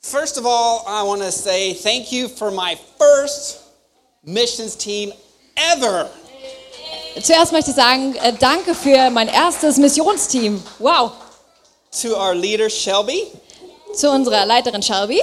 First 0.00 0.38
of 0.38 0.46
all, 0.46 0.84
I 0.86 1.02
want 1.02 1.20
to 1.20 1.30
say 1.30 1.74
thank 1.74 2.12
you 2.12 2.28
for 2.28 2.50
my 2.50 2.78
first 2.98 3.60
missions 4.24 4.74
team 4.74 5.12
ever. 5.56 6.08
Zuerst 7.20 7.52
möchte 7.52 7.70
ich 7.70 7.76
sagen, 7.76 8.14
äh, 8.16 8.32
danke 8.32 8.74
für 8.74 9.10
mein 9.10 9.28
erstes 9.28 9.76
Missionsteam. 9.76 10.62
Wow. 10.78 11.12
To 12.02 12.16
our 12.16 12.34
leader, 12.34 12.70
Shelby. 12.70 13.26
Zu 13.92 14.10
unserer 14.10 14.46
Leiterin 14.46 14.82
Shelby. 14.82 15.20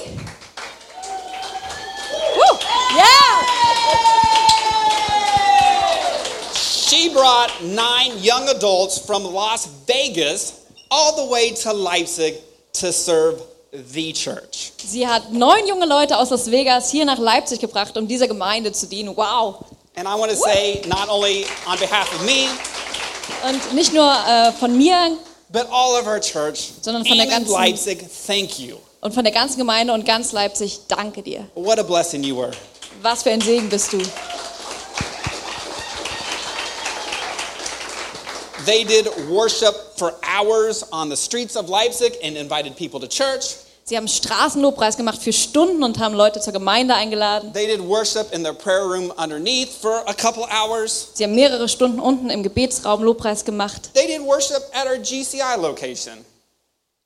She 6.96 7.10
brought 7.10 7.52
nine 7.62 8.18
young 8.24 8.48
adults 8.48 8.98
from 8.98 9.24
Las 9.26 9.68
Vegas 9.86 10.54
all 10.90 11.16
the 11.18 11.30
way 11.30 11.52
to 11.64 11.74
Leipzig 11.74 12.36
to 12.74 12.94
serve 12.94 13.42
the 13.94 14.14
church. 14.14 14.72
Sie 14.78 15.06
hat 15.06 15.34
neun 15.34 15.68
junge 15.68 15.86
Leute 15.88 16.18
aus 16.18 16.30
Las 16.30 16.50
Vegas 16.50 16.90
hier 16.92 17.04
nach 17.04 17.18
Leipzig 17.20 17.60
gebracht, 17.60 17.98
um 17.98 18.08
dieser 18.08 18.28
Gemeinde 18.30 18.72
zu 18.72 18.86
dienen. 18.88 19.16
Wow. 19.18 19.66
And 19.98 20.08
I 20.08 20.14
want 20.18 20.32
to 20.32 20.38
say, 20.38 20.82
not 20.88 21.10
only 21.10 21.46
on 21.68 21.78
behalf 21.80 22.08
of 22.14 22.26
me, 22.26 22.48
Und 23.50 23.74
nicht 23.74 23.92
nur 23.94 24.10
äh, 24.10 24.52
von 24.54 24.78
mir 24.78 25.18
but 25.50 25.68
all 25.72 26.00
of 26.00 26.08
our 26.08 26.20
church 26.22 26.72
Sondern 26.82 27.06
von 27.06 27.18
der 27.18 27.28
ganzen- 27.28 27.52
Leipzig, 27.52 28.06
thank 28.26 28.58
you. 28.58 28.78
und 29.02 29.14
von 29.14 29.24
der 29.26 29.34
ganzen 29.34 29.58
Gemeinde 29.58 29.92
und 29.94 30.06
ganz 30.06 30.32
Leipzig, 30.32 30.80
danke 30.88 31.22
dir. 31.22 31.46
What 31.56 31.78
a 31.78 31.84
blessing 31.84 32.24
you 32.24 32.38
were. 32.38 32.52
Was 33.02 33.24
für 33.24 33.32
ein 33.32 33.42
Segen 33.42 33.68
bist 33.70 33.92
du. 33.92 33.98
They 38.66 38.84
did 38.84 39.08
worship 39.30 39.76
for 39.96 40.14
hours 40.24 40.84
on 40.92 41.10
the 41.10 41.16
streets 41.16 41.56
of 41.56 41.70
Leipzig 41.70 42.14
and 42.24 42.36
invited 42.36 42.76
people 42.76 43.00
to 43.00 43.08
church. 43.08 43.58
Sie 43.84 43.96
haben 43.96 44.08
Straßenlobpreis 44.08 44.98
gemacht 44.98 45.22
für 45.22 45.32
Stunden 45.32 45.84
und 45.84 46.00
haben 46.00 46.16
Leute 46.16 46.40
zur 46.40 46.54
Gemeinde 46.54 46.96
eingeladen. 46.96 47.54
They 47.54 47.68
did 47.68 47.80
worship 47.80 48.34
in 48.34 48.44
their 48.44 48.56
prayer 48.56 48.88
room 48.88 49.14
underneath 49.16 49.70
for 49.70 50.04
a 50.08 50.14
couple 50.16 50.44
hours. 50.50 51.10
Sie 51.14 51.24
haben 51.24 51.36
mehrere 51.36 51.70
Stunden 51.70 52.00
unten 52.00 52.32
im 52.32 52.42
Gebetsraum 52.42 53.04
Lobpreis 53.04 53.46
gemacht. 53.46 53.92
They 53.94 54.08
did 54.08 54.26
worship 54.26 54.64
at 54.74 54.88
our 54.88 54.98
GCI 54.98 55.62
location. 55.62 56.26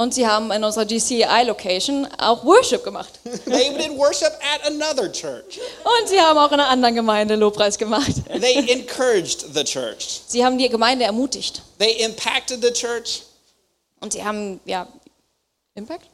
Und 0.02 0.14
sie 0.14 0.26
haben 0.26 0.50
in 0.52 0.64
unserer 0.64 0.86
GCI-Location 0.86 2.08
auch 2.18 2.46
Worship 2.46 2.86
gemacht. 2.86 3.20
They 3.46 3.76
did 3.76 3.98
worship 3.98 4.32
at 4.42 4.66
another 4.66 5.12
church. 5.12 5.60
Und 5.84 6.08
sie 6.08 6.18
haben 6.22 6.38
auch 6.40 6.54
in 6.54 6.60
einer 6.62 6.70
anderen 6.70 6.96
Gemeinde 6.96 7.36
Lobpreis 7.36 7.78
gemacht. 7.78 8.14
They 8.40 8.72
encouraged 8.72 9.54
the 9.54 9.64
church. 9.66 10.22
Sie 10.28 10.46
haben 10.46 10.58
die 10.58 10.70
Gemeinde 10.70 11.04
ermutigt. 11.04 11.62
They 11.80 12.02
impacted 12.02 12.64
the 12.64 12.72
church. 12.72 13.24
Und 14.00 14.14
sie 14.14 14.24
haben, 14.24 14.62
ja, 14.64 14.88
Impact? 15.76 16.06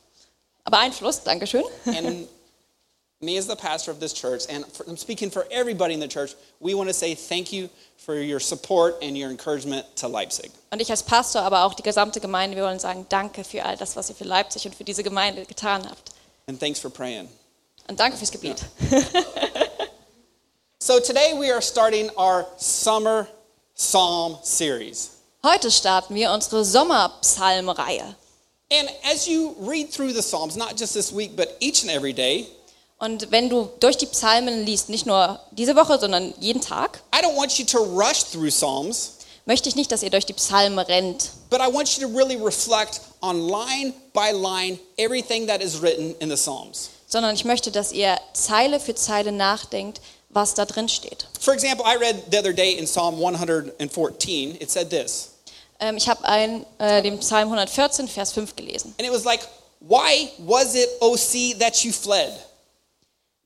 Beeinflusst, 0.63 1.28
Dankeschön. 1.28 1.63
And 1.86 2.28
me, 3.22 3.38
as 3.38 3.48
the 3.48 3.56
pastor 3.56 3.92
of 3.92 4.00
this 4.00 4.14
church, 4.14 4.44
and 4.50 4.66
for, 4.68 4.86
I'm 4.88 4.98
speaking 4.98 5.30
for 5.30 5.46
everybody 5.50 5.94
in 5.94 6.00
the 6.00 6.08
church, 6.08 6.36
we 6.60 6.74
want 6.74 6.90
to 6.90 6.94
say 6.94 7.16
thank 7.16 7.54
you 7.54 7.70
for 7.98 8.16
your 8.16 8.40
support 8.40 8.98
and 9.02 9.18
your 9.18 9.30
encouragement 9.30 9.86
to 9.98 10.08
Leipzig. 10.08 10.52
Und 10.72 10.82
ich 10.82 10.90
als 10.92 11.04
Pastor, 11.04 11.42
aber 11.42 11.64
auch 11.64 11.74
die 11.74 11.84
gesamte 11.84 12.20
Gemeinde, 12.20 12.58
wir 12.58 12.64
wollen 12.64 12.80
sagen, 12.80 13.06
danke 13.10 13.44
für 13.44 13.64
all 13.64 13.78
das, 13.78 13.96
was 13.96 14.10
ihr 14.10 14.16
für 14.16 14.26
Leipzig 14.26 14.66
und 14.66 14.76
für 14.76 14.84
diese 14.84 15.04
Gemeinde 15.04 15.46
getan 15.46 15.88
habt. 15.90 16.12
And 16.48 16.60
thanks 16.60 16.80
for 16.80 16.92
praying. 16.92 17.30
Und 17.88 18.00
danke 18.00 18.18
fürs 18.18 18.32
Gebet. 18.32 18.66
So 20.80 21.00
today 21.00 21.34
we 21.34 21.52
are 21.52 21.62
starting 21.62 22.12
our 22.16 22.46
summer 22.58 23.28
psalm 23.76 24.38
series. 24.44 25.12
Heute 25.44 25.72
starten 25.72 26.14
wir 26.16 26.32
unsere 26.32 26.64
Sommerpsalmreihe. 26.64 28.16
And 28.72 28.90
as 29.04 29.28
you 29.28 29.56
read 29.60 29.92
through 29.92 30.14
the 30.14 30.22
Psalms, 30.22 30.56
not 30.56 30.76
just 30.76 30.94
this 30.94 31.12
week, 31.12 31.36
but 31.36 31.56
each 31.60 31.84
and 31.84 31.92
every 31.92 32.14
day, 32.14 32.48
Und 33.06 33.30
wenn 33.32 33.50
du 33.50 33.70
durch 33.80 33.98
die 33.98 34.08
Psalmen 34.08 34.66
liest, 34.66 34.90
nicht 34.90 35.06
nur 35.06 35.40
diese 35.52 35.76
Woche, 35.76 36.00
sondern 36.00 36.34
jeden 36.40 36.60
Tag, 36.60 37.02
I 37.16 37.24
don't 37.24 37.38
want 37.38 37.56
you 37.60 37.66
to 37.66 37.78
rush 37.78 38.24
through 38.32 38.48
Psalms, 38.50 39.18
möchte 39.46 39.70
ich 39.70 39.76
nicht, 39.76 39.92
dass 39.92 40.02
ihr 40.02 40.10
durch 40.10 40.26
die 40.26 40.34
Psalmen 40.34 40.80
rennt, 40.80 41.30
but 41.52 41.60
I 41.60 41.72
want 41.72 41.88
you 41.96 42.08
to 42.08 42.12
really 42.18 42.36
reflect 42.36 43.02
on 43.22 43.48
line 43.48 43.94
by 44.14 44.32
line 44.32 44.80
everything 44.98 45.46
that 45.46 45.62
is 45.62 45.80
written 45.84 46.16
in 46.20 46.30
the 46.32 46.36
Psalms. 46.36 46.90
sondern 47.08 47.36
ich 47.36 47.46
möchte, 47.46 47.70
dass 47.70 47.92
ihr 47.92 48.18
Zeile 48.34 48.80
für 48.80 48.96
Zeile 48.96 49.32
nachdenkt, 49.32 50.02
was 50.30 50.56
da 50.56 50.66
drin 50.66 50.90
steht. 50.90 51.28
For 51.40 51.54
example, 51.54 51.86
I 51.86 51.96
read 51.98 52.16
the 52.32 52.40
other 52.40 52.54
day 52.54 52.72
in 52.74 52.86
Psalm 52.88 53.16
114, 53.24 54.56
it 54.60 54.72
said 54.72 54.90
this, 54.90 55.30
Ähm, 55.80 55.98
ich 55.98 56.10
habe 56.10 56.24
äh, 56.80 57.04
den 57.04 57.20
Psalm 57.20 57.50
114, 57.50 58.08
Vers 58.08 58.32
5 58.32 58.56
gelesen. 58.56 58.96
and 58.98 59.08
it 59.08 59.14
was 59.14 59.26
like, 59.26 59.42
Why 59.82 60.32
was 60.40 60.74
it, 60.74 60.90
O 61.02 61.16
sea, 61.16 61.54
that 61.60 61.84
you 61.84 61.92
fled? 61.94 62.32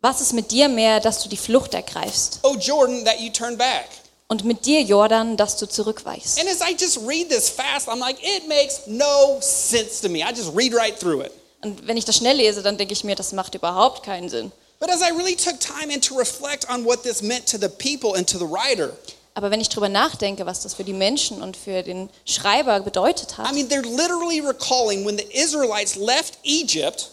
Was 0.01 0.21
ist 0.21 0.33
mit 0.33 0.51
dir 0.51 0.69
mehr, 0.69 1.01
dass 1.01 1.21
du 1.23 1.29
die 1.29 1.37
Flucht 1.37 1.73
ergreifst? 1.73 2.39
O 2.43 2.55
Jordan, 2.55 3.03
that 3.03 3.19
you 3.19 3.29
turned 3.31 3.57
back? 3.57 3.85
Und 4.27 4.45
mit 4.45 4.65
dir, 4.65 4.81
Jordan, 4.81 5.35
dass 5.35 5.57
du 5.57 5.67
zurückweichst? 5.67 6.39
And 6.39 6.47
as 6.47 6.61
I 6.61 6.73
just 6.79 6.99
read 7.05 7.29
this 7.29 7.49
fast, 7.49 7.89
I'm 7.89 7.99
like, 7.99 8.17
it 8.23 8.47
makes 8.47 8.81
no 8.85 9.39
sense 9.41 10.01
to 10.01 10.07
me. 10.09 10.19
I 10.19 10.31
just 10.33 10.55
read 10.55 10.73
right 10.73 10.97
through 10.97 11.21
it. 11.25 11.31
Und 11.61 11.85
wenn 11.87 11.97
ich 11.97 12.05
das 12.05 12.15
schnell 12.15 12.37
lese, 12.37 12.61
dann 12.61 12.77
denke 12.77 12.93
ich 12.93 13.03
mir, 13.03 13.15
das 13.15 13.33
macht 13.33 13.55
überhaupt 13.55 14.03
keinen 14.03 14.29
Sinn. 14.29 14.51
But 14.79 14.89
as 14.89 15.01
I 15.01 15.11
really 15.11 15.35
took 15.35 15.59
time 15.59 15.93
in 15.93 15.99
to 16.01 16.15
reflect 16.15 16.69
on 16.69 16.85
what 16.85 17.03
this 17.03 17.21
meant 17.21 17.45
to 17.47 17.57
the 17.57 17.67
people 17.67 18.17
and 18.17 18.25
to 18.29 18.37
the 18.37 18.45
writer, 18.45 18.95
Aber 19.33 19.51
wenn 19.51 19.59
ich 19.59 19.69
drüber 19.69 19.89
nachdenke, 19.89 20.45
was 20.45 20.61
das 20.61 20.75
für 20.75 20.83
die 20.85 20.93
Menschen 20.93 21.41
und 21.41 21.57
für 21.57 21.83
den 21.83 22.09
Schreiber 22.25 22.79
bedeutet 22.79 23.33
I 23.33 23.41
hat, 23.41 23.53
mean, 23.53 23.67
they're 23.67 23.81
literally 23.81 24.39
recalling 24.39 25.05
when 25.05 25.17
the 25.17 25.25
Israelites 25.31 25.95
left 25.97 26.37
Egypt 26.43 27.09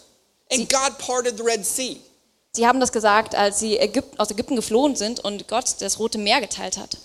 and 0.51 0.69
God 0.69 0.97
parted 0.97 1.37
the 1.37 1.43
Red 1.43 1.65
Sea. 1.65 1.99
Sie 2.57 2.67
haben 2.67 2.79
das 2.81 2.91
gesagt, 2.91 3.35
als 3.35 3.59
sie 3.59 3.77
Ägypten, 3.77 4.19
aus 4.19 4.29
Ägypten 4.31 4.55
geflohen 4.57 4.95
sind 4.95 5.21
und 5.23 5.47
Gott 5.47 5.75
das 5.79 5.99
Rote 5.99 6.17
Meer 6.17 6.41
geteilt 6.41 6.77
hat. 6.77 6.97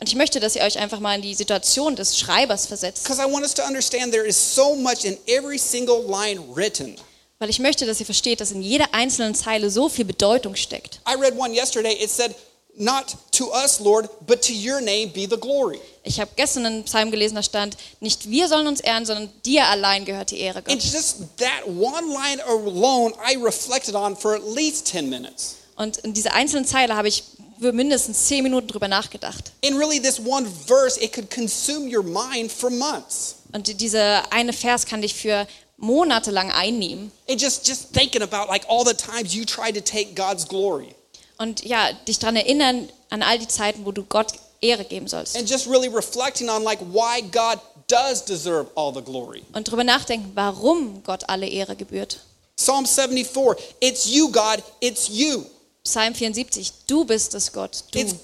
Und 0.00 0.08
ich 0.08 0.14
möchte, 0.16 0.40
dass 0.40 0.56
ihr 0.56 0.62
euch 0.62 0.78
einfach 0.78 0.98
mal 0.98 1.14
in 1.14 1.22
die 1.22 1.34
Situation 1.34 1.94
des 1.94 2.18
Schreibers 2.18 2.66
versetzt, 2.66 3.04
Because 3.04 3.22
I 3.22 3.30
want 3.30 3.44
us 3.44 3.54
to 3.54 3.62
understand 3.62 4.12
there 4.12 4.26
is 4.26 4.54
so 4.54 4.74
much 4.74 5.04
in 5.04 5.16
every 5.26 5.58
single 5.58 6.02
line 6.08 6.40
written. 6.54 6.96
weil 7.38 7.50
ich 7.50 7.58
möchte, 7.58 7.84
dass 7.84 8.00
ihr 8.00 8.06
versteht, 8.06 8.40
dass 8.40 8.50
in 8.50 8.62
jeder 8.62 8.86
einzelnen 8.92 9.34
Zeile 9.34 9.70
so 9.70 9.88
viel 9.88 10.04
Bedeutung 10.06 10.56
steckt. 10.56 11.00
I 11.08 11.14
read 11.20 11.38
one 11.38 11.54
yesterday, 11.54 11.92
it 12.02 12.10
said, 12.10 12.34
Not 12.76 13.16
to 13.32 13.52
us, 13.52 13.78
Lord, 13.80 14.08
but 14.26 14.42
to 14.42 14.52
your 14.52 14.80
name 14.80 15.10
be 15.12 15.26
the 15.28 15.36
glory. 15.38 15.80
Ich 16.02 16.18
habe 16.20 16.30
gestern 16.34 16.66
einen 16.66 16.84
Psalm 16.84 17.10
gelesen, 17.10 17.36
da 17.36 17.42
stand, 17.42 17.76
nicht 18.00 18.28
wir 18.28 18.48
sollen 18.48 18.66
uns 18.66 18.80
ehren, 18.80 19.06
sondern 19.06 19.30
dir 19.44 19.66
allein 19.66 20.04
gehört 20.04 20.32
die 20.32 20.40
Ehre, 20.40 20.58
And 20.58 20.66
Gott. 20.66 20.82
just 20.82 21.18
that 21.38 21.66
one 21.66 22.06
line 22.12 22.42
alone, 22.44 23.14
I 23.24 23.36
reflected 23.36 23.94
on 23.94 24.16
for 24.16 24.34
at 24.34 24.42
least 24.54 24.86
10 24.88 25.08
minutes. 25.08 25.56
Und 25.76 25.98
in 25.98 26.12
dieser 26.14 26.32
einzelnen 26.34 26.64
Zeile 26.64 26.96
habe 26.96 27.08
ich 27.08 27.22
für 27.60 27.72
mindestens 27.72 28.26
zehn 28.26 28.42
Minuten 28.42 28.66
drüber 28.68 28.88
nachgedacht. 28.88 29.52
And 29.64 29.78
really, 29.78 30.00
this 30.00 30.18
one 30.18 30.46
verse, 30.66 31.00
it 31.00 31.12
could 31.12 31.30
consume 31.30 31.88
your 31.88 32.02
mind 32.02 32.50
for 32.50 32.70
months. 32.70 33.36
Und 33.52 33.80
dieser 33.80 34.32
eine 34.32 34.52
Vers 34.52 34.84
kann 34.86 35.00
dich 35.02 35.14
für 35.14 35.46
Monate 35.76 36.30
lang 36.32 36.50
einnehmen. 36.50 37.12
And 37.28 37.40
just, 37.40 37.66
just 37.68 37.92
thinking 37.92 38.22
about 38.22 38.48
like 38.50 38.64
all 38.68 38.84
the 38.84 38.94
times 38.94 39.34
you 39.34 39.44
tried 39.44 39.74
to 39.74 39.80
take 39.80 40.14
God's 40.14 40.46
glory. 40.46 40.94
Und 41.38 41.64
ja, 41.64 41.92
dich 41.92 42.18
daran 42.18 42.36
erinnern 42.36 42.88
an 43.10 43.22
all 43.22 43.38
die 43.38 43.48
Zeiten, 43.48 43.84
wo 43.84 43.92
du 43.92 44.04
Gott 44.04 44.28
Ehre 44.60 44.84
geben 44.84 45.08
sollst. 45.08 45.36
And 45.36 45.48
just 45.48 45.66
really 45.66 45.88
reflecting 45.88 46.48
on 46.48 46.62
like 46.62 46.80
why 46.80 47.20
God 47.20 47.60
does 47.88 48.24
deserve 48.24 48.70
all 48.74 48.92
the 48.92 49.02
glory. 49.02 49.42
Und 49.52 49.70
drüber 49.70 49.84
nachdenken, 49.84 50.32
warum 50.34 51.02
Gott 51.02 51.28
alle 51.28 51.48
Ehre 51.48 51.76
gebührt. 51.76 52.20
Psalm 52.56 52.86
74, 52.86 53.56
it's 53.80 54.06
you, 54.06 54.30
God, 54.30 54.62
it's 54.80 55.08
you. 55.08 55.44
Psalm 55.82 56.14
74, 56.14 56.72
du 56.86 57.04
bist 57.04 57.34
es, 57.34 57.52
Gott, 57.52 57.84
du. 57.90 57.98
It's 57.98 58.14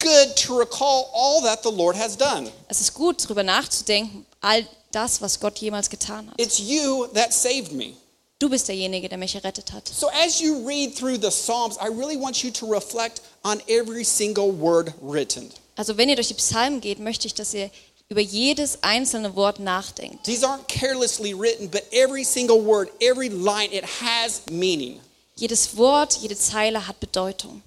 good 0.00 0.36
to 0.36 0.58
recall 0.58 1.08
all 1.14 1.40
that 1.42 1.62
the 1.62 1.70
Lord 1.70 1.96
has 1.96 2.16
done. 2.16 2.50
Es 2.68 2.80
ist 2.80 2.94
gut, 2.94 3.24
darüber 3.24 3.42
nachzudenken, 3.42 4.26
all 4.40 4.66
das, 4.92 5.22
was 5.22 5.38
Gott 5.38 5.58
jemals 5.58 5.88
getan 5.88 6.28
hat. 6.28 6.40
It's 6.40 6.58
you 6.58 7.06
that 7.14 7.32
saved 7.32 7.72
me. 7.72 7.94
Du 8.40 8.48
bist 8.48 8.68
derjenige, 8.68 9.08
der 9.08 9.18
mich 9.18 9.34
errettet 9.34 9.72
hat. 9.72 9.88
So 9.88 10.08
as 10.10 10.40
you 10.40 10.64
read 10.64 10.94
through 10.96 11.16
the 11.20 11.30
Psalms, 11.30 11.76
I 11.76 11.88
really 11.88 12.16
want 12.16 12.44
you 12.44 12.50
to 12.52 12.66
reflect 12.66 13.20
on 13.42 13.60
every 13.68 14.04
single 14.04 14.52
word 14.52 14.92
written. 15.02 15.50
Also 15.74 15.96
wenn 15.96 16.08
ihr 16.08 16.14
durch 16.14 16.28
die 16.28 16.34
Psalmen 16.34 16.80
geht, 16.80 17.00
möchte 17.00 17.26
ich, 17.26 17.34
dass 17.34 17.52
ihr 17.52 17.68
über 18.08 18.20
jedes 18.20 18.78
einzelne 18.82 19.34
Wort 19.34 19.58
nachdenkt. 19.58 20.24
These 20.24 20.46
aren't 20.46 20.68
carelessly 20.68 21.34
written, 21.34 21.68
but 21.68 21.82
every 21.92 22.22
single 22.24 22.64
word, 22.64 22.90
every 23.00 23.28
line, 23.28 23.72
it 23.72 23.84
has 24.00 24.42
meaning. 24.50 25.00
Jedes 25.34 25.76
Wort, 25.76 26.18
jede 26.22 26.36
Zeile 26.36 26.86
hat 26.86 27.00
Bedeutung. 27.00 27.62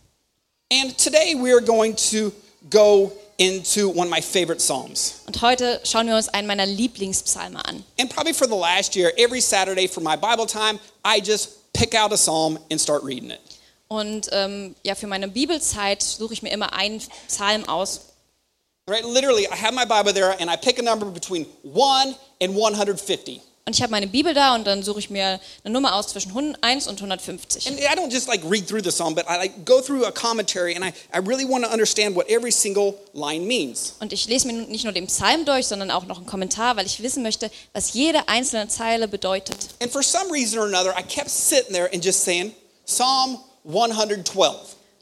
And 0.71 0.97
today 0.97 1.35
we 1.35 1.53
are 1.53 1.61
going 1.61 1.95
to 2.11 2.31
go 2.69 3.11
into 3.41 3.89
one 3.89 4.07
of 4.07 4.11
my 4.11 4.21
favorite 4.21 4.61
Psalms. 4.61 5.21
Und 5.25 5.41
heute 5.41 5.81
schauen 5.83 6.05
wir 6.05 6.15
uns 6.15 6.29
einen 6.29 6.45
meiner 6.45 6.67
Lieblingspsalme 6.67 7.65
an. 7.65 7.83
And 7.99 8.07
probably 8.07 8.33
for 8.33 8.47
the 8.47 8.55
last 8.55 8.95
year, 8.95 9.11
every 9.17 9.41
Saturday 9.41 9.87
for 9.87 10.01
my 10.01 10.15
Bible 10.15 10.45
time, 10.45 10.79
I 11.03 11.19
just 11.19 11.73
pick 11.73 11.95
out 11.95 12.13
a 12.13 12.17
psalm 12.17 12.59
and 12.69 12.79
start 12.79 13.03
reading 13.03 13.31
it. 13.31 13.39
Und 13.87 14.29
ähm, 14.31 14.75
ja, 14.83 14.93
für 14.95 15.07
meine 15.07 15.27
Bibelzeit 15.27 16.03
suche 16.03 16.33
ich 16.33 16.43
mir 16.43 16.51
immer 16.51 16.73
einen 16.73 17.01
Psalm 17.27 17.67
aus 17.67 18.01
Right? 18.87 19.05
Literally, 19.05 19.47
I 19.47 19.55
have 19.55 19.73
my 19.73 19.85
Bible 19.85 20.11
there 20.11 20.35
and 20.39 20.49
I 20.49 20.55
pick 20.55 20.79
a 20.79 20.81
number 20.81 21.05
between 21.05 21.45
1 21.63 22.15
and 22.41 22.55
150. 22.55 23.41
Und 23.71 23.75
ich 23.75 23.83
habe 23.83 23.91
meine 23.91 24.07
Bibel 24.07 24.33
da 24.33 24.53
und 24.53 24.67
dann 24.67 24.83
suche 24.83 24.99
ich 24.99 25.09
mir 25.09 25.39
eine 25.63 25.73
Nummer 25.73 25.95
aus 25.95 26.09
zwischen 26.09 26.31
101 26.31 26.87
und 26.87 26.97
150. 26.97 27.67
And 27.69 27.79
I 27.79 27.83
don't 27.97 28.11
just 28.11 28.27
like 28.27 28.41
read 28.43 28.67
through 28.67 28.83
the 28.83 28.91
psalm, 28.91 29.15
but 29.15 29.23
I 29.29 29.37
like 29.37 29.63
go 29.63 29.79
through 29.79 30.05
a 30.05 30.11
commentary 30.11 30.75
and 30.75 30.83
I, 30.83 30.91
I 31.13 31.19
really 31.25 31.45
want 31.49 31.63
to 31.63 31.71
understand 31.71 32.13
what 32.13 32.27
every 32.29 32.51
single 32.51 32.95
line 33.13 33.47
means. 33.47 33.93
Und 34.01 34.11
ich 34.11 34.27
lese 34.27 34.45
mir 34.45 34.51
nicht 34.51 34.83
nur 34.83 34.91
den 34.91 35.07
Psalm 35.07 35.45
durch, 35.45 35.67
sondern 35.67 35.89
auch 35.89 36.05
noch 36.05 36.17
einen 36.17 36.25
Kommentar, 36.25 36.75
weil 36.75 36.85
ich 36.85 37.01
wissen 37.01 37.23
möchte, 37.23 37.49
was 37.71 37.93
jede 37.93 38.27
einzelne 38.27 38.67
Zeile 38.67 39.07
bedeutet. 39.07 39.55
And 39.81 39.89
for 39.89 40.03
some 40.03 40.29
reason 40.33 40.59
or 40.59 40.65
another, 40.65 40.93
I 40.99 41.03
kept 41.03 41.29
sitting 41.29 41.71
there 41.71 41.89
and 41.93 42.03
just 42.03 42.25
saying, 42.25 42.51
Psalm 42.85 43.39
112. 43.63 44.53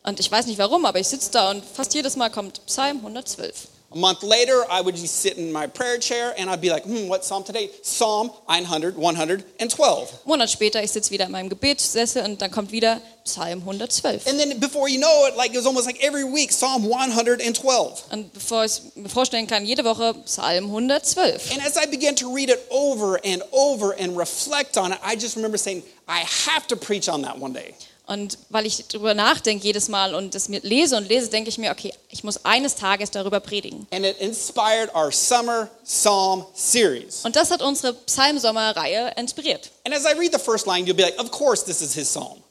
Und 0.03 0.19
ich 0.19 0.31
weiß 0.31 0.45
nicht 0.45 0.59
warum, 0.59 0.85
aber 0.85 0.99
ich 0.99 1.07
sitze 1.07 1.31
da 1.31 1.49
und 1.49 1.63
fast 1.65 1.95
jedes 1.95 2.15
Mal 2.15 2.29
kommt 2.29 2.63
Psalm 2.67 2.97
112. 2.97 3.67
A 3.91 3.97
month 3.97 4.21
later, 4.21 4.63
I 4.69 4.81
would 4.81 4.95
just 4.95 5.15
sit 5.19 5.37
in 5.37 5.51
my 5.51 5.65
prayer 5.65 5.97
chair 5.97 6.35
and 6.37 6.47
I'd 6.47 6.61
be 6.61 6.69
like, 6.69 6.83
hmm, 6.83 7.07
what 7.07 7.25
psalm 7.25 7.43
today? 7.43 7.71
Psalm 7.81 8.29
100, 8.45 8.95
112. 8.95 10.25
Monat 10.27 10.51
später, 10.51 10.83
ich 10.83 10.91
sitze 10.91 11.09
wieder 11.09 11.25
in 11.25 11.31
meinem 11.31 11.49
Gebetssessel 11.49 12.23
und 12.23 12.39
dann 12.39 12.51
kommt 12.51 12.71
wieder 12.71 13.01
Psalm 13.23 13.61
112. 13.61 14.27
And 14.27 14.39
then 14.39 14.59
before 14.59 14.87
you 14.87 14.99
know 14.99 15.25
it, 15.25 15.35
like 15.35 15.53
it 15.53 15.57
was 15.57 15.65
almost 15.65 15.87
like 15.87 16.03
every 16.03 16.23
week, 16.23 16.51
Psalm 16.51 16.83
112. 16.85 18.03
Und 18.11 18.31
bevor 18.31 18.65
ich 18.65 18.79
mir 18.93 19.09
vorstellen 19.09 19.47
kann, 19.47 19.65
jede 19.65 19.83
Woche 19.83 20.13
Psalm 20.25 20.65
112. 20.65 21.51
And 21.51 21.59
as 21.65 21.75
I 21.75 21.87
began 21.89 22.15
to 22.17 22.31
read 22.31 22.51
it 22.51 22.59
over 22.69 23.19
and 23.25 23.41
over 23.51 23.95
and 23.99 24.15
reflect 24.15 24.77
on 24.77 24.91
it, 24.91 24.99
I 25.03 25.15
just 25.15 25.35
remember 25.35 25.57
saying, 25.57 25.81
I 26.07 26.25
have 26.45 26.67
to 26.67 26.75
preach 26.75 27.09
on 27.09 27.23
that 27.23 27.39
one 27.39 27.53
day. 27.53 27.73
Und 28.09 28.39
weil 28.49 28.65
ich 28.65 28.87
darüber 28.87 29.13
nachdenke 29.13 29.63
jedes 29.63 29.87
Mal 29.87 30.15
und 30.15 30.33
es 30.33 30.49
mir 30.49 30.61
lese 30.61 30.97
und 30.97 31.07
lese, 31.07 31.29
denke 31.29 31.47
ich 31.49 31.59
mir, 31.59 31.69
okay, 31.69 31.93
ich 32.09 32.23
muss 32.23 32.43
eines 32.43 32.73
Tages 32.73 33.11
darüber 33.11 33.39
predigen. 33.39 33.85
And 33.91 34.03
it 34.03 34.19
inspired 34.19 34.89
our 34.95 35.11
summer 35.11 35.69
psalm 35.83 36.43
series. 36.55 37.23
Und 37.23 37.35
das 37.35 37.51
hat 37.51 37.61
unsere 37.61 37.93
Psalmsommerreihe 37.93 39.13
inspiriert. 39.15 39.69
And 39.85 39.93
as 39.93 40.05
I 40.05 40.17
read 40.17 40.33
the 40.33 40.39
first 40.39 40.65
line, 40.65 40.87
you'll 40.87 40.95
be 40.95 41.03
like, 41.03 41.19
of 41.19 41.29
course, 41.29 41.63
this 41.63 41.83
is 41.83 41.93
his 41.93 42.09
psalm. 42.09 42.41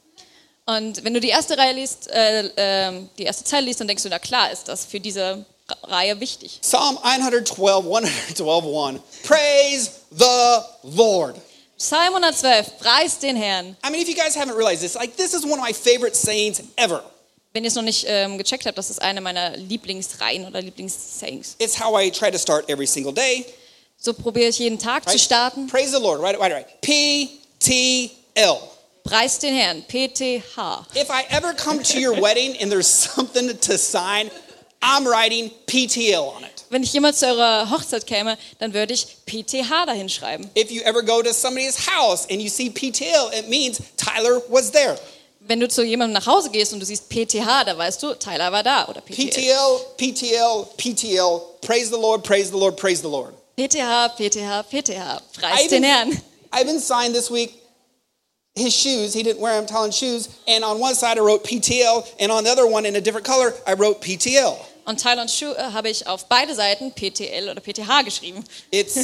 Und 0.65 1.03
wenn 1.03 1.13
du 1.13 1.19
die 1.19 1.27
erste 1.27 1.57
Reihe 1.57 1.73
liest, 1.73 2.09
äh, 2.09 2.87
äh, 2.87 3.01
die 3.17 3.23
erste 3.23 3.43
Zeile 3.43 3.65
liest, 3.65 3.81
dann 3.81 3.87
denkst 3.89 4.03
du, 4.03 4.09
na 4.09 4.19
klar, 4.19 4.51
ist 4.53 4.69
das 4.69 4.85
für 4.85 5.01
diese 5.01 5.43
Reihe 5.83 6.17
wichtig. 6.21 6.59
Psalm 6.61 6.97
112, 7.03 7.85
112, 7.85 8.65
1. 8.65 9.01
Praise 9.23 9.91
the 10.11 10.63
Lord. 10.83 11.35
Psalm 11.79 12.11
112, 12.13 12.77
preist 12.79 13.21
den 13.23 13.37
Herrn. 13.37 13.77
I 13.85 13.89
mean, 13.89 14.01
if 14.01 14.09
you 14.09 14.15
guys 14.15 14.35
haven't 14.35 14.55
realized 14.57 14.81
this, 14.81 14.95
like 14.95 15.15
this 15.15 15.33
is 15.33 15.43
one 15.45 15.53
of 15.59 15.65
my 15.65 15.71
favorite 15.71 16.13
sayings 16.15 16.61
ever. 16.77 17.01
Wenn 17.53 17.63
ihr 17.63 17.69
es 17.69 17.75
noch 17.75 17.83
nicht 17.83 18.05
ähm, 18.07 18.37
gecheckt 18.37 18.65
habt, 18.65 18.77
das 18.77 18.89
ist 18.89 19.01
eine 19.01 19.21
meiner 19.21 19.55
Lieblingsreihen 19.55 20.45
oder 20.45 20.61
Lieblingssayings. 20.61 21.55
It's 21.57 21.79
how 21.79 21.97
I 21.99 22.11
try 22.11 22.29
to 22.31 22.37
start 22.37 22.69
every 22.69 22.85
single 22.85 23.13
day. 23.13 23.45
So 23.97 24.13
probiere 24.13 24.49
ich 24.49 24.59
jeden 24.59 24.77
Tag 24.77 25.03
zu 25.05 25.11
Right? 25.11 25.19
starten. 25.21 25.67
Praise 25.67 25.91
the 25.91 26.01
Lord. 26.01 26.21
Right, 26.21 26.37
right, 26.37 26.51
right. 26.51 26.67
P 26.81 27.29
T 27.59 28.11
L. 28.35 28.59
Preist 29.05 29.41
den 29.41 29.55
Herrn, 29.55 29.81
PTH. 29.87 30.85
If 30.95 31.09
I 31.09 31.23
ever 31.29 31.53
come 31.53 31.81
to 31.81 31.97
your 31.97 32.21
wedding 32.21 32.55
and 32.61 32.69
there's 32.69 32.87
something 32.87 33.57
to 33.57 33.77
sign, 33.77 34.29
I'm 34.81 35.07
writing 35.07 35.49
PTL 35.65 36.35
on 36.35 36.43
it. 36.43 36.58
Wenn 36.69 36.83
ich 36.83 36.93
jemals 36.93 37.19
zu 37.19 37.25
eurer 37.25 37.71
Hochzeit 37.71 38.05
käme, 38.05 38.37
dann 38.59 38.73
würde 38.73 38.93
ich 38.93 39.17
PTH 39.25 39.85
dahin 39.87 40.07
schreiben. 40.07 40.49
If 40.55 40.69
you 40.69 40.81
ever 40.83 41.01
go 41.01 41.23
to 41.23 41.33
somebody's 41.33 41.87
house 41.87 42.27
and 42.29 42.41
you 42.41 42.49
see 42.49 42.69
PTL, 42.69 43.33
it 43.33 43.49
means 43.49 43.81
Tyler 43.97 44.41
was 44.49 44.71
there. 44.71 44.95
Wenn 45.39 45.59
du 45.59 45.67
zu 45.67 45.83
jemandem 45.83 46.13
nach 46.13 46.27
Hause 46.27 46.51
gehst 46.51 46.73
und 46.73 46.79
du 46.79 46.85
siehst 46.85 47.09
PTH, 47.09 47.65
da 47.65 47.75
weißt 47.75 48.03
du, 48.03 48.13
Tyler 48.13 48.51
war 48.51 48.61
da 48.61 48.87
oder 48.87 49.01
PTL. 49.01 49.29
PTL, 49.29 49.79
PTL, 49.97 50.67
PTL. 50.77 51.41
Praise 51.61 51.89
the 51.89 51.99
Lord, 51.99 52.23
praise 52.23 52.51
the 52.51 52.57
Lord, 52.57 52.77
praise 52.77 53.01
the 53.01 53.09
Lord. 53.09 53.33
PTH, 53.57 54.15
PTH, 54.15 54.63
PTH. 54.69 54.91
I 54.91 55.39
Preist 55.39 55.71
den 55.71 55.83
Herrn. 55.83 56.11
I 56.53 56.61
even 56.61 56.79
signed 56.79 57.15
this 57.15 57.31
week 57.31 57.51
his 58.55 58.75
shoes. 58.75 59.13
He 59.13 59.23
didn't 59.23 59.39
wear 59.39 59.55
them 59.55 59.65
Talon 59.65 59.91
shoes. 59.91 60.29
And 60.47 60.63
on 60.63 60.79
one 60.79 60.93
side 60.93 61.17
I 61.17 61.21
wrote 61.21 61.43
PTL, 61.43 62.07
and 62.19 62.31
on 62.31 62.43
the 62.43 62.51
other 62.51 62.67
one 62.67 62.85
in 62.85 62.95
a 62.95 63.01
different 63.01 63.25
color, 63.25 63.53
I 63.65 63.73
wrote 63.73 64.01
PTL. 64.01 64.55
Und 64.89 64.99
Tylons 64.99 65.37
Schuhe 65.37 65.71
habe 65.73 65.87
ich 65.87 66.07
auf 66.07 66.25
beide 66.25 66.55
Seiten 66.55 66.91
PTL 66.91 67.49
oder 67.51 67.61
PTH 67.61 68.03
geschrieben. 68.03 68.43
It's 68.71 68.95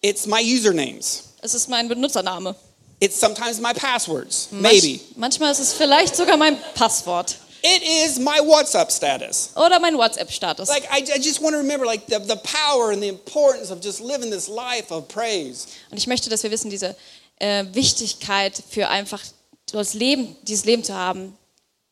it's 0.00 0.26
my 0.26 0.40
usernames. 0.42 1.22
Es 1.40 1.54
ist 1.54 1.68
mein 1.68 1.86
Benutzername. 1.86 2.56
It's 2.98 3.20
sometimes 3.20 3.60
my 3.60 3.72
passwords. 3.72 4.48
Manch- 4.50 4.60
Maybe. 4.82 5.00
Manchmal 5.14 5.52
ist 5.52 5.60
es 5.60 5.72
vielleicht 5.72 6.16
sogar 6.16 6.36
mein 6.36 6.58
Passwort 6.74 7.36
It 7.62 7.80
is 8.08 8.18
my 8.18 8.40
WhatsApp 8.44 8.90
status. 8.90 9.50
oder 9.54 9.78
mein 9.78 9.96
WhatsApp-Status. 9.96 10.68
Like 10.68 10.88
I, 10.90 11.04
I 11.14 11.20
just 11.20 11.40
want 11.40 11.52
to 11.54 11.58
remember 11.58 11.86
like 11.86 12.02
the, 12.08 12.16
the 12.26 12.36
power 12.36 12.90
and 12.90 13.00
the 13.00 13.08
importance 13.08 13.70
of 13.70 13.78
just 13.84 14.00
living 14.00 14.32
this 14.32 14.48
life 14.48 14.90
of 14.92 15.06
praise. 15.06 15.66
Und 15.92 15.98
ich 15.98 16.08
möchte, 16.08 16.28
dass 16.28 16.42
wir 16.42 16.50
wissen, 16.50 16.70
diese 16.70 16.96
äh, 17.38 17.64
Wichtigkeit 17.72 18.60
für 18.68 18.88
einfach 18.88 19.22
das 19.70 19.94
Leben, 19.94 20.36
dieses 20.42 20.64
Leben 20.64 20.82
zu 20.82 20.92
haben. 20.94 21.36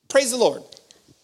Praise 0.08 0.30
the 0.30 0.38
Lord. 0.38 0.64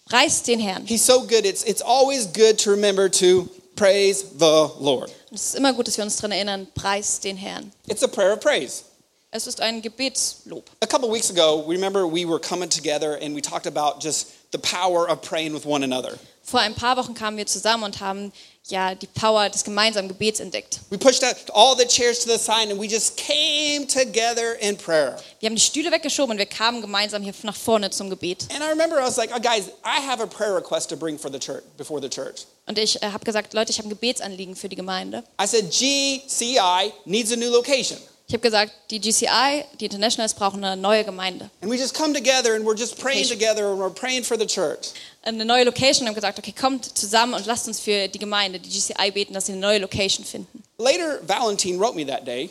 Preist 0.09 0.47
den 0.47 0.61
Herrn. 0.61 0.85
He's 0.87 1.03
so 1.03 1.23
good. 1.23 1.47
It's 1.47 1.65
it's 1.65 1.83
always 1.83 2.27
good 2.27 2.59
to 2.59 2.71
remember 2.71 3.09
to 3.09 3.49
praise 3.75 4.23
the 4.39 4.69
Lord. 4.79 5.11
Es 5.33 5.47
ist 5.47 5.55
immer 5.57 5.73
gut, 5.73 5.87
dass 5.87 5.97
wir 5.97 6.05
uns 6.05 6.17
daran 6.17 6.33
erinnern, 6.33 6.67
preist 6.75 7.25
den 7.25 7.37
Herrn. 7.37 7.73
It's 7.89 8.03
a 8.03 8.09
prayer 8.09 8.35
of 8.35 8.41
praise. 8.41 8.85
Es 9.31 9.47
ist 9.49 9.61
ein 9.61 9.83
Gebetslob. 9.83 10.65
A 10.81 10.87
couple 10.87 11.11
weeks 11.11 11.31
ago, 11.31 11.65
remember 11.67 12.07
we 12.07 12.25
were 12.25 12.39
coming 12.39 12.69
together 12.69 13.19
and 13.21 13.35
we 13.35 13.41
talked 13.41 13.67
about 13.67 14.01
just 14.01 14.29
the 14.53 14.59
power 14.59 15.09
of 15.09 15.23
praying 15.23 15.53
with 15.53 15.67
one 15.67 15.83
another. 15.83 16.19
Vor 16.45 16.61
ein 16.61 16.75
paar 16.75 16.99
Wochen 16.99 17.15
kamen 17.15 17.39
wir 17.39 17.47
zusammen 17.47 17.85
und 17.85 18.01
haben 18.01 18.31
ja 18.69 18.95
die 18.95 19.07
Power 19.07 19.49
des 19.49 19.65
gemeinsamen 19.65 20.09
Gebets 20.09 20.41
entdeckt. 20.41 20.81
We 20.91 20.99
pushed 20.99 21.25
out 21.25 21.37
all 21.55 21.77
the 21.77 21.87
chairs 21.87 22.21
to 22.21 22.31
the 22.31 22.39
side 22.39 22.71
and 22.71 22.79
we 22.79 22.87
just 22.87 23.17
came 23.17 23.87
together 23.87 24.55
in 24.61 24.77
prayer. 24.77 25.17
Wir 25.41 25.49
haben 25.49 25.57
die 25.57 25.63
Stühle 25.63 25.91
weggeschoben 25.91 26.33
und 26.33 26.39
wir 26.39 26.47
kamen 26.47 26.83
gemeinsam 26.83 27.23
hier 27.23 27.35
nach 27.43 27.57
vorne 27.57 27.91
zum 27.91 28.11
Gebet. 28.11 28.47
And 28.51 28.63
I 28.63 28.69
remember 28.69 28.99
I 28.99 29.05
was 29.05 29.17
like, 29.17 29.31
oh, 29.35 29.41
guys, 29.41 29.69
I 29.85 30.01
have 30.07 30.23
a 30.23 30.27
prayer 30.27 30.55
request 30.55 30.91
to 30.91 30.97
bring 30.97 31.19
for 31.19 31.31
the 31.31 31.39
church 31.39 31.65
before 31.79 32.01
the 32.01 32.09
church. 32.09 32.47
Und 32.67 32.79
ich 32.79 33.03
äh, 33.03 33.11
habe 33.11 33.25
gesagt, 33.25 33.55
Leute, 33.55 33.71
ich 33.71 33.79
habe 33.79 33.89
ein 33.89 33.91
Gebetsanliegen 33.91 34.55
für 34.55 34.69
die 34.69 34.77
Gemeinde. 34.77 35.25
I 35.41 35.47
said, 35.47 35.71
GCI 35.71 36.93
needs 37.07 37.33
a 37.33 37.37
new 37.37 37.51
location. 37.51 37.99
Ich 38.27 38.33
habe 38.33 38.41
gesagt, 38.41 38.73
die 38.91 39.01
GCI, 39.01 39.65
die 39.79 39.85
Internationals 39.85 40.33
brauchen 40.33 40.65
eine 40.65 40.81
neue 40.81 41.05
Gemeinde. 41.05 41.51
And 41.61 41.71
we 41.71 41.77
just 41.77 41.95
come 41.95 42.15
together 42.15 42.55
and 42.55 42.65
we're 42.65 42.77
just 42.77 42.99
praying 42.99 43.29
together 43.29 43.71
and 43.71 43.79
we're 43.79 43.91
praying 43.91 44.25
for 44.25 44.39
the 44.39 44.47
church. 44.47 44.93
Eine 45.23 45.45
neue 45.45 45.65
Location 45.65 46.03
und 46.03 46.09
haben 46.09 46.15
gesagt, 46.15 46.39
okay, 46.39 46.53
kommt 46.53 46.97
zusammen 46.97 47.35
und 47.35 47.45
lasst 47.45 47.69
uns 47.69 47.81
für 47.81 48.09
die 48.09 48.19
Gemeinde, 48.19 48.59
die 48.59 48.71
GCI 48.71 49.11
beten, 49.11 49.35
dass 49.35 49.47
sie 49.47 49.53
eine 49.53 49.61
neue 49.61 49.79
Location 49.79 50.25
finden. 50.25 50.63
Later, 50.79 51.21
Valentine 51.27 51.79
wrote 51.79 51.95
me 51.95 52.07
that 52.07 52.27
day 52.27 52.49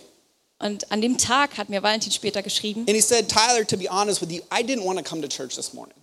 Und 0.60 0.90
an 0.92 1.02
dem 1.02 1.18
Tag 1.18 1.58
hat 1.58 1.70
mir 1.70 1.82
Valentin 1.82 2.12
später 2.12 2.42
geschrieben, 2.44 2.82
and 2.82 2.92
he 2.96 3.02
said, 3.02 3.28
Tyler, 3.28 3.66
to 3.66 3.76
be 3.76 3.90
honest 3.90 4.22
with 4.22 4.32
you, 4.32 4.42
I 4.52 4.64
didn't 4.64 4.86
want 4.86 4.98
to 5.00 5.04
come 5.04 5.22
to 5.22 5.28
church 5.28 5.56
this 5.56 5.74
morning. 5.74 5.96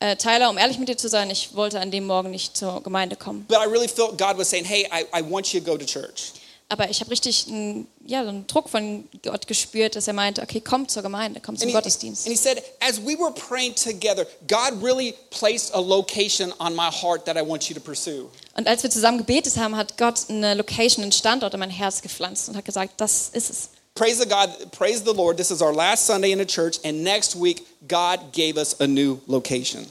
äh, 0.00 0.16
Tyler, 0.16 0.48
um 0.50 0.56
ehrlich 0.58 0.78
mit 0.78 0.88
dir 0.88 0.96
zu 0.96 1.08
sein, 1.08 1.30
ich 1.30 1.54
wollte 1.54 1.78
an 1.78 1.90
dem 1.90 2.06
Morgen 2.06 2.30
nicht 2.30 2.56
zur 2.56 2.82
Gemeinde 2.82 3.16
kommen. 3.16 3.44
But 3.46 3.58
I 3.58 3.68
really 3.70 3.86
felt 3.86 4.16
God 4.18 4.38
was 4.38 4.48
saying, 4.48 4.64
hey, 4.64 4.88
I, 4.90 5.04
I 5.14 5.22
want 5.22 5.52
you 5.52 5.60
to 5.60 5.66
go 5.66 5.76
to 5.76 5.84
church. 5.84 6.32
Aber 6.72 6.88
ich 6.88 7.00
habe 7.00 7.10
richtig 7.10 7.48
einen, 7.48 7.88
ja, 8.06 8.20
einen 8.20 8.46
Druck 8.46 8.68
von 8.68 9.08
Gott 9.24 9.48
gespürt, 9.48 9.96
dass 9.96 10.06
er 10.06 10.14
meinte, 10.14 10.40
okay, 10.40 10.60
komm 10.60 10.86
zur 10.86 11.02
Gemeinde, 11.02 11.40
komm 11.44 11.56
zum 11.56 11.64
And 11.64 11.70
he, 11.70 11.74
Gottesdienst. 11.74 12.26
and 12.26 12.32
he 12.32 12.40
said, 12.40 12.62
as 12.78 13.00
we 13.00 13.18
were 13.18 13.32
praying 13.32 13.74
together, 13.74 14.24
God 14.46 14.80
really 14.80 15.14
placed 15.30 15.74
a 15.74 15.80
location 15.80 16.52
on 16.60 16.76
my 16.76 16.88
heart 16.88 17.24
that 17.26 17.36
I 17.36 17.42
want 17.42 17.68
you 17.68 17.74
to 17.74 17.80
pursue. 17.80 18.30
Und 18.56 18.68
als 18.68 18.84
wir 18.84 18.90
zusammen 18.90 19.18
gebetet 19.18 19.56
haben, 19.56 19.76
hat 19.76 19.98
Gott 19.98 20.20
eine 20.28 20.54
Location, 20.54 21.02
einen 21.02 21.10
Standort 21.10 21.54
in 21.54 21.60
mein 21.60 21.70
Herz 21.70 22.02
gepflanzt 22.02 22.48
und 22.48 22.56
hat 22.56 22.64
gesagt, 22.64 22.92
das 22.98 23.30
ist 23.32 23.50
es. 23.50 23.68
Praise 23.96 24.22
the 24.22 24.28
God, 24.28 24.70
praise 24.70 25.02
the 25.04 25.12
Lord. 25.12 25.36
This 25.38 25.50
is 25.50 25.60
our 25.60 25.74
last 25.74 26.06
Sunday 26.06 26.30
in 26.30 26.38
the 26.38 26.46
church, 26.46 26.78
and 26.84 27.02
next 27.02 27.34
week 27.34 27.64
God 27.88 28.32
gave 28.32 28.56
us 28.56 28.80
a 28.80 28.86
new 28.86 29.18
location. 29.26 29.86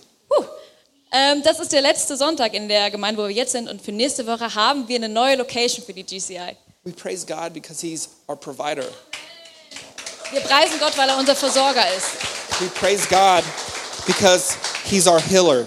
Ähm, 1.12 1.42
das 1.44 1.60
ist 1.60 1.72
der 1.72 1.82
letzte 1.82 2.16
Sonntag 2.16 2.54
in 2.54 2.70
der 2.70 2.92
Gemeinde, 2.92 3.22
wo 3.22 3.28
wir 3.28 3.36
jetzt 3.36 3.52
sind. 3.52 3.68
Und 3.68 3.82
für 3.82 3.92
nächste 3.92 4.28
Woche 4.28 4.54
haben 4.54 4.88
wir 4.88 4.96
eine 4.96 5.10
neue 5.10 5.36
Location 5.38 5.84
für 5.84 5.92
die 5.94 6.04
GCI. 6.04 6.56
We 6.86 6.92
praise 6.94 7.26
God 7.26 7.54
because 7.54 7.82
He's 7.82 8.08
our 8.28 8.36
provider. 8.36 8.86
Wir 10.32 10.42
preisen 10.42 10.80
Gott, 10.80 10.98
weil 10.98 11.10
er 11.10 11.18
unser 11.18 11.36
Versorger 11.36 11.84
ist. 11.96 12.62
We 12.62 12.68
praise 12.70 13.06
God 13.06 13.44
because 14.06 14.56
He's 14.86 15.08
our 15.08 15.20
healer. 15.20 15.66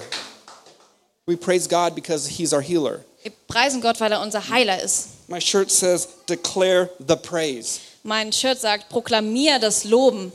We 1.26 1.37
praise 1.37 1.66
God 1.66 1.95
because 1.95 2.26
He's 2.26 2.52
our 2.52 2.62
healer. 2.62 3.04
Wir 3.23 3.33
preisen 3.49 3.81
Gott, 3.81 4.00
weil 4.00 4.12
er 4.12 4.21
unser 4.21 4.40
Heiler 4.40 4.83
ist. 4.83 5.28
My 5.28 5.38
shirt 5.38 5.71
says, 5.71 6.09
declare 6.26 6.90
the 6.99 7.16
praise. 7.16 7.81
Mein 8.02 8.33
Shirt 8.33 8.59
sagt, 8.59 8.88
proklamier 8.88 9.61
das 9.61 9.85
Loben. 9.85 10.33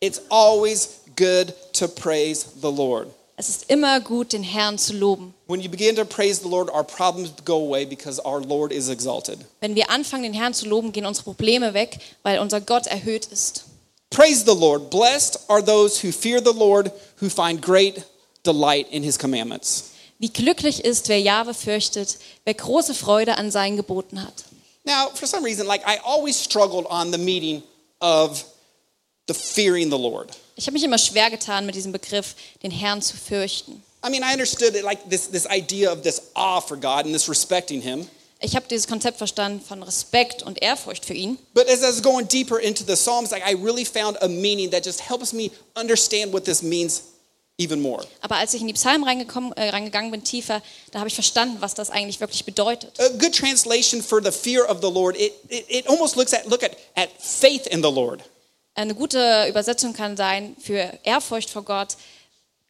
It's 0.00 0.20
always 0.30 1.00
good 1.16 1.54
to 1.74 1.86
praise 1.88 2.44
the 2.60 2.70
Lord. 2.70 3.08
Es 3.40 3.48
ist 3.48 3.70
immer 3.70 4.00
gut, 4.00 4.32
den 4.32 4.42
Herrn 4.42 4.78
zu 4.78 4.92
loben. 4.94 5.32
When 5.46 5.60
you 5.60 5.70
begin 5.70 5.94
to 5.94 6.04
praise 6.04 6.40
the 6.42 6.48
Lord, 6.48 6.68
our 6.74 6.82
problems 6.82 7.32
go 7.44 7.54
away 7.54 7.86
because 7.86 8.20
our 8.24 8.40
Lord 8.40 8.72
is 8.72 8.88
exalted. 8.88 9.38
Wenn 9.60 9.76
wir 9.76 9.90
anfangen, 9.90 10.24
den 10.24 10.32
Herrn 10.32 10.54
zu 10.54 10.66
loben, 10.66 10.90
gehen 10.90 11.06
unsere 11.06 11.22
Probleme 11.22 11.72
weg, 11.72 12.00
weil 12.24 12.40
unser 12.40 12.60
Gott 12.60 12.88
erhöht 12.88 13.26
ist. 13.26 13.62
Praise 14.10 14.44
the 14.44 14.58
Lord. 14.58 14.90
Blessed 14.90 15.38
are 15.46 15.64
those 15.64 16.02
who 16.02 16.10
fear 16.10 16.40
the 16.44 16.52
Lord, 16.52 16.90
who 17.20 17.30
find 17.30 17.62
great 17.62 18.02
delight 18.42 18.88
in 18.90 19.04
his 19.04 19.16
commandments. 19.16 19.92
Wie 20.18 20.30
glücklich 20.30 20.84
ist, 20.84 21.08
wer 21.08 21.20
Jahwe 21.20 21.54
fürchtet, 21.54 22.18
wer 22.44 22.54
große 22.54 22.92
Freude 22.92 23.36
an 23.36 23.52
seinen 23.52 23.76
Geboten 23.76 24.20
hat. 24.20 24.34
Now, 24.82 25.10
for 25.14 25.28
some 25.28 25.44
reason, 25.44 25.64
like 25.64 25.82
I 25.86 26.00
always 26.04 26.36
struggled 26.36 26.86
on 26.90 27.12
the 27.12 27.18
meaning 27.18 27.62
of 28.00 28.44
the 29.28 29.34
fearing 29.34 29.90
the 29.90 29.98
Lord. 29.98 30.32
Ich 30.58 30.66
habe 30.66 30.72
mich 30.72 30.82
immer 30.82 30.98
schwer 30.98 31.30
getan 31.30 31.66
mit 31.66 31.76
diesem 31.76 31.92
Begriff, 31.92 32.34
den 32.64 32.72
Herrn 32.72 33.00
zu 33.00 33.16
fürchten. 33.16 33.80
I 34.04 34.10
mean, 34.10 34.24
I 34.24 34.32
understood 34.32 34.74
it 34.74 34.82
like 34.82 35.08
this, 35.08 35.30
this 35.30 35.46
idea 35.46 35.92
of 35.92 36.02
this 36.02 36.20
awe 36.34 36.60
for 36.60 36.76
God 36.76 37.04
and 37.04 37.12
this 37.12 37.28
respecting 37.28 37.80
Him. 37.80 38.08
Ich 38.40 38.56
habe 38.56 38.66
dieses 38.68 38.88
Konzept 38.88 39.18
verstanden 39.18 39.60
von 39.60 39.84
Respekt 39.84 40.42
und 40.42 40.60
Ehrfurcht 40.60 41.04
für 41.04 41.14
ihn. 41.14 41.38
But 41.54 41.68
as 41.68 41.82
I 41.82 41.84
was 41.84 42.02
going 42.02 42.26
deeper 42.26 42.58
into 42.58 42.82
the 42.84 42.96
Psalms, 42.96 43.30
like 43.30 43.44
I 43.48 43.54
really 43.54 43.84
found 43.84 44.20
a 44.20 44.26
meaning 44.26 44.68
that 44.72 44.84
just 44.84 45.00
helps 45.08 45.32
me 45.32 45.52
understand 45.76 46.32
what 46.32 46.44
this 46.44 46.60
means 46.60 47.02
even 47.56 47.80
more. 47.80 48.04
Aber 48.20 48.36
als 48.36 48.52
ich 48.52 48.60
in 48.60 48.66
die 48.66 48.74
Psalmen 48.74 49.04
reingekommen, 49.04 49.52
äh, 49.52 49.68
reingegangen 49.68 50.10
bin, 50.10 50.24
tiefer, 50.24 50.60
da 50.90 50.98
habe 50.98 51.08
ich 51.08 51.14
verstanden, 51.14 51.58
was 51.60 51.74
das 51.74 51.88
eigentlich 51.88 52.18
wirklich 52.18 52.44
bedeutet. 52.44 52.98
A 52.98 53.10
good 53.10 53.32
translation 53.32 54.02
for 54.02 54.20
the 54.20 54.32
fear 54.32 54.68
of 54.68 54.78
the 54.82 54.90
Lord, 54.90 55.16
it, 55.16 55.34
it, 55.48 55.66
it 55.68 55.88
almost 55.88 56.16
looks 56.16 56.34
at 56.34 56.46
look 56.46 56.64
at, 56.64 56.76
at 56.96 57.10
faith 57.20 57.68
in 57.68 57.80
the 57.80 57.90
Lord. 57.90 58.24
Eine 58.78 58.94
gute 58.94 59.46
Übersetzung 59.48 59.92
kann 59.92 60.16
sein 60.16 60.54
für 60.62 60.92
Ehrfurcht 61.02 61.50
vor 61.50 61.64
Gott, 61.64 61.96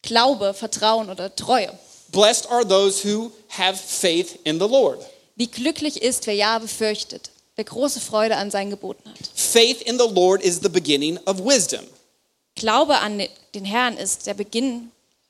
Glaube, 0.01 0.55
Vertrauen 0.55 1.07
oder 1.07 1.35
Treue. 1.35 1.71
Blessed 2.07 2.49
are 2.49 2.67
those 2.67 3.07
who 3.07 3.31
have 3.49 3.77
faith 3.77 4.39
in 4.43 4.59
the 4.59 4.65
Lord. 4.65 5.05
Wie 5.35 5.45
glücklich 5.45 6.01
ist, 6.01 6.25
wer 6.25 6.33
Jahwe 6.33 6.67
fürchtet, 6.67 7.29
wer 7.55 7.65
große 7.65 7.99
Freude 7.99 8.37
an 8.37 8.49
seinen 8.49 8.71
Geboten 8.71 9.07
hat. 9.07 9.19
Faith 9.35 9.83
in 9.83 9.99
the 9.99 10.07
Lord 10.11 10.41
is 10.41 10.61
the 10.63 10.69
beginning 10.69 11.19
of 11.27 11.45
wisdom. 11.45 11.85
Glaube 12.55 12.97
an 12.97 13.21
den 13.53 13.65
Herrn 13.65 13.95
ist 13.95 14.25
der 14.25 14.33
Beginn 14.33 14.89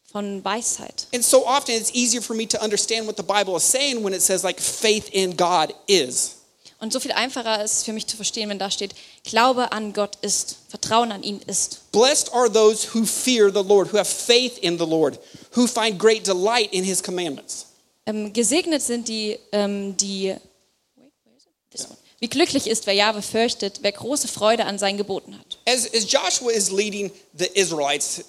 von 0.10 0.46
Weisheit. 0.46 1.08
And 1.14 1.26
so 1.26 1.46
often 1.46 1.76
it's 1.76 1.94
easier 1.94 2.22
for 2.22 2.38
me 2.38 2.48
to 2.48 2.58
understand 2.64 3.06
what 3.06 3.18
the 3.18 3.24
Bible 3.24 3.58
is 3.58 3.70
saying 3.70 4.02
when 4.02 4.14
it 4.14 4.22
says 4.22 4.44
like 4.44 4.62
faith 4.62 5.10
in 5.12 5.36
God 5.36 5.74
is. 5.88 6.39
Und 6.80 6.94
so 6.94 7.00
viel 7.02 7.12
einfacher 7.12 7.64
ist 7.64 7.78
es 7.78 7.84
für 7.84 7.92
mich 7.92 8.08
zu 8.08 8.16
verstehen, 8.16 8.50
wenn 8.50 8.60
da 8.60 8.72
steht, 8.72 8.96
Glaube 9.26 9.74
an 9.74 9.92
Gott 9.92 10.18
ist, 10.22 10.58
Vertrauen 10.70 11.12
an 11.12 11.24
ihn 11.24 11.42
ist. 11.46 11.92
Blessed 11.92 12.32
are 12.34 12.52
those 12.52 12.88
who 12.94 13.06
fear 13.06 13.52
the 13.52 13.62
Lord, 13.62 13.92
who 13.92 13.98
have 13.98 14.10
faith 14.10 14.58
in 14.60 14.78
the 14.78 14.86
Lord, 14.86 15.20
who 15.56 15.68
find 15.68 16.00
great 16.00 16.26
delight 16.26 16.72
in 16.72 16.86
his 16.86 17.04
commandments. 17.04 17.66
Ähm, 18.06 18.32
gesegnet 18.32 18.82
sind 18.82 19.10
die, 19.10 19.38
ähm, 19.52 19.98
die 19.98 20.36
wie 22.20 22.28
glücklich 22.28 22.68
ist, 22.68 22.86
wer 22.86 22.94
Jahwe 22.94 23.22
fürchtet, 23.22 23.80
wer 23.82 23.92
große 23.92 24.28
Freude 24.28 24.66
an 24.66 24.78
seinen 24.78 24.98
Geboten 24.98 25.38
hat. 25.38 25.58
As, 25.66 25.86
as 25.94 26.06
Joshua 26.10 26.52
is 26.52 26.72
leading 26.72 27.12
the 27.38 27.48
Israelites 27.54 28.24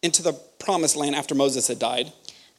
into 0.00 0.22
the 0.22 0.32
promised 0.58 0.96
land 0.96 1.14
after 1.16 1.34
Moses 1.34 1.68
had 1.68 1.80
died, 1.80 2.12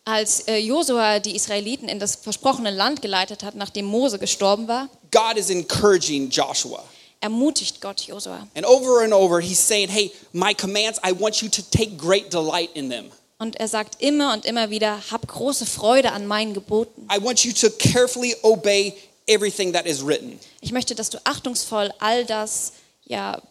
Als 0.07 0.47
äh, 0.47 0.55
Josua 0.57 1.19
die 1.19 1.35
Israeliten 1.35 1.89
in 1.89 1.99
das 1.99 2.15
versprochene 2.15 2.71
Land 2.71 3.01
geleitet 3.01 3.43
hat, 3.43 3.55
nachdem 3.55 3.85
Mose 3.85 4.17
gestorben 4.19 4.69
war, 4.69 4.87
God 5.11 5.35
is 5.35 5.49
encouraging 5.49 6.29
Joshua. 6.29 6.81
ermutigt 7.19 7.81
Gott 7.81 7.99
Josua. 8.01 8.47
And 8.55 8.65
over 8.65 9.03
and 9.03 9.11
over, 9.11 9.41
he's 9.41 9.59
saying, 9.59 9.89
Hey, 9.89 10.13
my 10.31 10.53
commands, 10.53 10.97
I 11.03 11.11
want 11.11 11.41
you 11.41 11.49
to 11.49 11.61
take 11.61 11.97
great 11.97 12.31
delight 12.31 12.69
in 12.73 12.89
them. 12.89 13.11
Und 13.37 13.57
er 13.59 13.67
sagt 13.67 14.01
immer 14.01 14.31
und 14.33 14.45
immer 14.45 14.69
wieder, 14.69 14.97
hab 15.11 15.27
große 15.27 15.65
Freude 15.65 16.13
an 16.13 16.25
meinen 16.25 16.53
Geboten. 16.53 17.07
I 17.13 17.21
want 17.21 17.43
you 17.43 17.51
to 17.51 17.69
carefully 17.77 18.33
obey 18.43 18.93
everything 19.27 19.73
that 19.73 19.85
is 19.85 20.05
written. 20.05 20.39
Ich 20.61 20.71
möchte, 20.71 20.95
dass 20.95 21.09
du 21.09 21.17
achtungsvoll 21.25 21.91
all 21.99 22.25
das 22.25 22.71
ja, 23.05 23.41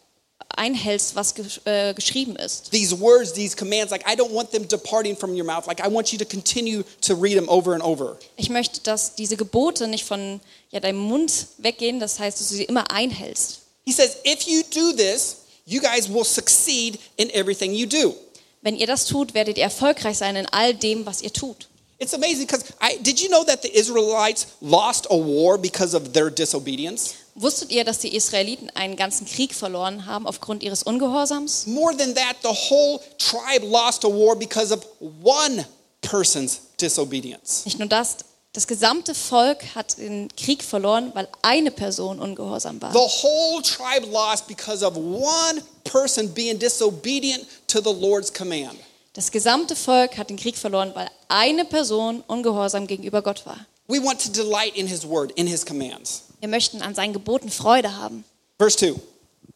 einhältst, 0.56 1.14
was 1.14 1.34
gesch 1.34 1.60
äh, 1.64 1.94
geschrieben 1.94 2.36
ist. 2.36 2.70
These 2.70 2.98
words, 3.00 3.32
these 3.32 3.56
commands, 3.56 3.90
like, 3.90 4.04
I 4.10 4.14
don't 4.14 4.32
want 4.32 4.50
them 4.50 4.66
departing 4.66 5.16
from 5.16 5.30
your 5.34 5.44
mouth. 5.44 5.66
Like, 5.66 5.80
I 5.80 5.92
want 5.92 6.12
you 6.12 6.18
to 6.18 6.24
continue 6.24 6.82
to 7.02 7.14
read 7.14 7.36
them 7.36 7.48
over 7.48 7.74
and 7.74 7.82
over. 7.82 8.18
Ich 8.36 8.50
möchte, 8.50 8.80
dass 8.80 9.14
diese 9.14 9.36
Gebote 9.36 9.86
nicht 9.86 10.04
von 10.04 10.40
ja, 10.70 10.80
deinem 10.80 10.98
Mund 10.98 11.46
weggehen, 11.58 12.00
das 12.00 12.18
heißt, 12.18 12.40
dass 12.40 12.48
du 12.48 12.54
sie 12.54 12.64
immer 12.64 12.90
einhältst. 12.90 13.60
He 13.84 13.92
says, 13.92 14.16
If 14.26 14.42
you 14.42 14.62
do 14.74 14.92
this, 14.92 15.36
you 15.64 15.80
guys 15.80 16.12
will 16.12 16.24
succeed 16.24 16.98
in 17.16 17.30
everything 17.30 17.72
you 17.72 17.86
do. 17.86 18.14
Wenn 18.62 18.76
ihr 18.76 18.86
das 18.86 19.04
tut, 19.04 19.34
werdet 19.34 19.58
ihr 19.58 19.64
erfolgreich 19.64 20.18
sein 20.18 20.34
in 20.34 20.46
all 20.46 20.74
dem, 20.74 21.06
was 21.06 21.22
ihr 21.22 21.32
tut. 21.32 21.68
It's 21.98 22.12
amazing 22.12 22.46
because 22.46 22.64
did 23.02 23.20
you 23.20 23.30
know 23.30 23.42
that 23.44 23.62
the 23.62 23.74
Israelites 23.74 24.56
lost 24.60 25.06
a 25.10 25.16
war 25.16 25.56
because 25.56 25.94
of 25.94 26.12
their 26.12 26.30
disobedience? 26.30 27.14
Wusstet 27.34 27.70
ihr, 27.70 27.84
dass 27.84 27.98
die 27.98 28.14
Israeliten 28.14 28.70
einen 28.74 28.96
ganzen 28.96 29.26
Krieg 29.26 29.54
verloren 29.54 30.06
haben 30.06 30.26
aufgrund 30.26 30.62
ihres 30.62 30.82
Ungehorsams? 30.82 31.66
More 31.66 31.94
than 31.96 32.14
that, 32.14 32.36
the 32.42 32.48
whole 32.48 33.00
tribe 33.18 33.64
lost 33.64 34.04
a 34.04 34.08
war 34.08 34.36
because 34.36 34.72
of 34.72 34.86
one 35.22 35.66
person's 36.02 36.60
disobedience. 36.78 37.64
Nicht 37.64 37.78
nur 37.78 37.88
das, 37.88 38.18
das 38.52 38.66
gesamte 38.66 39.14
Volk 39.14 39.74
hat 39.74 39.98
den 39.98 40.28
Krieg 40.36 40.62
verloren, 40.62 41.12
weil 41.14 41.28
eine 41.42 41.70
Person 41.70 42.20
ungehorsam 42.20 42.80
war. 42.80 42.92
The 42.92 42.98
whole 42.98 43.62
tribe 43.62 44.06
lost 44.10 44.46
because 44.46 44.82
of 44.84 44.96
one 44.96 45.62
person 45.84 46.32
being 46.32 46.58
disobedient 46.58 47.46
to 47.68 47.80
the 47.80 47.92
Lord's 47.92 48.32
command. 48.32 48.76
Das 49.16 49.30
gesamte 49.30 49.74
Volk 49.74 50.18
hat 50.18 50.28
den 50.28 50.36
Krieg 50.36 50.58
verloren, 50.58 50.90
weil 50.92 51.08
eine 51.28 51.64
Person 51.64 52.22
ungehorsam 52.26 52.86
gegenüber 52.86 53.22
Gott 53.22 53.46
war. 53.46 53.64
We 53.88 54.02
want 54.04 54.22
to 54.22 54.30
delight 54.30 54.76
in 54.76 54.86
his 54.86 55.08
word, 55.08 55.32
in 55.36 55.46
his 55.46 55.64
commands. 55.64 56.24
Wir 56.40 56.50
möchten 56.50 56.82
an 56.82 56.94
seinen 56.94 57.14
Geboten 57.14 57.50
Freude 57.50 57.96
haben. 57.96 58.26
Verse 58.58 58.76
2 58.76 59.00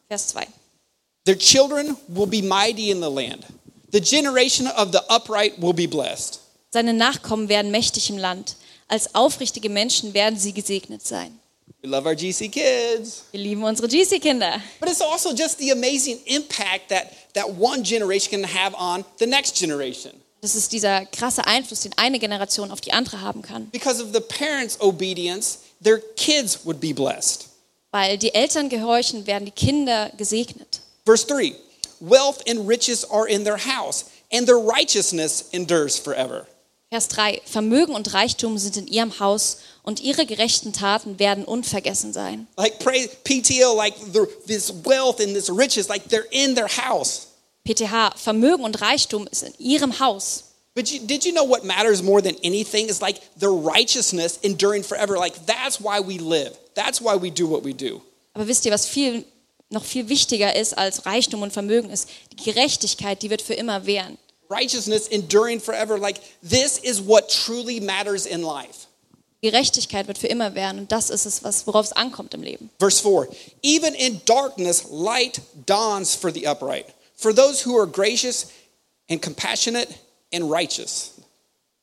Vers 0.08 0.28
2. 0.28 0.46
Their 1.26 1.36
children 1.36 1.94
will 2.08 2.26
be 2.26 2.40
mighty 2.40 2.90
in 2.90 3.02
the 3.02 3.10
land, 3.10 3.44
the 3.92 4.00
generation 4.00 4.66
of 4.66 4.92
the 4.92 5.00
upright 5.10 5.60
will 5.60 5.74
be 5.74 5.86
blessed. 5.86 6.40
Seine 6.70 6.94
Nachkommen 6.94 7.50
werden 7.50 7.70
mächtig 7.70 8.08
im 8.08 8.16
Land. 8.16 8.56
Als 8.88 9.14
aufrichtige 9.14 9.68
Menschen 9.68 10.14
werden 10.14 10.38
sie 10.38 10.54
gesegnet 10.54 11.06
sein. 11.06 11.38
We 11.82 11.88
love 11.88 12.06
our 12.06 12.14
GC 12.14 12.50
kids. 12.50 13.24
Wir 13.32 13.40
lieben 13.40 13.64
unsere 13.64 13.88
GC-Kinder. 13.88 14.60
But 14.80 14.90
it's 14.90 15.00
also 15.00 15.34
just 15.34 15.58
the 15.58 15.70
amazing 15.70 16.18
impact 16.26 16.90
that, 16.90 17.12
that 17.34 17.48
one 17.48 17.82
generation 17.82 18.30
can 18.30 18.44
have 18.44 18.74
on 18.74 19.04
the 19.18 19.26
next 19.26 19.56
generation. 19.56 20.12
Das 20.42 20.54
ist 20.54 20.72
dieser 20.72 21.06
krasse 21.06 21.46
Einfluss, 21.46 21.80
den 21.80 21.92
eine 21.96 22.18
Generation 22.18 22.70
auf 22.70 22.80
die 22.80 22.92
andere 22.92 23.20
haben 23.22 23.40
kann. 23.40 23.70
Because 23.70 24.02
of 24.02 24.12
the 24.12 24.20
parents' 24.20 24.78
obedience, 24.80 25.60
their 25.82 26.00
kids 26.16 26.64
would 26.64 26.80
be 26.80 26.92
blessed. 26.92 27.48
Weil 27.92 28.18
die 28.18 28.34
Eltern 28.34 28.68
gehorchen, 28.68 29.26
werden 29.26 29.46
die 29.46 29.50
Kinder 29.50 30.10
gesegnet. 30.16 30.80
Verse 31.06 31.26
3 31.26 31.54
Wealth 32.00 32.46
and 32.48 32.68
riches 32.68 33.04
are 33.10 33.26
in 33.26 33.44
their 33.44 33.58
house, 33.58 34.06
and 34.32 34.46
their 34.46 34.58
righteousness 34.58 35.48
endures 35.52 35.98
forever. 35.98 36.46
Vers 36.92 37.06
3. 37.06 37.42
Vermögen 37.44 37.94
und 37.94 38.14
Reichtum 38.14 38.58
sind 38.58 38.76
in 38.76 38.88
ihrem 38.88 39.20
Haus 39.20 39.58
und 39.84 40.00
ihre 40.00 40.26
gerechten 40.26 40.72
Taten 40.72 41.20
werden 41.20 41.44
unvergessen 41.44 42.12
sein. 42.12 42.48
Like 42.56 42.80
pray, 42.80 43.08
PTO, 43.22 43.76
like 43.76 43.94
the, 44.12 44.26
this 44.48 44.72
wealth 44.84 45.20
and 45.20 45.32
this 45.32 45.48
riches, 45.48 45.88
like 45.88 46.08
they're 46.08 46.26
in 46.32 46.56
their 46.56 46.66
house. 46.66 47.28
PTH, 47.64 48.16
Vermögen 48.16 48.64
und 48.64 48.80
Reichtum 48.80 49.28
ist 49.30 49.44
in 49.44 49.54
ihrem 49.58 50.00
Haus. 50.00 50.46
But 50.74 50.90
you, 50.90 50.98
did 51.06 51.24
you 51.24 51.30
know 51.32 51.48
what 51.48 51.62
matters 51.62 52.02
more 52.02 52.20
than 52.20 52.34
anything 52.42 52.88
is 52.88 53.00
like 53.00 53.20
their 53.38 53.52
righteousness 53.52 54.40
enduring 54.42 54.82
forever? 54.82 55.16
Like 55.16 55.34
that's 55.46 55.80
why 55.80 56.00
we 56.00 56.18
live. 56.18 56.56
That's 56.74 57.00
why 57.00 57.14
we 57.14 57.30
do 57.30 57.48
what 57.48 57.64
we 57.64 57.72
do. 57.72 58.02
Aber 58.34 58.48
wisst 58.48 58.66
ihr, 58.66 58.72
was 58.72 58.86
viel, 58.86 59.24
noch 59.68 59.84
viel 59.84 60.08
wichtiger 60.08 60.56
ist 60.56 60.76
als 60.76 61.06
Reichtum 61.06 61.42
und 61.42 61.52
Vermögen 61.52 61.90
ist? 61.90 62.08
Die 62.32 62.50
Gerechtigkeit, 62.50 63.22
die 63.22 63.30
wird 63.30 63.42
für 63.42 63.54
immer 63.54 63.86
währen. 63.86 64.18
Righteousness 64.50 65.06
enduring 65.08 65.60
forever. 65.60 65.96
Like 65.98 66.20
this 66.42 66.78
is 66.78 67.00
what 67.00 67.28
truly 67.28 67.80
matters 67.80 68.26
in 68.26 68.42
life. 68.42 68.88
Gerechtigkeit 69.42 70.06
wird 70.06 70.18
für 70.18 70.26
immer 70.26 70.54
währen 70.54 70.78
und 70.80 70.92
das 70.92 71.08
ist 71.08 71.24
es, 71.24 71.42
was, 71.42 71.66
worauf 71.66 71.86
es 71.86 71.92
ankommt 71.92 72.34
im 72.34 72.42
Leben. 72.42 72.68
Verse 72.78 73.00
4 73.00 73.28
Even 73.62 73.94
in 73.94 74.20
darkness, 74.26 74.84
light 74.90 75.40
dawns 75.66 76.14
for 76.14 76.30
the 76.30 76.46
upright, 76.46 76.86
for 77.16 77.34
those 77.34 77.64
who 77.64 77.78
are 77.78 77.86
gracious 77.86 78.48
and 79.08 79.22
compassionate 79.22 79.88
and 80.32 80.50
righteous. 80.50 81.12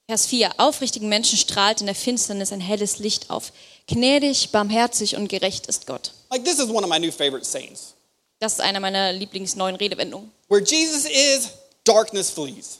Vers 0.08 0.28
4. 0.28 0.52
Aufrichtigen 0.58 1.10
Menschen 1.10 1.38
strahlt 1.38 1.82
in 1.82 1.88
der 1.88 1.96
Finsternis 1.96 2.54
ein 2.54 2.62
helles 2.62 3.00
Licht 3.00 3.30
auf. 3.30 3.52
Gnädig, 3.88 4.52
barmherzig 4.52 5.16
und 5.16 5.28
gerecht 5.28 5.68
ist 5.68 5.88
Gott. 5.88 6.12
Like 6.30 6.46
this 6.46 6.60
is 6.60 6.70
one 6.70 6.84
of 6.84 6.90
my 6.90 7.00
new 7.00 7.12
favorite 7.12 7.46
sayings. 7.46 7.94
Das 8.40 8.54
ist 8.54 8.62
eine 8.62 8.80
meiner 8.80 9.12
Lieblingsneuen 9.14 9.76
Redewendungen. 9.76 10.32
Where 10.48 10.62
Jesus 10.64 11.06
is, 11.06 11.50
darkness 11.88 12.30
flees. 12.30 12.80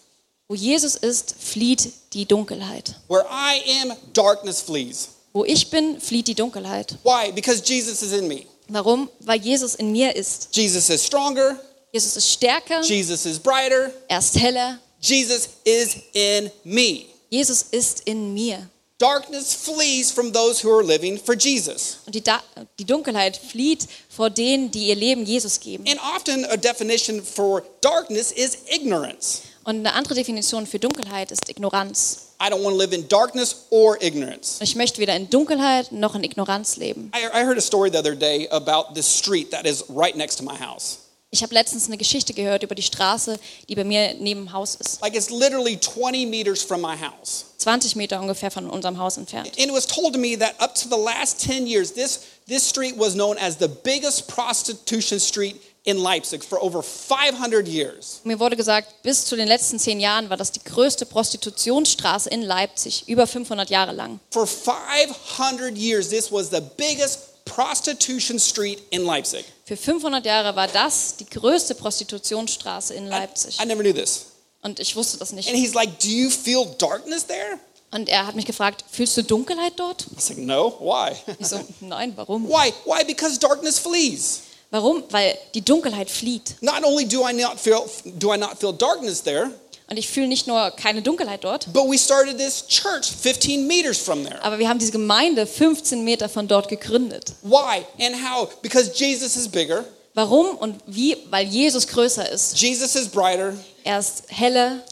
Wo 0.50 0.56
Jesus 0.56 0.96
ist, 0.96 1.36
flieht 1.40 1.92
die 2.14 2.26
Dunkelheit. 2.26 2.96
Where 3.08 3.26
I 3.30 3.82
am, 3.82 3.94
darkness 4.14 4.62
flees. 4.62 5.10
Wo 5.34 5.44
ich 5.44 5.70
bin, 5.70 6.00
flieht 6.00 6.28
die 6.28 6.36
Dunkelheit. 6.36 6.96
Why? 7.04 7.32
Because 7.32 7.62
Jesus 7.64 8.02
is 8.02 8.14
in 8.14 8.28
me. 8.28 8.46
Warum? 8.70 9.10
Weil 9.20 9.40
Jesus 9.40 9.76
in 9.76 9.92
mir 9.92 10.16
ist. 10.16 10.50
Jesus 10.56 10.90
is 10.90 11.06
stronger. 11.06 11.60
Jesus 11.92 12.18
ist 12.18 12.32
stärker, 12.32 12.82
Jesus 12.82 13.26
is 13.26 13.40
brighter. 13.40 13.92
er 14.08 14.20
ist 14.20 14.38
heller. 14.38 14.80
Jesus 15.00 15.50
is 15.64 15.98
in 16.14 16.52
me. 16.64 17.06
Jesus 17.30 17.64
ist 17.72 18.02
in 18.06 18.34
mir. 18.34 18.70
Darkness 19.00 19.54
flees 19.54 20.12
from 20.12 20.32
those 20.32 20.60
who 20.60 20.76
are 20.76 20.84
living 20.84 21.20
for 21.20 21.36
Jesus. 21.36 22.00
Und 22.08 22.16
die, 22.16 22.24
da 22.24 22.42
die 22.80 22.86
Dunkelheit 22.86 23.38
flieht 23.38 23.88
vor 24.10 24.32
denen, 24.32 24.72
die 24.72 24.88
ihr 24.88 24.96
Leben 24.96 25.24
Jesus 25.24 25.60
geben. 25.60 25.86
And 25.88 26.00
often 26.16 26.46
a 26.46 26.58
definition 26.58 27.22
for 27.22 27.62
darkness 27.82 28.32
is 28.32 28.58
ignorance. 28.68 29.42
Und 29.66 29.80
eine 29.86 29.94
andere 29.94 30.16
Definition 30.16 30.66
für 30.66 30.80
Dunkelheit 30.80 31.30
ist 31.30 31.48
Ignoranz. 31.48 32.30
I 32.42 32.46
don't 32.46 32.64
want 32.64 32.76
to 32.76 32.78
live 32.78 32.94
in 32.94 33.08
darkness 33.08 33.66
or 33.70 34.02
ignorance. 34.02 34.60
Ich 34.62 34.76
möchte 34.76 35.00
weder 35.00 35.16
in 35.16 35.30
Dunkelheit 35.30 35.92
noch 35.92 36.16
in 36.16 36.24
Ignoranz 36.24 36.78
leben. 36.78 37.12
I, 37.14 37.28
I 37.38 37.44
heard 37.46 37.58
a 37.58 37.62
story 37.62 37.92
the 37.92 38.00
other 38.00 38.16
day 38.16 38.48
about 38.50 38.96
this 38.96 39.06
street 39.06 39.52
that 39.52 39.66
is 39.68 39.84
right 39.90 40.16
next 40.16 40.38
to 40.38 40.44
my 40.44 40.56
house. 40.56 41.07
Ich 41.30 41.44
habe 41.44 41.54
letztens 41.54 41.88
eine 41.88 41.98
Geschichte 41.98 42.34
gehört 42.34 42.64
über 42.64 42.74
die 42.74 42.82
Straße, 42.82 43.38
die 43.68 43.76
bei 43.76 43.84
mir 43.84 44.14
neben 44.14 44.46
dem 44.46 44.54
Haus 44.54 44.76
ist. 44.76 45.02
Like 45.02 45.14
it's 45.14 45.30
literally 45.30 45.78
20 45.78 46.26
meters 46.26 46.62
from 46.64 46.82
my 46.82 46.96
house. 46.96 47.46
20 47.58 47.98
Meter 47.98 48.22
ungefähr 48.22 48.50
von 48.50 48.70
unserem 48.70 48.98
Haus 48.98 49.18
entfernt. 49.18 49.48
And 49.60 49.68
it 49.68 49.74
was 49.74 49.86
told 49.86 50.14
to 50.14 50.20
me 50.20 50.38
that 50.38 50.56
up 50.62 50.74
to 50.76 50.88
the 50.88 50.96
last 50.96 51.42
10 51.42 51.68
years, 51.68 51.92
this, 51.94 52.22
this 52.48 52.68
street 52.68 52.96
was 52.98 53.14
known 53.14 53.38
as 53.38 53.58
the 53.58 53.68
biggest 53.68 54.30
prostitution 54.30 55.20
street 55.20 55.62
in 55.84 55.98
Leipzig 55.98 56.44
for 56.44 56.62
over 56.62 56.82
500 56.82 57.68
years. 57.68 58.22
Mir 58.24 58.40
wurde 58.40 58.56
gesagt, 58.56 59.02
bis 59.04 59.26
zu 59.26 59.36
den 59.36 59.48
letzten 59.48 59.80
zehn 59.80 60.00
Jahren 60.00 60.30
war 60.30 60.38
das 60.38 60.52
die 60.52 60.64
größte 60.64 61.06
Prostitutionsstraße 61.06 62.30
in 62.30 62.42
Leipzig, 62.42 63.04
über 63.08 63.28
500 63.28 63.70
Jahre 63.70 63.92
lang. 63.92 64.20
For 64.32 64.48
500 64.48 65.78
years, 65.78 66.08
this 66.10 66.32
was 66.32 66.50
the 66.50 66.62
biggest 66.78 67.27
prostitution 67.48 68.40
street 68.40 68.82
in 68.90 69.04
Leipzig. 69.04 69.46
Für 69.66 69.78
500 69.78 70.26
Jahre 70.26 70.56
war 70.56 70.68
das 70.68 71.16
die 71.18 71.26
größte 71.26 71.76
Prostitutionsstraße 71.76 72.94
in 72.94 73.06
I, 73.06 73.10
Leipzig. 73.10 73.60
I 73.62 73.66
never 73.66 73.82
knew 73.82 73.94
this. 73.94 74.28
Und 74.62 74.80
ich 74.80 74.96
wusste 74.96 75.18
das 75.18 75.32
nicht. 75.34 75.50
And 75.50 75.58
he's 75.58 75.74
like, 75.74 76.00
Do 76.00 76.08
you 76.08 76.30
feel 76.30 76.66
darkness 76.78 77.26
there? 77.26 77.60
Und 77.92 78.10
er 78.10 78.28
hat 78.28 78.36
mich 78.36 78.46
gefragt, 78.46 78.84
fühlst 78.92 79.16
du 79.18 79.24
Dunkelheit 79.24 79.74
dort? 79.78 80.08
I 80.12 80.16
was 80.16 80.30
like, 80.30 80.40
No, 80.40 80.78
why? 80.80 81.16
Ich 81.40 81.48
so, 81.48 81.60
nein, 81.80 82.14
warum? 82.16 82.46
why? 82.50 82.74
Why? 82.86 83.04
Because 83.06 83.40
darkness 83.40 83.80
flees. 83.80 84.42
Warum? 84.70 85.04
Weil 85.12 85.38
die 85.54 85.62
Dunkelheit 85.62 86.10
flieht. 86.10 86.56
Not 86.62 86.84
only 86.84 87.06
do 87.08 87.28
I 87.28 87.34
not 87.34 87.58
feel 87.60 87.86
do 88.18 88.34
I 88.34 88.38
not 88.38 88.60
feel 88.60 88.74
darkness 88.74 89.24
there, 89.24 89.52
Und 89.90 89.98
ich 89.98 90.10
fühle 90.10 90.28
nicht 90.28 90.48
nur 90.48 90.72
keine 90.72 91.02
Dunkelheit 91.02 91.44
dort, 91.46 91.72
but 91.72 91.90
we 91.90 91.98
started 91.98 92.38
this 92.38 92.66
church 92.68 93.06
15 93.22 93.66
meters 93.68 93.98
from 93.98 94.26
there. 94.26 94.42
aber 94.44 94.60
wir 94.60 94.68
haben 94.68 94.80
diese 94.80 94.92
Gemeinde 94.92 95.48
15 95.48 96.04
Meter 96.04 96.28
von 96.28 96.48
dort 96.48 96.68
gegründet. 96.68 97.34
Why 97.42 97.86
and 98.06 98.16
how? 98.30 98.50
Because 98.62 98.92
Jesus 98.94 99.36
is 99.38 99.48
bigger, 99.48 99.86
Warum 100.14 100.58
und 100.58 100.76
wie? 100.88 101.16
Weil 101.30 101.46
Jesus 101.48 101.86
größer 101.88 102.30
ist. 102.32 102.58
Jesus 102.60 102.96
is 102.96 103.08
brighter, 103.08 103.54
Er 103.84 104.00
ist 104.00 104.24
heller 104.30 104.84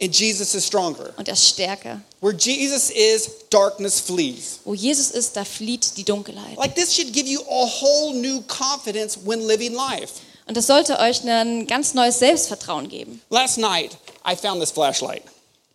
and 0.00 0.14
Jesus 0.16 0.54
is 0.54 0.64
stronger. 0.66 1.10
und 1.18 1.28
er 1.28 1.34
ist 1.34 1.46
stärker. 1.48 2.00
Where 2.22 2.34
Jesus 2.34 2.88
is, 2.90 3.28
darkness 3.50 4.00
flees. 4.00 4.60
Wo 4.64 4.72
Jesus 4.72 5.10
ist, 5.10 5.36
da 5.36 5.44
flieht 5.44 5.96
die 5.98 6.04
Dunkelheit. 6.04 6.56
Like 6.56 6.74
this 6.76 6.94
should 6.94 7.12
give 7.12 7.28
you 7.28 7.40
a 7.42 7.66
whole 7.66 8.14
new 8.14 8.40
confidence 8.42 9.18
when 9.24 9.46
living 9.46 9.74
life. 9.74 10.14
Und 10.46 10.56
das 10.56 10.66
sollte 10.66 10.98
euch 10.98 11.22
ein 11.28 11.66
ganz 11.66 11.92
neues 11.94 12.18
Selbstvertrauen 12.20 12.88
geben. 12.88 13.20
Last 13.28 13.58
night, 13.58 13.90
I 14.24 14.36
found 14.36 14.60
this 14.60 14.70
flashlight. 14.70 15.22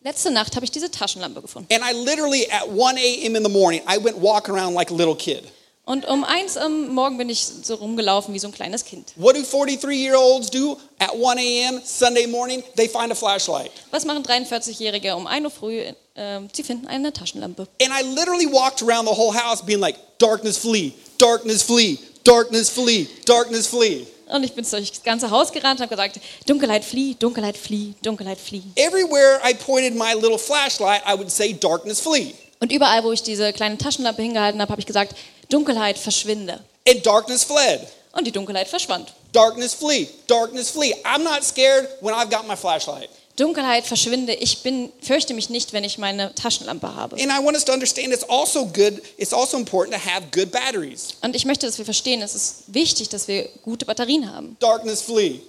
Letzte 0.04 0.30
Nacht 0.30 0.56
habe 0.56 0.66
ich 0.66 0.72
diese 0.72 0.92
Taschenlampe 0.92 1.42
gefunden. 1.42 1.68
And 1.74 1.84
I 1.84 1.94
literally, 1.94 2.48
at 2.52 2.68
1 2.68 2.98
a.m. 2.98 3.36
in 3.36 3.44
the 3.44 3.50
morning, 3.50 3.82
I 3.88 3.98
went 3.98 4.18
walking 4.18 4.54
around 4.54 4.76
like 4.76 4.92
a 4.92 4.94
little 4.94 5.16
kid. 5.16 5.44
Und 5.86 6.08
um 6.08 6.24
eins 6.24 6.58
am 6.58 6.90
Morgen 6.90 7.18
bin 7.18 7.30
ich 7.30 7.46
so 7.46 7.76
rumgelaufen 7.76 8.34
wie 8.34 8.40
so 8.40 8.48
ein 8.48 8.54
kleines 8.54 8.84
Kind. 8.84 9.14
What 9.16 9.36
do 9.36 9.44
43 9.44 9.96
year 9.96 10.16
olds 10.16 10.50
do 10.50 10.78
at 11.00 11.12
1 11.14 11.38
a.m. 11.38 11.82
Sunday 11.84 12.26
morning? 12.26 12.64
They 12.76 12.88
find 12.88 13.12
a 13.12 13.16
flashlight. 13.16 13.72
Was 13.92 14.04
machen 14.04 14.24
43-Jährige 14.24 15.16
um 15.16 15.28
1 15.28 15.46
Uhr 15.46 15.52
früh? 15.52 15.84
Ähm, 16.16 16.50
sie 16.54 16.64
finden 16.64 16.88
eine 16.88 17.14
Taschenlampe. 17.14 17.68
And 17.80 17.92
I 17.92 18.02
literally 18.02 18.48
walked 18.48 18.82
around 18.82 19.06
the 19.08 19.14
whole 19.14 19.32
house 19.32 19.64
being 19.64 19.80
like, 19.80 19.98
darkness 20.18 20.58
flee, 20.58 20.94
darkness 21.20 21.62
flee, 21.62 22.00
darkness 22.24 22.70
flee, 22.70 23.08
darkness 23.26 23.68
flee. 23.68 24.08
Und 24.28 24.44
ich 24.44 24.54
bin 24.54 24.66
durch 24.70 24.92
das 24.92 25.04
ganze 25.04 25.30
Haus 25.30 25.52
gerannt 25.52 25.80
und 25.80 25.86
habe 25.86 25.96
gesagt, 25.96 26.20
Dunkelheit 26.48 26.84
flieh, 26.84 27.16
Dunkelheit 27.16 27.58
flieh, 27.58 27.94
Dunkelheit 28.02 28.40
flieh. 28.40 28.64
Everywhere 28.76 29.40
I 29.48 29.54
pointed 29.54 29.96
my 29.96 30.14
little 30.14 30.40
flashlight, 30.40 31.02
I 31.06 31.14
would 31.14 31.30
say, 31.30 31.54
darkness 31.54 32.00
flee. 32.02 32.34
Und 32.60 32.72
überall, 32.72 33.04
wo 33.04 33.12
ich 33.12 33.22
diese 33.22 33.54
kleine 33.54 33.78
Taschenlampe 33.78 34.22
hingehalten 34.22 34.62
habe, 34.62 34.72
habe 34.72 34.82
ich 34.82 34.88
gesagt, 34.88 35.16
Dunkelheit 35.50 35.98
verschwinde. 35.98 36.60
And 36.88 37.06
darkness 37.06 37.44
fled. 37.44 37.82
Und 38.14 38.26
die 38.26 38.32
Dunkelheit 38.32 38.68
verschwand. 38.68 39.14
Darkness 39.34 39.74
flee, 39.74 40.08
darkness 40.28 40.70
flee. 40.70 40.96
I'm 41.04 41.24
not 41.24 41.44
scared 41.44 41.88
when 42.02 42.16
I've 42.16 42.30
got 42.30 42.48
my 42.48 42.56
flashlight. 42.56 43.10
Dunkelheit 43.36 43.86
verschwinde. 43.86 44.34
Ich 44.34 44.64
bin, 44.64 44.92
fürchte 45.02 45.34
mich 45.34 45.50
nicht, 45.50 45.74
wenn 45.74 45.84
ich 45.84 45.98
meine 45.98 46.34
Taschenlampe 46.36 46.96
habe. 46.96 47.16
And 47.18 47.26
I 47.26 47.44
want 47.44 47.56
us 47.58 47.66
to 47.66 47.74
understand 47.74 48.14
it's 48.14 48.24
also 48.30 48.66
good, 48.66 49.02
it's 49.18 49.34
also 49.34 49.58
important 49.58 49.94
to 49.96 50.10
have 50.10 50.28
good 50.32 50.52
batteries. 50.52 51.10
Und 51.22 51.36
ich 51.36 51.46
möchte, 51.46 51.66
dass 51.66 51.78
wir 51.78 51.86
verstehen, 51.86 52.22
es 52.22 52.34
ist 52.34 52.64
wichtig, 52.68 53.10
dass 53.10 53.28
wir 53.28 53.50
gute 53.64 53.86
Batterien 53.86 54.34
haben. 54.34 54.56
Darkness 54.60 55.02
flee, 55.02 55.42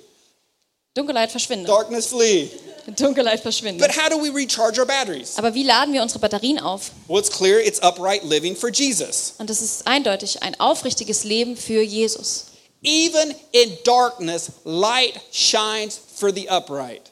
Dunkelheit 0.95 1.31
verschwinde. 1.31 1.67
darkness 1.67 2.07
flee. 2.07 2.49
Dunkelheit 2.97 3.41
verschwinde. 3.41 3.85
But 3.85 3.97
how 3.97 4.09
do 4.09 4.17
we 4.17 4.33
recharge 4.33 4.79
our 4.81 4.87
batteries? 4.87 5.37
Aber 5.37 5.53
wie 5.55 5.65
laden 5.65 5.93
wir 5.93 6.03
unsere 6.03 6.21
Batterien 6.21 6.61
auf? 6.61 6.93
Well, 7.09 7.19
it's 7.19 7.31
clear 7.31 7.59
it's 7.61 7.81
upright 7.83 8.23
living 8.23 8.55
for 8.57 8.71
Jesus. 8.71 9.35
Und 9.39 9.51
das 9.51 9.61
ist 9.61 9.87
eindeutig 9.89 10.43
ein 10.43 10.59
aufrichtiges 10.61 11.25
Leben 11.25 11.57
für 11.57 11.83
Jesus. 11.83 12.47
Even 12.83 13.35
in 13.51 13.77
darkness, 13.85 14.53
light 14.65 15.21
shines 15.33 15.99
for 16.15 16.33
the 16.33 16.49
upright. 16.49 17.03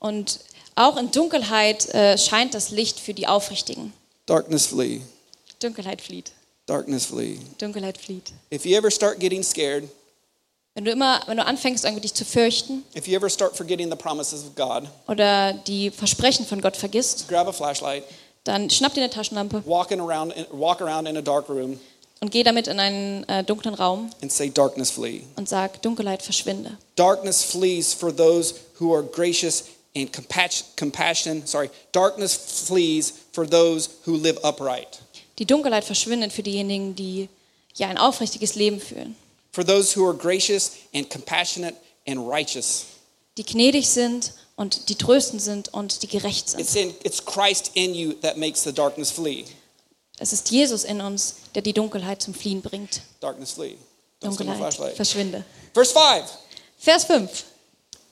Und 0.00 0.40
auch 0.74 0.96
in 0.96 1.10
Dunkelheit 1.12 1.88
äh, 1.94 2.18
scheint 2.18 2.54
das 2.54 2.70
Licht 2.70 2.98
für 2.98 3.14
die 3.14 3.26
Aufrichtigen. 3.28 3.92
Darkness 4.26 4.66
flee, 4.66 5.00
Dunkelheit 5.60 6.00
flieht. 6.00 6.32
darkness 6.66 7.04
flee. 7.06 7.38
Dunkelheit 7.58 7.98
flieht. 7.98 8.32
If 8.52 8.64
you 8.64 8.76
ever 8.76 8.90
start 8.90 9.18
getting 9.20 9.42
scared, 9.42 9.84
Wenn 10.74 10.84
du 10.84 10.90
immer, 10.92 11.20
wenn 11.26 11.36
du 11.36 11.44
anfängst, 11.44 11.84
irgendwie 11.84 12.02
dich 12.02 12.14
zu 12.14 12.24
fürchten 12.24 12.84
if 12.96 13.06
you 13.08 13.14
ever 13.16 13.28
start 13.28 13.56
forgetting 13.56 13.90
the 13.90 13.96
promises 13.96 14.44
of 14.44 14.54
God, 14.54 14.88
oder 15.08 15.52
die 15.52 15.90
Versprechen 15.90 16.46
von 16.46 16.60
Gott 16.60 16.76
vergisst, 16.76 17.28
grab 17.28 17.48
a 17.48 17.52
flashlight, 17.52 18.04
dann 18.44 18.70
schnapp 18.70 18.94
dir 18.94 19.02
eine 19.02 19.10
Taschenlampe 19.10 19.62
walking 19.66 20.00
around, 20.00 20.32
walk 20.52 20.80
around 20.80 21.06
in 21.08 21.16
a 21.16 21.20
dark 21.22 21.48
room, 21.48 21.78
und 22.20 22.30
geh 22.30 22.42
damit 22.44 22.68
in 22.68 22.78
einen 22.78 23.28
äh, 23.28 23.42
dunklen 23.42 23.74
Raum 23.74 24.10
and 24.22 24.30
say, 24.32 24.48
"Darkness 24.48 24.90
flee." 24.92 25.22
und 25.36 25.48
sag, 25.48 25.82
Dunkelheit 25.82 26.22
verschwinde. 26.22 26.78
Darkness 26.94 27.42
flees 27.42 27.92
for 27.92 28.14
those 28.16 28.54
who 28.78 28.94
are 28.94 29.02
gracious 29.02 29.64
and 29.96 30.10
compassion. 30.76 31.46
sorry, 31.46 31.70
darkness 31.92 32.34
flees 32.66 33.12
for 33.32 33.46
those 33.46 33.90
who 34.06 34.16
live 34.16 34.38
upright. 34.44 35.00
Die 35.38 35.46
Dunkelheit 35.46 35.84
verschwindet 35.84 36.32
für 36.32 36.42
diejenigen, 36.42 36.94
die 36.94 37.28
ja 37.74 37.88
ein 37.88 37.98
aufrichtiges 37.98 38.54
Leben 38.54 38.80
führen, 38.80 39.16
For 39.52 39.64
those 39.64 39.98
who 39.98 40.06
are 40.06 40.16
gracious 40.16 40.72
and 40.94 41.10
compassionate 41.10 41.76
and 42.06 42.20
righteous. 42.28 42.84
die 43.36 43.44
gnädig 43.44 43.88
sind 43.88 44.32
und 44.56 44.88
die 44.88 44.94
tröstend 44.94 45.42
sind 45.42 45.72
und 45.72 46.02
die 46.02 46.08
gerecht 46.08 46.50
sind. 46.50 46.60
It's 46.60 46.74
in 46.74 46.94
it's 47.02 47.24
Christ 47.24 47.70
in 47.74 47.94
you 47.94 48.12
that 48.20 48.36
makes 48.36 48.62
the 48.62 48.72
darkness 48.72 49.10
flee. 49.10 49.44
Es 50.18 50.32
ist 50.34 50.50
Jesus 50.50 50.84
in 50.84 51.00
uns, 51.00 51.36
der 51.54 51.62
die 51.62 51.72
Dunkelheit 51.72 52.20
zum 52.20 52.34
Fliehen 52.34 52.60
bringt. 52.60 53.00
Darkness 53.20 53.52
flee. 53.52 53.76
Dunkelheit 54.20 54.74
verschwinde. 54.94 55.44
Verse 55.72 55.94
5. 55.94 56.30
Vers 56.78 57.04
5. 57.04 57.44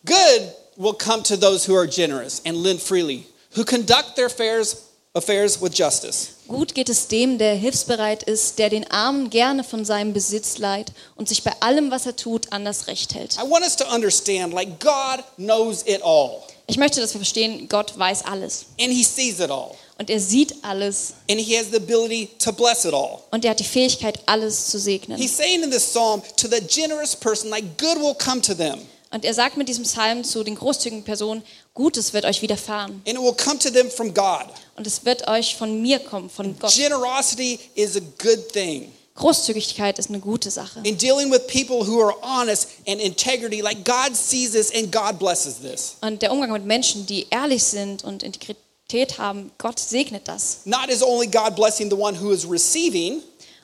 Good 0.06 0.52
will 0.78 0.94
come 0.94 1.22
to 1.24 1.36
those 1.36 1.66
who 1.68 1.74
are 1.76 1.86
generous 1.86 2.40
and 2.46 2.56
lend 2.62 2.80
freely, 2.80 3.26
who 3.56 3.64
conduct 3.64 4.14
their 4.16 4.26
affairs 4.26 4.84
affairs 5.14 5.60
with 5.60 5.74
justice. 5.74 6.34
Gut 6.46 6.74
geht 6.74 6.88
es 6.88 7.08
dem, 7.08 7.38
der 7.38 7.54
hilfsbereit 7.56 8.22
ist, 8.22 8.58
der 8.58 8.70
den 8.70 8.88
Armen 8.90 9.30
gerne 9.30 9.64
von 9.64 9.84
seinem 9.84 10.12
Besitz 10.12 10.58
leiht 10.58 10.92
und 11.16 11.28
sich 11.28 11.42
bei 11.42 11.52
allem, 11.60 11.90
was 11.90 12.06
er 12.06 12.14
tut, 12.14 12.52
an 12.52 12.64
das 12.64 12.86
Recht 12.86 13.14
hält. 13.14 13.34
I 13.36 13.50
want 13.50 13.64
us 13.64 13.74
to 13.76 13.84
understand 13.92 14.52
like 14.54 14.78
God 14.78 15.24
knows 15.36 15.82
it 15.86 16.02
all 16.04 16.42
Ich 16.68 16.76
möchte, 16.76 17.00
dass 17.00 17.14
wir 17.14 17.20
verstehen, 17.20 17.66
Gott 17.68 17.98
weiß 17.98 18.24
alles. 18.26 18.66
and 18.78 18.92
he 18.92 19.02
sees 19.02 19.40
it 19.40 19.50
all 19.50 19.74
Und 19.98 20.10
er 20.10 20.20
sieht 20.20 20.54
alles. 20.62 21.14
and 21.28 21.40
he 21.40 21.56
has 21.58 21.66
the 21.70 21.78
ability 21.78 22.28
to 22.38 22.52
bless 22.52 22.84
it 22.84 22.94
all. 22.94 23.20
Und 23.32 23.44
er 23.44 23.50
hat 23.52 23.58
die 23.60 23.64
Fähigkeit, 23.64 24.20
alles 24.26 24.66
zu 24.68 24.78
segnen. 24.78 25.18
He's 25.18 25.36
saying 25.36 25.62
in 25.64 25.70
this 25.70 25.84
psalm 25.90 26.22
to 26.36 26.46
the 26.48 26.60
generous 26.60 27.16
person 27.16 27.50
like 27.50 27.64
good 27.78 27.96
will 27.98 28.14
come 28.14 28.40
to 28.42 28.54
them 28.54 28.78
Und 29.10 29.24
er 29.24 29.32
sagt 29.34 29.56
mit 29.56 29.68
diesem 29.68 29.84
Psalm 29.84 30.22
zu 30.24 30.44
den 30.44 30.54
großzügigen 30.54 31.04
Personen, 31.04 31.42
Gutes 31.74 32.12
wird 32.12 32.24
euch 32.24 32.42
widerfahren. 32.42 33.02
and 33.06 33.16
it 33.16 33.18
will 33.18 33.32
come 33.34 33.58
to 33.58 33.70
them 33.70 33.90
from 33.90 34.12
God. 34.12 34.46
Und 34.76 34.86
es 34.86 35.04
wird 35.04 35.26
euch 35.28 35.56
von 35.56 35.80
mir 35.80 35.98
kommen, 36.00 36.28
von 36.28 36.58
Gott. 36.58 36.72
Generosity 36.74 37.58
is 37.74 37.96
a 37.96 38.00
good 38.22 38.52
thing. 38.52 38.92
Großzügigkeit 39.14 39.98
ist 39.98 40.10
eine 40.10 40.20
gute 40.20 40.50
Sache. 40.50 40.80
In 40.84 40.96
dealing 40.96 41.30
with 41.32 41.40
people 41.48 41.84
who 41.86 42.00
are 42.00 42.14
honest 42.22 42.68
and 42.86 43.00
integrity, 43.00 43.60
like 43.60 43.84
God 43.84 44.14
sees 44.14 44.52
this 44.52 44.72
and 44.74 44.92
God 44.92 45.18
blesses 45.18 45.56
this. 45.60 45.96
Und 46.00 46.22
der 46.22 46.30
Umgang 46.32 46.52
mit 46.52 46.64
Menschen, 46.64 47.04
die 47.06 47.26
ehrlich 47.30 47.64
sind 47.64 48.04
und 48.04 48.22
Integrität 48.22 49.18
haben, 49.18 49.50
Gott 49.58 49.78
segnet 49.80 50.28
das. 50.28 50.60
Not 50.66 50.88
is 50.88 51.02
only 51.02 51.26
God 51.26 51.56
blessing 51.56 51.90
the 51.90 51.96
one 51.96 52.20
who 52.20 52.30
is 52.32 52.48
receiving, 52.48 53.20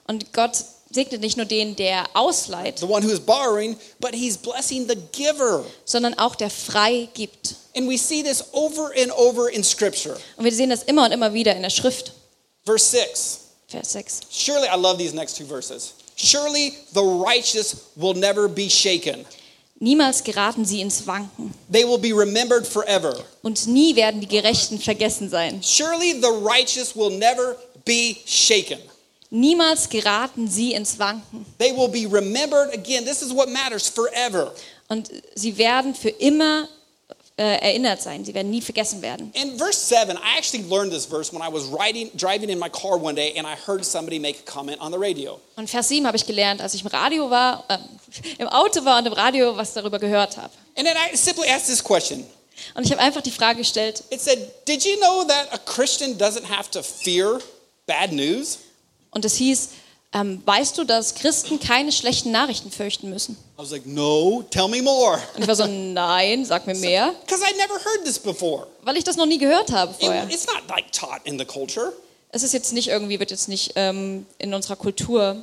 Und 0.06 0.32
Gott 0.32 0.56
segnet 0.94 1.20
nicht 1.20 1.36
nur 1.36 1.46
den, 1.46 1.76
der 1.76 2.04
ausleiht, 2.14 2.78
the 2.78 2.86
one 2.86 3.04
who 3.04 3.12
is 3.12 3.20
borrowing, 3.20 3.76
but 4.00 4.14
he's 4.14 4.36
blessing 4.36 4.88
the 4.88 4.96
giver. 5.12 5.64
sondern 5.84 6.14
auch 6.14 6.34
der 6.36 6.50
frei 6.50 7.08
gibt. 7.14 7.56
And 7.76 7.88
we 7.88 7.98
see 7.98 8.22
this 8.22 8.44
over 8.52 8.92
and 8.96 9.10
over 9.12 9.52
in 9.52 9.64
scripture. 9.64 10.16
Und 10.36 10.44
wir 10.44 10.52
sehen 10.52 10.70
das 10.70 10.84
immer 10.84 11.04
und 11.04 11.12
immer 11.12 11.34
wieder 11.34 11.54
in 11.56 11.62
der 11.62 11.70
Schrift. 11.70 12.12
Verse 12.64 12.84
6. 12.86 13.40
Vers 13.68 13.92
6. 13.92 14.20
Surely, 14.30 14.68
I 14.68 14.76
love 14.76 14.98
these 14.98 15.14
next 15.14 15.36
two 15.36 15.44
verses. 15.44 15.94
Surely 16.16 16.74
the 16.92 17.02
righteous 17.02 17.76
will 17.96 18.14
never 18.14 18.48
be 18.48 18.70
shaken. 18.70 19.24
Niemals 19.80 20.22
geraten 20.22 20.64
sie 20.64 20.80
ins 20.80 21.04
Wanken. 21.06 21.52
They 21.70 21.84
will 21.84 21.98
be 21.98 22.12
remembered 22.16 22.64
forever. 22.66 23.16
Und 23.42 23.66
nie 23.66 23.96
werden 23.96 24.20
die 24.20 24.28
Gerechten 24.28 24.78
vergessen 24.78 25.28
sein. 25.28 25.60
Surely 25.62 26.12
the 26.12 26.30
righteous 26.30 26.94
will 26.94 27.10
never 27.10 27.56
be 27.84 28.16
shaken. 28.24 28.78
Niemals 29.30 29.88
geraten 29.88 30.48
sie 30.48 30.72
ins 30.72 30.98
Wanken. 30.98 31.44
They 31.58 31.74
will 31.76 31.88
be 31.88 32.06
remembered 32.06 32.72
again. 32.72 33.04
This 33.04 33.22
is 33.22 33.34
what 33.34 33.48
matters 33.48 33.88
forever. 33.88 34.52
Und 34.88 35.10
sie 35.34 35.56
werden 35.58 35.94
für 35.94 36.10
immer 36.10 36.68
äh, 37.36 37.58
erinnert 37.60 38.00
sein. 38.00 38.24
Sie 38.24 38.32
werden 38.32 38.50
nie 38.50 38.60
vergessen 38.60 39.02
werden. 39.02 39.32
In 39.34 39.58
verse 39.58 39.78
7, 39.88 40.16
I 40.16 40.38
actually 40.38 40.64
learned 40.68 40.92
this 40.92 41.04
verse 41.04 41.32
when 41.32 41.42
I 41.42 41.52
was 41.52 41.64
riding, 41.66 42.10
driving 42.16 42.48
in 42.48 42.58
my 42.58 42.68
car 42.68 42.96
one 42.96 43.14
day 43.14 43.34
and 43.36 43.46
I 43.46 43.56
heard 43.56 43.84
somebody 43.84 44.20
make 44.20 44.38
a 44.46 44.50
comment 44.50 44.80
on 44.80 44.92
the 44.92 44.98
radio. 44.98 45.40
Und 45.56 45.68
Vers 45.68 45.88
7 45.88 46.06
habe 46.06 46.16
ich 46.16 46.26
gelernt, 46.26 46.60
als 46.60 46.74
ich 46.74 46.82
im 46.82 46.86
Radio 46.88 47.30
war, 47.30 47.64
äh, 47.68 47.78
im 48.38 48.48
Auto 48.48 48.84
war 48.84 48.98
und 48.98 49.06
im 49.06 49.14
Radio 49.14 49.56
was 49.56 49.72
darüber 49.72 49.98
gehört 49.98 50.36
habe. 50.36 50.50
And 50.76 50.86
then 50.86 50.96
I 50.96 51.16
simply 51.16 51.48
asked 51.48 51.66
this 51.66 51.82
question. 51.82 52.24
Und 52.74 52.84
ich 52.84 52.92
habe 52.92 53.00
einfach 53.00 53.20
die 53.20 53.32
Frage 53.32 53.58
gestellt, 53.58 54.04
It 54.10 54.20
said, 54.20 54.38
Did 54.68 54.84
you 54.84 54.96
know 54.98 55.24
that 55.24 55.48
a 55.52 55.58
Christian 55.58 56.16
doesn't 56.16 56.48
have 56.48 56.70
to 56.70 56.82
fear 56.82 57.40
bad 57.86 58.12
news? 58.12 58.58
Und 59.14 59.24
es 59.24 59.36
hieß, 59.36 59.68
ähm, 60.12 60.42
weißt 60.44 60.78
du, 60.78 60.84
dass 60.84 61.14
Christen 61.16 61.58
keine 61.58 61.90
schlechten 61.90 62.30
Nachrichten 62.30 62.70
fürchten 62.70 63.10
müssen? 63.10 63.32
I 63.32 63.62
was 63.62 63.70
like, 63.70 63.84
No, 63.86 64.44
tell 64.50 64.68
me 64.68 64.80
more. 64.82 65.18
Und 65.34 65.42
ich 65.42 65.48
war 65.48 65.56
so, 65.56 65.66
nein, 65.66 66.44
sag 66.44 66.66
mir 66.66 66.74
mehr, 66.76 67.12
Because 67.26 67.42
I'd 67.44 67.56
never 67.56 67.74
heard 67.84 68.04
this 68.04 68.18
before. 68.18 68.66
weil 68.82 68.96
ich 68.96 69.04
das 69.04 69.16
noch 69.16 69.26
nie 69.26 69.38
gehört 69.38 69.72
habe 69.72 69.92
It- 69.98 70.04
vorher. 70.04 70.24
it's 70.30 70.46
not 70.46 70.62
like 70.68 70.92
taught 70.92 71.20
in 71.24 71.38
the 71.38 71.44
culture. 71.44 71.92
Es 72.30 72.42
ist 72.42 72.52
jetzt 72.52 72.72
nicht 72.72 72.88
irgendwie, 72.88 73.18
wird 73.20 73.30
jetzt 73.30 73.48
nicht 73.48 73.72
ähm, 73.76 74.26
in 74.38 74.54
unserer 74.54 74.76
Kultur 74.76 75.36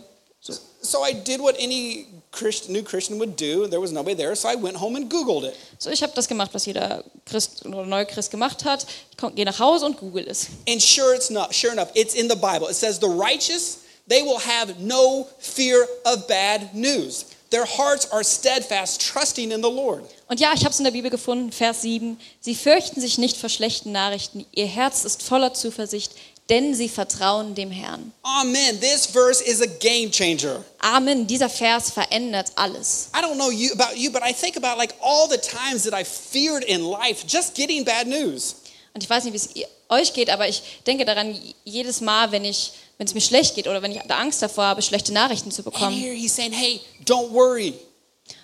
so. 0.81 1.03
I 1.03 1.13
did 1.13 1.39
what 1.39 1.55
any 1.59 2.07
Christian, 2.31 2.73
new 2.73 2.83
Christian 2.83 3.19
would 3.19 3.35
do. 3.35 3.67
There 3.67 3.81
was 3.81 3.91
nobody 3.91 4.15
there, 4.15 4.35
so 4.35 4.49
I 4.49 4.55
went 4.55 4.77
home 4.77 4.95
and 4.95 5.09
Googled 5.09 5.43
it. 5.43 5.57
So, 5.77 5.89
ich 5.89 6.01
habe 6.01 6.13
das 6.15 6.27
gemacht, 6.27 6.53
was 6.53 6.65
jeder 6.65 7.03
Christ 7.25 7.65
oder 7.65 7.85
neue 7.85 8.05
Christ 8.05 8.31
gemacht 8.31 8.63
hat. 8.65 8.85
Ich 9.11 9.35
gehe 9.35 9.45
nach 9.45 9.59
Hause 9.59 9.85
und 9.85 9.97
google 9.97 10.25
es. 10.27 10.47
And 10.67 10.81
sure, 10.81 11.13
it's 11.15 11.29
not. 11.29 11.53
Sure 11.53 11.73
enough, 11.73 11.89
it's 11.95 12.13
in 12.13 12.29
the 12.29 12.35
Bible. 12.35 12.69
It 12.69 12.75
says 12.75 12.99
the 12.99 13.07
righteous 13.07 13.81
they 14.07 14.23
will 14.23 14.39
have 14.39 14.79
no 14.79 15.27
fear 15.39 15.87
of 16.05 16.27
bad 16.27 16.73
news. 16.73 17.25
Their 17.49 17.65
hearts 17.65 18.09
are 18.11 18.23
steadfast, 18.23 19.01
trusting 19.01 19.51
in 19.51 19.61
the 19.61 19.69
Lord. 19.69 20.03
Und 20.27 20.39
ja, 20.39 20.53
ich 20.53 20.61
habe 20.61 20.71
es 20.71 20.79
in 20.79 20.85
der 20.85 20.91
Bibel 20.91 21.09
gefunden, 21.09 21.51
Vers 21.51 21.81
7. 21.81 22.17
Sie 22.39 22.55
fürchten 22.55 23.01
sich 23.01 23.17
nicht 23.17 23.37
vor 23.37 23.49
schlechten 23.49 23.91
Nachrichten. 23.91 24.45
Ihr 24.53 24.67
Herz 24.67 25.03
ist 25.03 25.21
voller 25.21 25.53
Zuversicht, 25.53 26.13
denn 26.51 26.75
sie 26.75 26.89
vertrauen 26.89 27.55
dem 27.55 27.71
Herrn. 27.71 28.11
Amen. 28.23 28.79
This 28.81 29.05
verse 29.05 29.41
is 29.41 29.61
a 29.61 29.65
game 29.79 30.11
changer. 30.11 30.63
Amen. 30.79 31.25
Dieser 31.25 31.49
Vers 31.49 31.89
verändert 31.91 32.51
alles. 32.55 33.09
I 33.15 33.21
don't 33.21 33.35
know 33.35 33.49
you 33.49 33.71
about 33.71 33.95
you, 33.95 34.11
but 34.11 34.21
I 34.21 34.33
think 34.33 34.57
about 34.57 34.77
like 34.77 34.93
all 35.01 35.29
the 35.29 35.37
times 35.37 35.83
that 35.83 35.93
I 35.93 36.03
feared 36.03 36.65
in 36.65 36.83
life 36.83 37.25
just 37.25 37.55
getting 37.55 37.85
bad 37.85 38.05
news. 38.05 38.55
Und 38.93 39.01
ich 39.01 39.09
weiß 39.09 39.23
nicht, 39.23 39.33
wie 39.33 39.61
es 39.61 39.67
euch 39.87 40.13
geht, 40.13 40.29
aber 40.29 40.47
ich 40.49 40.61
denke 40.85 41.05
daran, 41.05 41.39
jedes 41.63 42.01
Mal, 42.01 42.33
wenn 42.33 42.43
ich, 42.43 42.73
wenn 42.97 43.07
es 43.07 43.13
mir 43.13 43.21
schlecht 43.21 43.55
geht 43.55 43.67
oder 43.67 43.81
wenn 43.81 43.91
ich 43.93 44.11
Angst 44.11 44.41
davor 44.41 44.65
habe, 44.65 44.81
schlechte 44.81 45.13
Nachrichten 45.13 45.51
zu 45.51 45.63
And 45.63 45.73
bekommen. 45.73 45.97
here 45.97 46.13
he's 46.13 46.35
saying, 46.35 46.51
"Hey, 46.51 46.81
don't 47.05 47.31
worry. 47.31 47.73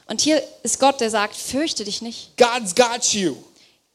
Und 0.08 0.22
hier 0.22 0.42
ist 0.64 0.80
Gott, 0.80 1.02
der 1.02 1.10
sagt, 1.10 1.36
fürchte 1.36 1.84
dich 1.84 2.02
nicht. 2.02 2.38
God's 2.38 2.74
got 2.74 3.14
you." 3.14 3.36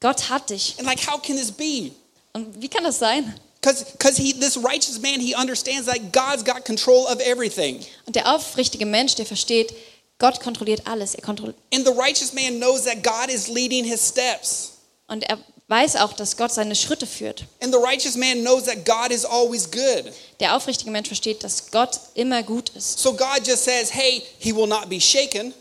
Gott 0.01 0.29
hat 0.29 0.51
dich. 0.51 0.75
And 0.79 0.87
like, 0.87 1.01
how 1.11 1.23
can 1.23 1.37
this 1.37 1.51
be? 1.51 1.93
Und 2.35 2.61
wie 2.61 2.69
kann 2.69 2.85
das 2.85 2.99
sein? 2.99 3.35
Because 3.63 3.85
because 3.93 4.17
he 4.21 4.33
this 4.33 4.57
righteous 4.57 5.01
man 5.01 5.21
he 5.21 5.35
understands 5.37 5.87
that 5.87 6.13
God's 6.13 6.43
got 6.45 6.65
control 6.65 7.07
of 7.07 7.21
everything. 7.21 7.81
Und 8.07 8.17
der 8.17 8.35
aufrichtige 8.35 8.87
Mensch, 8.87 9.15
der 9.15 9.25
versteht, 9.25 9.73
Gott 10.19 10.41
kontrolliert 10.41 10.87
alles. 10.87 11.15
Er 11.15 11.23
kontrolliert 11.23 11.57
And 11.73 11.87
the 11.87 11.93
righteous 11.93 12.33
man 12.33 12.59
knows 12.59 12.85
that 12.85 13.03
God 13.05 13.31
is 13.33 13.49
leading 13.49 13.85
his 13.85 14.01
steps. 14.07 14.73
und 15.09 15.23
er 15.25 15.39
weiß 15.69 15.97
auch, 15.97 16.13
dass 16.13 16.37
Gott 16.37 16.53
seine 16.53 16.75
Schritte 16.75 17.07
führt. 17.07 17.45
And 17.63 17.73
the 17.73 17.79
righteous 17.81 18.17
man 18.17 18.41
knows 18.43 18.65
that 18.65 18.85
God 18.85 19.11
is 19.11 19.25
always 19.25 19.71
good. 19.71 20.13
Der 20.41 20.55
aufrichtige 20.57 20.91
Mensch 20.91 21.07
versteht, 21.09 21.43
dass 21.45 21.71
Gott 21.71 21.99
immer 22.15 22.43
gut 22.43 22.71
ist. 22.71 22.99
So 22.99 23.13
God 23.15 23.47
just 23.47 23.65
says, 23.65 23.91
hey, 23.95 24.23
he 24.39 24.53
will 24.55 24.67
not 24.67 24.89
be 24.91 25.01
shaken. 25.01 25.55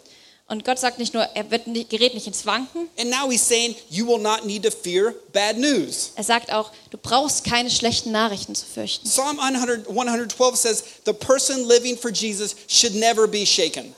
Und 0.52 0.66
Gott 0.66 0.80
sagt 0.80 1.00
nicht 1.00 1.14
nur, 1.14 1.24
er 1.24 1.50
wird 1.50 1.68
nicht, 1.68 1.90
gerät 1.90 2.14
nicht 2.14 2.28
ins 2.28 2.46
Wanken. 2.46 2.90
And 3.00 3.10
now 3.10 3.32
he's 3.32 3.42
saying, 3.42 3.74
you 3.90 4.06
will 4.06 4.20
not 4.20 4.46
need 4.46 4.64
to 4.64 4.70
fear 4.70 5.16
bad 5.32 5.58
news. 5.58 6.12
Er 6.16 6.26
sagt 6.26 6.52
auch, 6.52 6.72
du 6.90 6.98
brauchst 6.98 7.46
keine 7.46 7.70
schlechten 7.70 8.12
Nachrichten 8.12 8.54
zu 8.54 8.66
fürchten. 8.66 9.08
Psalm 9.08 9.40
100, 9.40 9.88
112 9.88 10.56
says, 10.58 10.84
the 11.06 11.14
person 11.14 11.70
living 11.70 11.96
for 11.96 12.12
Jesus 12.12 12.54
should 12.68 12.94
never 12.96 13.30
be 13.30 13.46
shaken. 13.46 13.96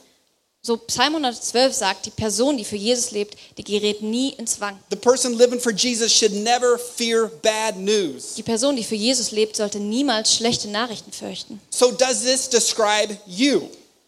So 0.62 0.76
Psalm 0.76 1.16
112 1.16 1.74
sagt, 1.74 2.06
die 2.06 2.10
Person, 2.10 2.56
die 2.56 2.64
für 2.64 2.76
Jesus 2.76 3.10
lebt, 3.10 3.36
die 3.58 3.64
gerät 3.64 4.00
nie 4.00 4.28
ins 4.34 4.60
Wanken. 4.60 4.80
The 4.90 4.96
person 4.96 5.36
living 5.36 5.58
for 5.58 5.72
Jesus 5.72 6.12
should 6.12 6.32
never 6.34 6.78
fear 6.78 7.32
bad 7.42 7.76
news. 7.76 8.34
Die 8.36 8.44
Person, 8.44 8.76
die 8.76 8.84
für 8.84 8.94
Jesus 8.94 9.32
lebt, 9.32 9.56
sollte 9.56 9.80
niemals 9.80 10.32
schlechte 10.32 10.68
Nachrichten 10.68 11.10
fürchten. 11.10 11.60
So 11.70 11.90
does 11.90 12.22
this 12.22 12.48
describe 12.48 13.18
you? 13.26 13.62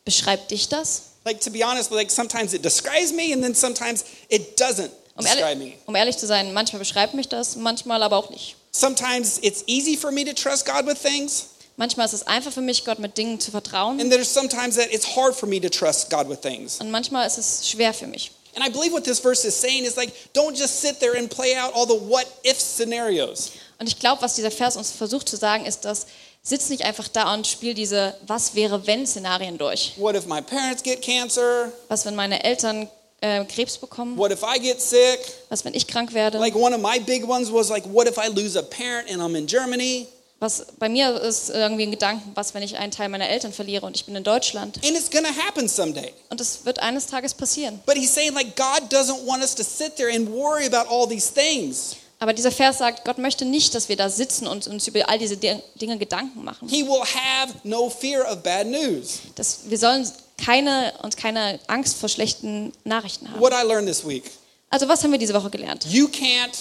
Beschreibt 0.05 0.53
dich 0.53 0.69
das? 0.69 1.16
Like 1.27 1.41
to 1.41 1.51
be 1.51 1.63
honest, 1.65 1.91
like 1.91 2.11
sometimes 2.11 2.55
it 2.55 2.63
describes 2.63 3.13
me 3.13 3.33
and 3.33 3.43
then 3.43 3.53
sometimes 3.55 4.05
it 4.31 4.57
doesn't 4.57 4.91
Um 5.19 5.25
describe 5.25 5.59
me. 5.59 5.65
ehrlich, 5.73 5.79
um 5.87 5.97
ehrlich 5.97 6.17
zu 6.17 6.27
sein, 6.27 6.53
manchmal 6.53 6.79
beschreibt 6.79 7.15
mich 7.15 7.29
das, 7.29 7.57
manchmal 7.57 8.03
aber 8.05 8.17
auch 8.17 8.31
nicht. 8.31 8.55
Sometimes 8.71 9.39
it's 9.43 9.65
easy 9.67 9.97
for 9.97 10.13
me 10.13 10.25
to 10.25 10.33
trust 10.33 10.65
God 10.67 10.87
with 10.87 10.99
things, 11.03 11.47
Manchmal 11.79 12.07
ist 12.07 12.15
es 12.15 12.27
einfach 12.27 12.53
für 12.53 12.63
mich, 12.63 12.85
Gott 12.87 12.99
mit 13.01 13.19
Dingen 13.19 13.39
zu 13.41 13.51
vertrauen. 13.51 14.01
and 14.01 14.11
there's 14.11 14.33
sometimes 14.33 14.77
that 14.77 14.87
it's 14.93 15.17
hard 15.17 15.35
for 15.35 15.47
me 15.49 15.61
to 15.61 15.69
trust 15.69 16.09
God 16.11 16.29
with 16.29 16.41
things. 16.41 16.79
Und 16.81 16.91
manchmal 16.93 17.27
ist 17.27 17.37
es 17.39 17.69
schwer 17.69 17.93
für 17.93 18.07
mich. 18.07 18.31
And 18.55 18.65
I 18.65 18.71
believe 18.71 18.93
what 18.93 19.05
this 19.05 19.19
verse 19.19 19.45
is 19.47 19.55
saying 19.61 19.85
is 19.85 19.97
like, 19.97 20.13
don't 20.33 20.57
just 20.57 20.81
sit 20.81 21.01
there 21.01 21.19
and 21.19 21.29
play 21.29 21.55
out 21.57 21.75
all 21.75 21.87
the 21.87 21.99
what 22.09 22.25
if 22.45 22.59
scenarios. 22.59 23.51
Und 23.79 23.89
ich 23.89 23.99
glaube, 23.99 24.23
was 24.23 24.37
dieser 24.37 24.51
Vers 24.51 24.77
uns 24.77 24.91
versucht 24.93 25.29
zu 25.29 25.37
sagen, 25.37 25.67
ist, 25.67 25.85
dass 25.85 26.07
sitz 26.47 26.69
nicht 26.69 26.85
einfach 26.85 27.09
da 27.09 27.35
und 27.35 27.47
spiel 27.47 27.75
diese 27.75 28.15
Was 28.27 28.55
wäre 28.55 28.87
wenn 28.87 29.07
Szenarien 29.07 29.59
durch. 29.59 29.95
What 29.97 30.15
if 30.15 30.27
my 30.27 30.41
parents 30.41 30.83
get 30.83 31.03
cancer? 31.03 31.73
Was, 31.89 32.05
wenn 32.05 32.15
meine 32.15 32.45
Eltern 32.45 32.89
äh, 33.21 33.45
Krebs 33.45 33.77
bekommen? 33.77 34.17
What 34.17 34.31
if 34.31 34.43
I 34.43 34.61
get 34.61 34.81
sick? 34.81 35.19
Was, 35.49 35.65
wenn 35.65 35.75
ich 35.75 35.87
krank 35.89 36.15
werde? 36.15 36.39
Like 36.39 36.55
one 36.55 36.75
of 36.75 36.81
my 36.81 37.01
big 37.01 37.29
ones 37.29 37.53
was 37.53 37.69
like, 37.69 37.85
what 37.93 38.07
if 38.07 38.17
I 38.17 38.29
lose 38.29 38.57
a 38.57 38.63
parent 38.63 39.11
and 39.11 39.21
I'm 39.21 39.37
in 39.37 39.47
Germany? 39.47 40.07
Was 40.39 40.67
bei 40.79 40.89
mir 40.91 41.19
ist 41.21 41.49
irgendwie 41.49 41.85
ein 41.85 41.91
Gedanken, 41.91 42.33
was, 42.35 42.53
wenn 42.53 42.63
ich 42.63 42.77
einen 42.77 42.93
Teil 42.93 43.09
meiner 43.09 43.29
Eltern 43.29 43.55
verliere 43.55 43.87
und 43.87 43.97
ich 43.97 44.05
bin 44.05 44.15
in 44.15 44.23
Deutschland? 44.23 44.79
And 44.85 44.97
it's 44.97 45.11
gonna 45.11 45.35
happen 45.35 45.67
someday. 45.67 46.13
Und 46.29 46.41
es 46.41 46.65
wird 46.65 46.79
eines 46.79 47.07
Tages 47.07 47.35
passieren. 47.35 47.81
But 47.87 47.97
he's 47.97 48.15
saying 48.15 48.35
like 48.35 48.55
God 48.55 48.93
doesn't 48.93 49.27
want 49.27 49.43
us 49.43 49.55
to 49.57 49.65
sit 49.65 49.97
there 49.97 50.15
and 50.15 50.29
worry 50.29 50.67
about 50.67 50.89
all 50.89 51.09
these 51.09 51.33
things. 51.33 51.97
Aber 52.19 52.33
dieser 52.33 52.51
Vers 52.51 52.79
sagt, 52.79 53.05
Gott 53.05 53.19
möchte 53.19 53.45
nicht, 53.45 53.75
dass 53.75 53.89
wir 53.91 53.97
da 53.97 54.09
sitzen 54.09 54.47
und 54.47 54.67
uns 54.69 54.87
über 54.89 55.07
all 55.09 55.19
diese 55.19 55.37
Di- 55.37 55.61
Dinge 55.75 55.99
Gedanken 55.99 56.43
machen. 56.45 56.67
He 56.69 56.83
will 56.87 57.03
have 57.03 57.53
no 57.63 57.91
fear 57.91 58.25
of 58.31 58.43
bad 58.43 58.67
news. 58.67 59.19
Dass 59.35 59.61
wir 59.67 59.77
sollen 59.79 60.11
keine, 60.43 60.95
uns 61.03 61.17
keine 61.17 61.59
Angst 61.67 61.97
vor 61.99 62.09
schlechten 62.09 62.73
Nachrichten 62.85 63.31
haben. 63.31 63.39
What 63.41 63.53
I 63.53 63.67
learned 63.67 63.87
this 63.89 64.07
week. 64.07 64.25
Also 64.71 64.89
was 64.89 65.03
haben 65.03 65.13
wir 65.13 65.19
diese 65.19 65.35
Woche 65.35 65.51
gelernt? 65.51 65.85
You 65.91 66.07
can't, 66.09 66.53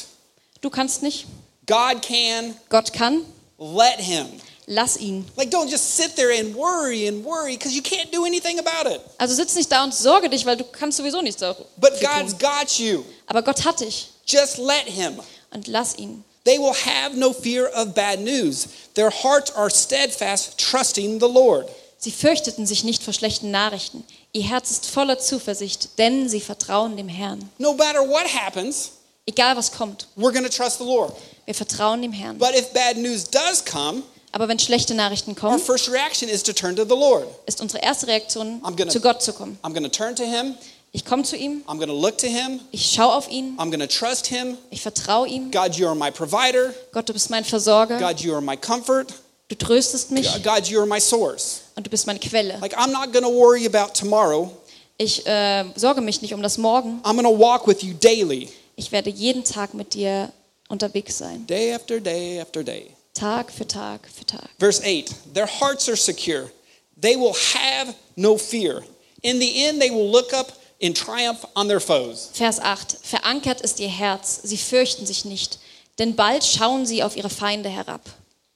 Du 0.61 0.69
kannst 0.69 1.01
nicht, 1.03 1.25
God 1.67 2.01
can, 2.01 2.55
Gott 2.69 2.91
kann, 2.91 3.21
let 3.57 3.97
him. 3.99 4.25
lass 4.67 4.97
ihn. 4.97 5.25
Like 5.37 5.49
don't 5.51 5.69
just 5.69 5.95
sit 5.95 6.15
there 6.15 6.37
and 6.37 6.53
worry 6.55 7.07
and 7.07 7.23
worry 7.23 7.55
because 7.57 7.73
you 7.73 7.81
can't 7.81 8.11
do 8.11 8.25
anything 8.25 8.59
about 8.59 8.89
it. 8.89 8.99
Also 9.17 9.35
sitz 9.35 9.55
nicht 9.55 9.71
da 9.71 9.83
und 9.83 9.93
sorge 9.93 10.29
dich, 10.29 10.45
weil 10.45 10.57
du 10.57 10.63
kannst 10.65 10.97
sowieso 10.97 11.21
nichts 11.21 11.39
dafür 11.39 11.65
But. 11.77 11.93
God's 12.01 12.37
got 12.37 12.77
you. 12.77 13.03
Aber 13.27 13.41
Gott 13.41 13.63
hat 13.63 13.79
dich 13.79 14.09
Just 14.27 14.57
let 14.57 14.85
him. 14.87 15.19
Und 15.55 15.67
lass 15.67 15.97
ihn. 15.97 16.23
They 16.43 16.59
will 16.59 16.73
have 16.73 17.15
no 17.17 17.33
fear 17.33 17.71
of 17.75 17.95
bad 17.95 18.19
news. 18.19 18.67
Their 18.93 19.09
hearts 19.09 19.51
are 19.55 19.69
steadfast, 19.71 20.59
trusting 20.59 21.19
the 21.19 21.25
Lord. 21.27 21.67
Sie 21.97 22.11
fürchteten 22.11 22.67
sich 22.67 22.83
nicht 22.83 23.01
vor 23.01 23.13
schlechten 23.13 23.49
Nachrichten. 23.49 24.03
Ihr 24.31 24.43
Herz 24.43 24.69
ist 24.69 24.85
voller 24.85 25.17
Zuversicht, 25.17 25.97
denn 25.97 26.29
sie 26.29 26.41
vertrauen 26.41 26.97
dem 26.97 27.07
Herrn. 27.07 27.49
No 27.57 27.73
matter 27.73 28.07
what 28.07 28.27
happens, 28.31 28.91
Egal 29.27 29.57
was 29.57 29.71
kommt, 29.71 30.07
we're 30.15 30.31
going 30.31 30.43
to 30.43 30.55
trust 30.55 30.77
the 30.77 30.83
Lord. 30.83 31.11
wir 31.45 31.55
vertrauen 31.55 31.99
dem 32.03 32.11
Herrn. 32.13 32.37
But 32.37 32.53
if 32.55 32.71
bad 32.73 32.95
news 32.97 33.23
does 33.27 33.63
come, 33.65 34.03
Aber 34.31 34.47
wenn 34.47 34.59
schlechte 34.59 34.93
Nachrichten 34.93 35.31
our 35.31 35.35
kommen, 35.37 35.59
first 35.59 35.89
reaction 35.89 36.29
is 36.29 36.43
to 36.43 36.53
turn 36.53 36.75
to 36.75 36.83
the 36.83 36.89
Lord. 36.93 37.25
ist 37.47 37.59
unsere 37.59 37.81
erste 37.81 38.05
Reaktion, 38.05 38.61
gonna- 38.61 38.91
zu 38.91 38.99
Gott 38.99 39.23
zu 39.23 39.33
kommen. 39.33 39.57
I'm 39.63 39.71
going 39.73 39.83
to 39.83 39.89
turn 39.89 40.15
to 40.17 40.23
him. 40.23 40.53
Ich 40.95 41.03
komme 41.03 41.23
zu 41.23 41.35
ihm, 41.35 41.61
I'm 41.67 41.75
going 41.75 41.89
to 41.89 41.93
look 41.93 42.17
to 42.19 42.27
him. 42.27 42.61
ich 42.71 42.93
schaue 42.93 43.13
auf 43.13 43.29
ihn, 43.29 43.57
I'm 43.57 43.69
going 43.69 43.81
to 43.81 43.85
trust 43.87 44.27
him. 44.27 44.57
ich 44.69 44.81
vertraue 44.81 45.27
ihm. 45.27 45.51
God, 45.51 45.75
you 45.75 45.85
are 45.87 45.93
my 45.93 46.09
provider. 46.09 46.73
Gott, 46.93 47.09
du 47.09 47.11
bist 47.11 47.29
mein 47.29 47.43
Versorger, 47.43 47.99
God, 47.99 48.21
you 48.21 48.31
are 48.33 48.41
my 48.41 48.55
comfort. 48.55 49.07
du 49.49 49.57
tröstest 49.57 50.11
mich 50.11 50.25
God, 50.41 50.67
you 50.67 50.79
are 50.79 50.87
my 50.87 51.01
source. 51.01 51.63
und 51.75 51.85
du 51.85 51.89
bist 51.89 52.07
meine 52.07 52.19
Quelle. 52.19 52.59
Like, 52.61 52.77
I'm 52.77 52.93
not 52.93 53.11
going 53.11 53.25
to 53.25 53.29
worry 53.29 53.65
about 53.65 53.93
tomorrow. 53.93 54.49
Ich 54.97 55.27
äh, 55.27 55.65
sorge 55.75 55.99
mich 55.99 56.21
nicht 56.21 56.33
um 56.33 56.41
das 56.41 56.57
Morgen. 56.57 57.01
I'm 57.03 57.21
going 57.21 57.25
to 57.25 57.37
walk 57.37 57.67
with 57.67 57.83
you 57.83 57.93
daily, 57.93 58.47
Ich 58.77 58.93
werde 58.93 59.09
jeden 59.09 59.43
Tag 59.43 59.73
mit 59.73 59.95
dir 59.95 60.31
unterwegs 60.69 61.17
sein. 61.17 61.45
day 61.45 61.73
after 61.73 61.99
day 61.99 62.39
after 62.39 62.63
day. 62.63 62.91
Tag 63.13 63.51
für 63.51 63.67
Tag 63.67 64.07
für 64.17 64.25
Tag. 64.25 64.47
Verse 64.59 64.81
8 64.81 65.33
Their 65.33 65.47
hearts 65.59 65.89
are 65.89 65.97
secure. 65.97 66.49
They 66.97 67.17
will 67.17 67.33
have 67.53 67.93
no 68.15 68.37
fear. 68.37 68.81
In 69.23 69.41
the 69.41 69.65
end, 69.65 69.81
they 69.81 69.89
will 69.91 70.09
look 70.09 70.33
up 70.33 70.53
in 70.79 70.93
triumph 70.93 71.45
on 71.55 71.67
their 71.67 71.79
foes. 71.79 72.29
Vers 72.33 72.59
8. 72.59 72.97
Verankert 73.01 73.61
ist 73.61 73.79
ihr 73.79 73.89
Herz, 73.89 74.41
sie 74.43 74.57
fürchten 74.57 75.05
sich 75.05 75.25
nicht, 75.25 75.59
denn 75.99 76.15
bald 76.15 76.43
schauen 76.43 76.85
sie 76.85 77.03
auf 77.03 77.15
ihre 77.15 77.29
Feinde 77.29 77.69
herab. 77.69 78.01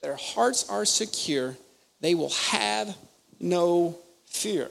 Their 0.02 0.18
hearts 0.18 0.68
are 0.70 0.86
secure, 0.86 1.56
they 2.02 2.18
will 2.18 2.32
have 2.52 2.96
no 3.40 3.96
fear. 4.26 4.70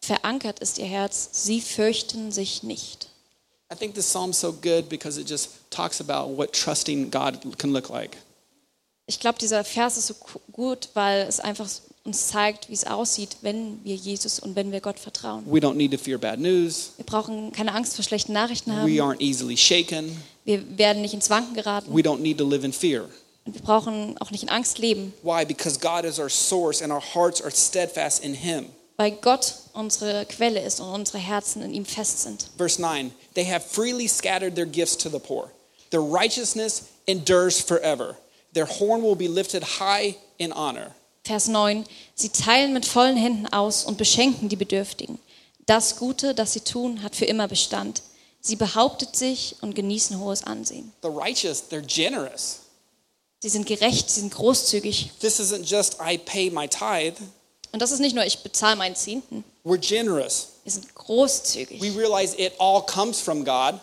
Verankert 0.00 0.60
ist 0.60 0.78
ihr 0.78 0.86
Herz, 0.86 1.28
sie 1.32 1.60
fürchten 1.60 2.32
sich 2.32 2.62
nicht. 2.62 3.08
I 3.70 3.76
think 3.76 3.94
this 3.94 4.06
psalm's 4.06 4.40
so 4.40 4.52
good 4.52 4.88
because 4.88 5.20
it 5.20 5.28
just 5.28 5.50
talks 5.70 6.00
about 6.00 6.34
what 6.36 6.52
trusting 6.52 7.10
God 7.10 7.40
can 7.58 7.72
look 7.72 7.90
like. 7.90 8.16
Ich 9.06 9.20
glaube, 9.20 9.38
dieser 9.38 9.64
Vers 9.64 9.96
ist 9.96 10.06
so 10.08 10.14
gut, 10.52 10.90
weil 10.94 11.26
es 11.26 11.40
einfach 11.40 11.68
uns 12.08 12.28
zeigt, 12.28 12.68
wie 12.68 12.74
es 12.74 12.84
aussieht, 12.84 13.36
wenn 13.42 13.78
wir 13.84 13.94
Jesus 13.94 14.40
und 14.40 14.56
wenn 14.56 14.72
wir 14.72 14.80
Gott 14.80 14.98
vertrauen. 14.98 15.44
We 15.46 15.58
don't 15.60 15.74
need 15.74 15.92
to 15.92 15.98
fear 15.98 16.18
bad 16.18 16.40
news. 16.40 16.90
Wir 16.96 17.06
brauchen 17.06 17.52
keine 17.52 17.72
Angst 17.74 17.94
vor 17.94 18.04
schlechten 18.04 18.32
Nachrichten 18.32 18.70
We 18.70 19.00
haben. 19.00 19.12
aren't 19.12 19.20
easily 19.20 19.56
shaken. 19.56 20.20
Wir 20.44 20.62
werden 20.78 21.02
nicht 21.02 21.14
ins 21.14 21.30
Wanken 21.30 21.54
geraten. 21.54 21.94
We 21.94 22.00
don't 22.00 22.18
need 22.18 22.38
to 22.38 22.44
live 22.48 22.64
in 22.64 22.72
fear. 22.72 23.04
Und 23.44 23.54
wir 23.54 23.62
brauchen 23.62 24.16
auch 24.18 24.30
nicht 24.30 24.42
in 24.42 24.48
Angst 24.48 24.78
leben, 24.78 25.14
Why? 25.22 25.44
Because 25.44 25.78
God 25.78 26.04
is 26.04 26.18
our 26.18 26.28
source 26.28 26.82
and 26.82 26.92
our 26.92 27.02
hearts 27.14 27.40
are 27.40 27.50
steadfast 27.50 28.24
in 28.24 28.34
Him. 28.34 28.66
weil 28.96 29.12
Gott 29.12 29.54
unsere 29.74 30.26
Quelle 30.26 30.60
ist 30.60 30.80
und 30.80 30.88
unsere 30.88 31.18
Herzen 31.18 31.62
in 31.62 31.72
ihm 31.72 31.84
fest 31.84 32.22
sind. 32.22 32.48
Verse 32.58 32.80
9 32.80 33.12
They 33.34 33.44
have 33.44 33.60
freely 33.60 34.08
scattered 34.08 34.54
their 34.56 34.66
gifts 34.66 34.96
to 34.98 35.08
the 35.08 35.18
poor. 35.20 35.50
Their 35.90 36.00
righteousness 36.02 36.82
endures 37.06 37.60
forever. 37.60 38.16
Their 38.54 38.66
horn 38.66 39.02
will 39.02 39.14
be 39.14 39.28
lifted 39.28 39.62
high 39.78 40.16
in 40.38 40.52
honor. 40.52 40.94
Vers 41.28 41.46
9. 41.48 41.84
Sie 42.14 42.30
teilen 42.30 42.72
mit 42.72 42.86
vollen 42.86 43.18
Händen 43.18 43.46
aus 43.48 43.84
und 43.84 43.98
beschenken 43.98 44.48
die 44.48 44.56
Bedürftigen. 44.56 45.18
Das 45.66 45.96
Gute, 45.96 46.34
das 46.34 46.54
sie 46.54 46.60
tun, 46.60 47.02
hat 47.02 47.14
für 47.14 47.26
immer 47.26 47.48
Bestand. 47.48 48.00
Sie 48.40 48.56
behauptet 48.56 49.14
sich 49.14 49.56
und 49.60 49.74
genießen 49.74 50.18
hohes 50.18 50.42
Ansehen. 50.42 50.90
The 51.02 51.08
righteous, 51.08 51.64
they're 51.70 51.82
generous. 51.82 52.60
Sie 53.40 53.50
sind 53.50 53.66
gerecht, 53.66 54.08
sie 54.08 54.20
sind 54.20 54.32
großzügig. 54.34 55.10
This 55.20 55.38
isn't 55.38 55.64
just 55.64 55.98
I 56.00 56.16
pay 56.16 56.50
my 56.50 56.66
tithe, 56.66 57.16
Und 57.72 57.82
das 57.82 57.90
ist 57.90 58.00
nicht 58.00 58.14
nur, 58.14 58.24
ich 58.24 58.38
bezahle 58.38 58.76
meinen 58.76 58.96
Zehnten. 58.96 59.44
we're 59.66 59.76
generous. 59.76 60.48
Wir 60.64 60.72
sind 60.72 60.94
großzügig. 60.94 61.82
We 61.82 61.94
realize 61.94 62.34
it 62.38 62.54
all 62.58 62.80
comes 62.86 63.20
from 63.20 63.44
God 63.44 63.78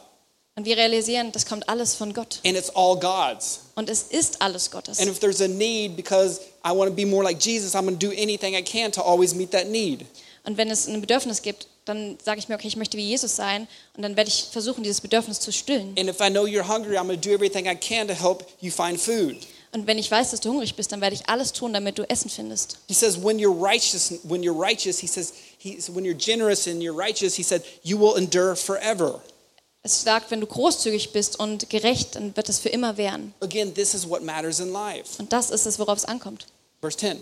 Und 0.57 0.65
wir 0.65 0.77
realisieren, 0.77 1.33
das 1.33 1.45
kommt 1.45 1.67
alles 1.67 1.95
von 1.95 2.13
Gott. 2.13 2.39
and 2.45 2.57
it's 2.57 2.69
all 2.69 2.97
God's. 2.97 3.59
Und 3.75 3.89
es 3.89 4.03
ist 4.03 4.41
alles 4.41 4.71
Gottes. 4.71 4.99
And 4.99 5.09
if 5.09 5.19
there's 5.19 5.41
a 5.41 5.47
need 5.47 5.97
because 5.97 6.39
I 6.63 6.71
want 6.71 6.89
to 6.89 6.95
be 6.95 7.05
more 7.05 7.23
like 7.23 7.39
Jesus, 7.39 7.75
I'm 7.75 7.81
going 7.85 7.99
to 7.99 8.07
do 8.07 8.13
anything 8.13 8.55
I 8.55 8.61
can 8.61 8.91
to 8.93 9.01
always 9.01 9.35
meet 9.35 9.51
that 9.51 9.67
need. 9.67 10.05
Und 10.45 10.57
wenn 10.57 10.69
es 10.69 10.87
ein 10.87 11.01
Bedürfnis 11.01 11.41
gibt, 11.41 11.67
dann 11.83 12.17
sage 12.23 12.39
ich 12.39 12.47
mir, 12.47 12.55
okay, 12.55 12.67
ich 12.67 12.77
möchte 12.77 12.97
wie 12.97 13.03
Jesus 13.03 13.35
sein. 13.35 13.67
Und 13.97 14.03
dann 14.03 14.15
werde 14.15 14.29
ich 14.29 14.45
versuchen, 14.49 14.83
dieses 14.83 15.01
Bedürfnis 15.01 15.39
zu 15.39 15.51
stillen. 15.51 15.93
And 15.99 16.09
if 16.09 16.21
I 16.21 16.29
know 16.29 16.45
you're 16.45 16.67
hungry, 16.67 16.97
I'm 16.97 17.07
going 17.07 17.19
to 17.19 17.29
do 17.29 17.33
everything 17.33 17.65
I 17.65 17.75
can 17.75 18.07
to 18.07 18.13
help 18.13 18.45
you 18.61 18.71
find 18.71 18.99
food. 18.99 19.35
Und 19.73 19.87
wenn 19.87 19.97
ich 19.97 20.09
weiß, 20.09 20.31
dass 20.31 20.39
du 20.39 20.51
hungrig 20.51 20.75
bist, 20.77 20.93
dann 20.93 21.01
werde 21.01 21.15
ich 21.15 21.27
alles 21.27 21.51
tun, 21.51 21.73
damit 21.73 21.97
du 21.97 22.03
Essen 22.09 22.29
findest. 22.29 22.77
He 22.87 22.93
says, 22.93 23.21
when 23.21 23.37
you're 23.39 23.51
righteous, 23.53 24.13
when 24.23 24.41
you're 24.41 24.57
righteous, 24.57 24.99
he 24.99 25.07
says, 25.07 25.33
he, 25.57 25.77
when 25.89 26.05
you're 26.05 26.17
generous 26.17 26.65
and 26.65 26.81
you're 26.81 26.97
righteous, 26.97 27.35
he 27.35 27.43
said, 27.43 27.61
you 27.83 27.99
will 27.99 28.15
endure 28.15 28.55
forever. 28.55 29.19
Es 29.85 30.01
sagt, 30.01 30.31
wenn 30.31 30.41
du 30.41 30.47
großzügig 30.47 31.13
bist 31.13 31.39
und 31.39 31.69
gerecht, 31.69 32.15
dann 32.15 32.35
wird 32.35 32.49
es 32.49 32.57
für 32.57 32.69
immer 32.69 32.97
währen. 32.97 33.35
Again, 33.39 33.71
this 33.71 33.93
is 33.93 34.09
what 34.09 34.23
matters 34.23 34.59
in 34.59 34.73
life. 34.73 35.19
Und 35.19 35.31
das 35.31 35.51
ist 35.51 35.67
es, 35.67 35.77
worauf 35.77 35.99
es 35.99 36.05
ankommt. 36.05 36.47
Verse 36.81 36.97
10. 36.97 37.19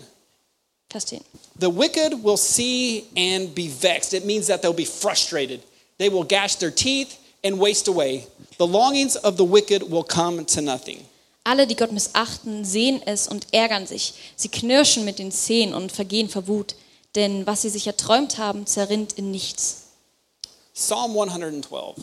Vers 0.88 1.04
10. 1.04 1.20
The 1.60 1.66
wicked 1.66 2.24
will 2.24 2.38
see 2.38 3.04
and 3.18 3.54
be 3.54 3.68
vexed. 3.68 4.14
It 4.14 4.24
means 4.24 4.46
that 4.46 4.62
they'll 4.62 4.72
be 4.72 4.86
frustrated. 4.86 5.60
They 5.98 6.10
will 6.10 6.24
gash 6.24 6.56
their 6.56 6.74
teeth 6.74 7.18
and 7.44 7.60
waste 7.60 7.86
away. 7.86 8.26
The 8.58 8.66
longings 8.66 9.18
of 9.18 9.36
the 9.36 9.44
wicked 9.44 9.90
will 9.90 10.02
come 10.02 10.46
to 10.46 10.62
nothing. 10.62 11.04
Alle, 11.44 11.66
die 11.66 11.76
Gott 11.76 11.92
missachten, 11.92 12.64
sehen 12.64 13.02
es 13.04 13.28
und 13.28 13.46
ärgern 13.52 13.86
sich. 13.86 14.14
Sie 14.36 14.48
knirschen 14.48 15.04
mit 15.04 15.18
den 15.18 15.32
Zähnen 15.32 15.74
und 15.74 15.92
vergehen 15.92 16.30
vor 16.30 16.48
Wut. 16.48 16.76
Denn 17.14 17.46
was 17.46 17.60
sie 17.60 17.68
sich 17.68 17.86
erträumt 17.86 18.38
haben, 18.38 18.66
zerrinnt 18.66 19.12
in 19.12 19.30
nichts. 19.30 19.82
Psalm 20.72 21.10
112, 21.10 21.96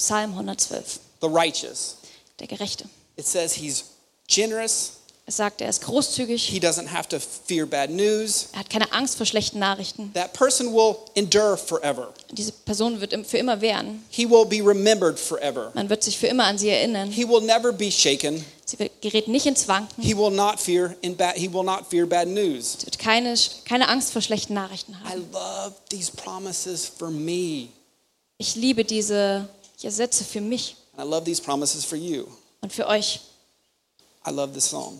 Psalm 0.00 0.32
112. 0.34 0.98
the 1.20 1.28
righteous. 1.28 1.96
Der 2.38 2.46
Gerechte. 2.46 2.86
It 3.16 3.26
says 3.26 3.52
he's 3.54 3.84
generous. 4.26 4.92
Es 5.26 5.36
sagt, 5.36 5.60
er 5.60 5.68
ist 5.68 5.82
großzügig. 5.82 6.42
He 6.48 6.58
doesn't 6.58 6.88
have 6.90 7.06
to 7.10 7.18
fear 7.20 7.66
bad 7.66 7.90
news. 7.90 8.48
Er 8.52 8.60
hat 8.60 8.70
keine 8.70 8.90
Angst 8.92 9.16
vor 9.16 9.26
schlechten 9.26 9.58
Nachrichten. 9.60 10.12
That 10.14 10.32
person 10.32 10.72
will 10.72 10.96
endure 11.14 11.56
forever. 11.56 12.12
Diese 12.32 12.50
Person 12.50 13.00
wird 13.00 13.14
für 13.26 13.36
immer 13.38 13.60
währen. 13.60 14.02
He 14.10 14.28
will 14.28 14.44
be 14.46 14.56
remembered 14.66 15.20
forever. 15.20 15.70
Man 15.74 15.88
wird 15.90 16.02
sich 16.02 16.18
für 16.18 16.26
immer 16.28 16.44
an 16.44 16.56
sie 16.58 16.70
erinnern. 16.70 17.10
He 17.12 17.28
will 17.28 17.42
never 17.42 17.70
be 17.72 17.92
shaken. 17.92 18.44
Sie 18.64 18.78
wird- 18.78 19.00
gerät 19.02 19.28
nicht 19.28 19.46
ins 19.46 19.68
Wanken. 19.68 20.02
He 20.02 20.16
will 20.16 20.30
not 20.30 20.58
fear 20.58 20.96
in 21.02 21.14
bad 21.14 21.36
he 21.36 21.52
will 21.52 21.62
not 21.62 21.86
fear 21.90 22.06
bad 22.06 22.26
news. 22.26 22.78
Sie 22.80 22.86
wird 22.86 22.98
keine, 22.98 23.34
keine 23.66 23.86
Angst 23.88 24.12
vor 24.12 24.22
schlechten 24.22 24.54
Nachrichten 24.54 24.92
I 25.04 25.10
haben. 25.10 25.28
love 25.30 25.74
these 25.90 26.10
promises 26.10 26.86
for 26.86 27.10
me. 27.10 27.68
Ich 28.38 28.56
liebe 28.56 28.84
diese 28.84 29.48
ja, 29.82 29.90
Sätze 29.90 30.24
für 30.24 30.40
mich 30.40 30.76
And 30.96 31.06
I 31.06 31.10
love 31.10 31.24
these 31.24 31.40
promises 31.40 31.84
for 31.84 31.96
you. 31.96 32.26
und 32.60 32.72
für 32.72 32.86
euch. 32.86 33.20
I 34.26 34.30
love 34.30 34.52
this 34.52 34.66
psalm. 34.66 34.98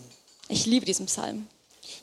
Ich 0.48 0.66
liebe 0.66 0.86
diesen 0.86 1.06
Psalm. 1.06 1.46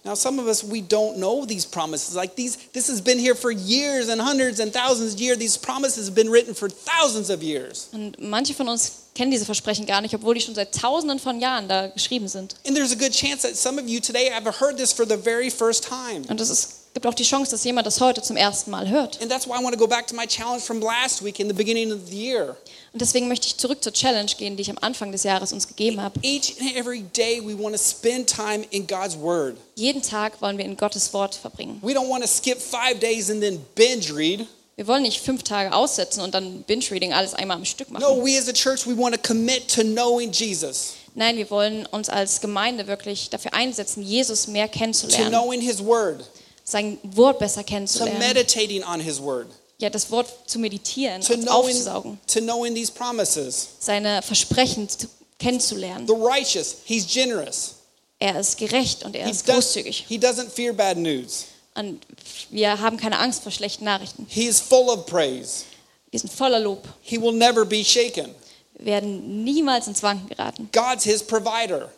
Now 0.03 0.15
some 0.15 0.39
of 0.39 0.47
us 0.47 0.63
we 0.63 0.81
don't 0.81 1.15
know 1.15 1.45
these 1.45 1.65
promises. 1.65 2.13
Like 2.13 2.35
these 2.35 2.57
this 2.73 2.87
has 2.89 3.01
been 3.01 3.17
here 3.17 3.35
for 3.35 3.51
years 3.51 4.09
and 4.09 4.21
hundreds 4.21 4.59
and 4.59 4.71
thousands 4.71 5.13
of 5.15 5.19
years. 5.19 5.37
These 5.39 5.57
promises 5.57 6.05
have 6.07 6.15
been 6.15 6.29
written 6.29 6.53
for 6.53 6.69
thousands 6.69 7.29
of 7.29 7.41
years. 7.41 7.87
Und 7.91 8.19
manche 8.19 8.53
von 8.53 8.67
uns 8.69 8.91
kennen 9.15 9.31
diese 9.31 9.45
Versprechen 9.45 9.85
gar 9.85 10.01
nicht, 10.01 10.13
obwohl 10.13 10.35
die 10.35 10.41
schon 10.41 10.55
seit 10.55 10.75
tausenden 10.75 11.19
von 11.19 11.39
Jahren 11.39 11.67
da 11.67 11.87
geschrieben 11.87 12.27
sind. 12.27 12.55
And 12.67 12.75
there's 12.75 12.91
a 12.91 12.95
good 12.95 13.11
chance 13.11 13.41
that 13.41 13.55
some 13.57 13.81
of 13.81 13.87
you 13.87 13.99
today 13.99 14.29
have 14.29 14.45
heard 14.59 14.77
this 14.77 14.93
for 14.93 15.05
the 15.07 15.17
very 15.17 15.49
first 15.49 15.83
time. 15.83 16.25
Und 16.29 16.39
es 16.39 16.49
ist, 16.49 16.76
gibt 16.97 17.05
auch 17.05 17.13
die 17.13 17.23
Chance, 17.23 17.51
dass 17.51 17.63
jemand 17.63 17.85
das 17.85 18.01
heute 18.01 18.23
zum 18.23 18.37
ersten 18.37 18.71
Mal 18.71 18.89
hört. 18.89 19.21
And 19.21 19.29
that's 19.29 19.47
why 19.47 19.53
I 19.53 19.63
want 19.63 19.71
to 19.73 19.77
go 19.77 19.85
back 19.85 20.07
to 20.07 20.15
my 20.15 20.25
challenge 20.25 20.61
from 20.61 20.81
last 20.81 21.23
week 21.23 21.39
in 21.39 21.47
the 21.47 21.53
beginning 21.53 21.91
of 21.91 21.99
the 22.09 22.15
year. 22.15 22.57
Und 22.91 22.99
deswegen 22.99 23.27
möchte 23.27 23.45
ich 23.45 23.55
zurück 23.55 23.83
zur 23.83 23.93
Challenge 23.93 24.31
gehen, 24.35 24.57
die 24.57 24.63
ich 24.63 24.69
am 24.71 24.79
Anfang 24.81 25.11
des 25.11 25.21
Jahres 25.21 25.53
uns 25.53 25.67
gegeben 25.67 26.01
habe. 26.01 26.19
Each 26.23 26.59
and 26.59 26.75
every 26.75 27.03
day 27.15 27.39
we 27.39 27.55
want 27.55 27.75
to 27.75 27.81
spend 27.81 28.27
time 28.27 28.65
in 28.71 28.87
God's 28.87 29.15
word. 29.15 29.57
Jeden 29.75 30.01
Tag 30.01 30.41
wollen 30.41 30.57
wir 30.57 30.65
in 30.65 30.75
Gottes 30.75 31.13
Wort 31.13 31.35
verbringen. 31.35 31.77
We 31.83 31.93
don't 31.93 32.09
want 32.09 32.23
to 32.23 32.27
skip 32.27 32.59
5 32.59 32.99
days 32.99 33.29
and 33.29 33.41
then 33.41 33.63
binge 33.75 34.11
read. 34.11 34.47
Wir 34.75 34.87
wollen 34.87 35.03
nicht 35.03 35.21
fünf 35.21 35.43
Tage 35.43 35.73
aussetzen 35.73 36.21
und 36.21 36.33
dann 36.33 36.63
Binge-Reading 36.63 37.13
alles 37.13 37.33
einmal 37.35 37.57
am 37.57 37.65
Stück 37.65 37.91
machen. 37.91 38.01
No, 38.01 38.23
we 38.23 38.37
as 38.39 38.47
a 38.47 38.53
church 38.53 38.87
we 38.87 38.97
want 38.97 39.13
to 39.13 39.21
commit 39.21 39.67
to 39.67 39.81
knowing 39.81 40.31
Jesus, 40.31 40.93
Nein, 41.15 41.37
wir 41.37 41.49
wollen 41.49 41.87
uns 41.87 42.09
als 42.09 42.41
Gemeinde 42.41 42.85
wirklich 42.85 43.31
dafür 43.31 43.55
einsetzen, 43.55 44.03
Jesus 44.03 44.45
mehr 44.45 44.71
to 44.71 44.77
kennenzulernen, 44.77 45.29
knowing 45.29 45.61
his 45.61 45.83
word, 45.83 46.23
sein 46.69 46.97
Wort 47.03 47.39
besser 47.39 47.61
to 47.61 47.67
kennenzulernen, 47.67 48.19
meditating 48.19 48.83
on 48.83 48.99
his 48.99 49.21
word, 49.21 49.47
ja, 49.79 49.89
das 49.89 50.11
Wort 50.11 50.27
zu 50.47 50.59
meditieren, 50.59 51.21
to 51.21 51.33
knowing 51.35 51.47
aufzusaugen, 51.47 52.19
to 52.27 52.39
knowing 52.41 52.75
these 52.75 52.91
promises. 52.91 53.69
seine 53.79 54.21
Versprechen 54.21 54.89
zu- 54.89 55.07
kennenzulernen. 55.39 56.07
The 56.07 56.13
righteous, 56.13 56.77
he's 56.85 57.05
generous. 57.07 57.75
Er 58.19 58.39
ist 58.39 58.57
gerecht 58.57 59.03
und 59.05 59.15
er 59.15 59.25
He, 59.25 59.31
ist 59.31 59.47
does, 59.47 59.55
großzügig. 59.55 60.05
he 60.07 60.17
doesn't 60.17 60.49
fear 60.49 60.73
bad 60.73 60.97
news. 60.97 61.45
Und 61.75 62.01
wir 62.49 62.79
haben 62.81 62.97
keine 62.97 63.19
Angst 63.19 63.43
vor 63.43 63.51
schlechten 63.51 63.85
Nachrichten. 63.85 64.25
He 64.27 64.45
is 64.47 64.59
full 64.59 64.89
of 64.89 65.05
praise. 65.05 65.63
Wir 66.09 66.19
sind 66.19 66.33
voller 66.33 66.59
Lob. 66.59 66.87
He 67.01 67.21
will 67.21 67.33
never 67.33 67.63
be 67.65 67.85
shaken. 67.85 68.33
Wir 68.79 68.85
werden 68.87 69.43
niemals 69.43 69.87
ins 69.87 70.01
Wanken 70.01 70.27
geraten. 70.29 70.69
God's 70.73 71.03
his 71.03 71.21
provider. 71.21 71.91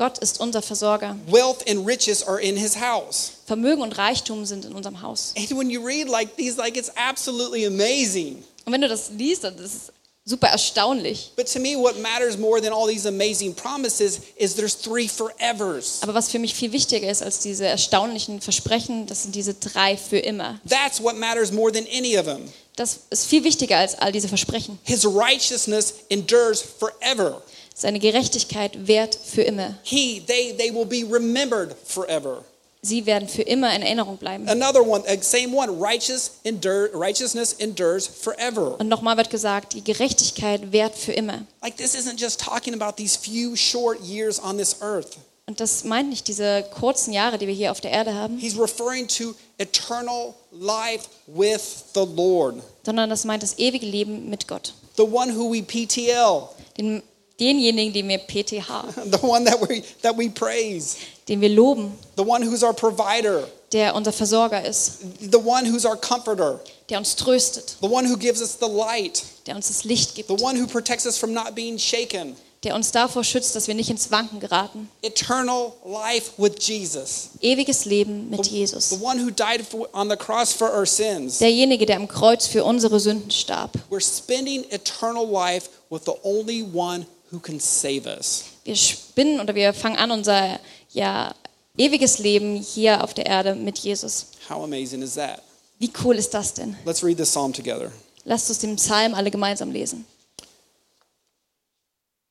Gott 0.00 0.16
ist 0.16 0.40
unser 0.40 0.62
Versorger. 0.62 1.14
Wealth 1.26 1.68
and 1.68 1.86
riches 1.86 2.26
are 2.26 2.40
in 2.40 2.56
his 2.56 2.80
house. 2.80 3.32
Vermögen 3.44 3.82
und 3.82 3.98
Reichtum 3.98 4.46
sind 4.46 4.64
in 4.64 4.72
unserem 4.72 5.02
Haus. 5.02 5.34
And 5.36 5.50
when 5.50 5.68
you 5.68 5.86
read 5.86 6.08
like 6.08 6.36
these, 6.36 6.56
like 6.56 6.78
it's 6.78 6.90
absolutely 6.96 7.66
amazing. 7.66 8.42
Und 8.64 8.72
wenn 8.72 8.80
du 8.80 8.88
das 8.88 9.10
liest, 9.10 9.44
dann 9.44 9.58
ist 9.58 9.74
es 9.74 9.92
super 10.24 10.46
erstaunlich. 10.46 11.32
But 11.36 11.52
to 11.52 11.60
me, 11.60 11.76
what 11.76 12.00
matters 12.00 12.38
more 12.38 12.62
than 12.62 12.72
all 12.72 12.88
these 12.88 13.06
amazing 13.06 13.54
promises 13.54 14.22
is 14.36 14.54
there's 14.54 14.74
three 14.74 15.06
forevers. 15.06 15.98
Aber 16.00 16.14
was 16.14 16.30
für 16.30 16.38
mich 16.38 16.54
viel 16.54 16.72
wichtiger 16.72 17.10
ist 17.10 17.22
als 17.22 17.40
diese 17.40 17.66
erstaunlichen 17.66 18.40
Versprechen, 18.40 19.04
das 19.04 19.24
sind 19.24 19.34
diese 19.34 19.52
drei 19.52 19.98
für 19.98 20.18
immer. 20.18 20.58
That's 20.66 21.02
what 21.02 21.18
matters 21.18 21.52
more 21.52 21.70
than 21.70 21.84
any 21.94 22.16
of 22.16 22.24
them. 22.24 22.50
Das 22.76 23.00
ist 23.10 23.26
viel 23.26 23.44
wichtiger 23.44 23.76
als 23.76 23.98
all 23.98 24.12
diese 24.12 24.28
Versprechen. 24.28 24.78
His 24.84 25.04
righteousness 25.04 25.92
endures 26.08 26.62
forever. 26.62 27.42
Seine 27.74 27.98
Gerechtigkeit 27.98 28.86
währt 28.86 29.14
für 29.14 29.42
immer. 29.42 29.74
He, 29.82 30.20
they, 30.26 30.54
they 30.56 30.74
will 30.74 30.84
be 30.84 31.04
remembered 31.10 31.74
forever. 31.84 32.44
Sie 32.82 33.04
werden 33.04 33.28
für 33.28 33.42
immer 33.42 33.74
in 33.74 33.82
Erinnerung 33.82 34.16
bleiben. 34.16 34.48
Another 34.48 34.80
one, 34.86 35.02
uh, 35.04 35.16
same 35.20 35.54
one, 35.54 35.70
righteous 35.70 36.30
endure, 36.44 36.88
righteousness 36.94 37.52
endures 37.58 38.06
forever. 38.06 38.78
Und 38.80 38.88
nochmal 38.88 39.18
wird 39.18 39.28
gesagt, 39.28 39.74
die 39.74 39.84
Gerechtigkeit 39.84 40.72
währt 40.72 40.96
für 40.96 41.12
immer. 41.12 41.42
Like 41.62 41.76
this 41.76 41.94
isn't 41.94 42.18
just 42.18 42.40
talking 42.40 42.72
about 42.72 42.96
these 42.96 43.18
few 43.18 43.54
short 43.54 44.00
years 44.02 44.42
on 44.42 44.56
this 44.56 44.76
earth. 44.80 45.18
Und 45.46 45.60
das 45.60 45.84
meint 45.84 46.08
nicht 46.10 46.28
diese 46.28 46.64
kurzen 46.78 47.12
Jahre, 47.12 47.36
die 47.36 47.46
wir 47.48 47.54
hier 47.54 47.70
auf 47.72 47.80
der 47.80 47.90
Erde 47.90 48.14
haben, 48.14 48.38
He's 48.38 48.58
referring 48.58 49.08
to 49.08 49.34
eternal 49.58 50.32
life 50.52 51.08
with 51.26 51.84
the 51.94 52.06
Lord, 52.14 52.62
sondern 52.86 53.10
das 53.10 53.24
meint 53.24 53.42
das 53.42 53.58
ewige 53.58 53.84
Leben 53.84 54.30
mit 54.30 54.46
Gott. 54.48 54.72
the 54.96 55.02
one 55.02 55.36
who 55.36 55.52
we 55.52 55.60
PTL, 55.60 56.48
Den, 56.78 57.02
denjenigen, 57.40 57.92
den 57.92 58.08
wir 58.08 58.18
PTH, 58.18 58.68
the 59.10 59.22
one 59.22 59.44
that 59.44 59.60
we 59.60 59.82
that 60.02 60.16
we 60.16 60.28
praise, 60.28 60.96
den 61.28 61.40
wir 61.40 61.48
loben, 61.48 61.92
the 62.16 62.22
one 62.22 62.42
who's 62.46 62.62
our 62.62 62.74
provider, 62.74 63.48
der 63.72 63.94
unser 63.94 64.12
Versorger 64.12 64.64
ist, 64.64 64.98
the 65.20 65.38
one 65.38 65.64
who's 65.66 65.84
our 65.84 65.96
comforter, 65.96 66.60
der 66.88 66.98
uns 66.98 67.16
tröstet, 67.16 67.76
the 67.80 67.88
one 67.88 68.08
who 68.08 68.16
gives 68.16 68.40
us 68.40 68.58
the 68.60 68.68
light, 68.68 69.22
der 69.46 69.56
uns 69.56 69.68
das 69.68 69.84
Licht 69.84 70.14
gibt, 70.14 70.28
the 70.28 70.44
one 70.44 70.60
who 70.60 70.66
protects 70.66 71.06
us 71.06 71.16
from 71.16 71.32
not 71.32 71.54
being 71.54 71.78
shaken. 71.78 72.36
der 72.62 72.74
uns 72.74 72.90
davor 72.90 73.24
schützt, 73.24 73.56
dass 73.56 73.68
wir 73.68 73.74
nicht 73.74 73.88
ins 73.88 74.10
Wanken 74.10 74.38
geraten. 74.38 74.90
Eternal 75.00 75.72
life 75.82 76.32
with 76.36 76.52
Jesus, 76.60 77.30
Ewiges 77.40 77.86
Leben 77.86 78.28
mit 78.28 78.46
Jesus. 78.46 78.90
the 78.90 79.02
one 79.02 79.18
who 79.18 79.30
died 79.30 79.66
for, 79.66 79.88
on 79.94 80.10
the 80.10 80.16
cross 80.16 80.52
for 80.52 80.70
our 80.70 80.84
sins. 80.84 81.38
Derjenige, 81.38 81.86
der 81.86 81.96
am 81.96 82.06
Kreuz 82.06 82.46
für 82.46 82.64
unsere 82.64 83.00
Sünden 83.00 83.30
starb. 83.30 83.70
We're 83.90 84.02
spending 84.02 84.64
eternal 84.70 85.26
life 85.26 85.70
with 85.88 86.02
the 86.04 86.12
only 86.22 86.62
one 86.62 87.06
Wir 87.32 88.76
spinnen 88.76 89.40
oder 89.40 89.54
wir 89.54 89.72
fangen 89.72 89.96
an 89.96 90.10
unser 90.10 90.58
ja, 90.90 91.34
ewiges 91.76 92.18
Leben 92.18 92.56
hier 92.56 93.02
auf 93.04 93.14
der 93.14 93.26
Erde 93.26 93.54
mit 93.54 93.78
Jesus. 93.78 94.26
How 94.48 94.62
amazing 94.64 95.02
is 95.02 95.14
that? 95.14 95.42
Wie 95.78 95.90
cool 96.04 96.16
ist 96.16 96.34
das 96.34 96.54
denn? 96.54 96.76
Let's 96.84 97.02
read 97.02 97.16
this 97.16 97.30
psalm 97.30 97.52
together. 97.52 97.92
Lasst 98.24 98.48
uns 98.50 98.58
den 98.58 98.76
Psalm 98.76 99.14
alle 99.14 99.30
gemeinsam 99.30 99.70
lesen. 99.70 100.04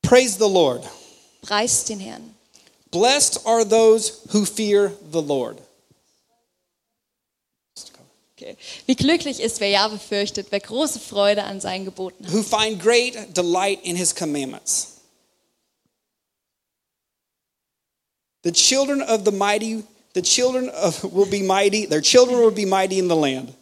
Praise 0.02 0.36
the 0.38 0.48
Lord. 0.48 0.84
Preist 1.42 1.88
den 1.88 2.00
Herrn. 2.00 2.34
Blessed 2.90 3.46
are 3.46 3.64
those 3.64 4.12
who 4.32 4.44
fear 4.44 4.92
the 5.12 5.22
Lord. 5.22 5.58
Okay. 8.40 8.56
Wie 8.86 8.96
glücklich 8.96 9.38
ist, 9.38 9.60
wer 9.60 9.68
Jahwe 9.68 9.98
fürchtet, 9.98 10.46
wer 10.50 10.60
große 10.60 10.98
Freude 10.98 11.44
an 11.44 11.60
seinen 11.60 11.84
Geboten 11.84 12.24
hat. 12.24 12.32
Who 12.32 12.42
find 12.42 12.80
great 12.80 13.36
delight 13.36 13.80
in 13.82 13.96
his 13.96 14.14
commandments. 14.14 14.96
The 18.42 18.52
children 18.52 19.02
of 19.02 19.24
the 19.26 19.30
mighty, 19.30 19.84
the 20.14 20.22
children 20.22 20.70
of 20.70 21.02
will 21.12 21.26
be 21.26 21.42
mighty, 21.42 21.86
their 21.86 22.00
children 22.00 22.38
will 22.38 22.50
be 22.50 22.64
mighty 22.64 22.98
in 22.98 23.08
the 23.08 23.16
land. 23.16 23.52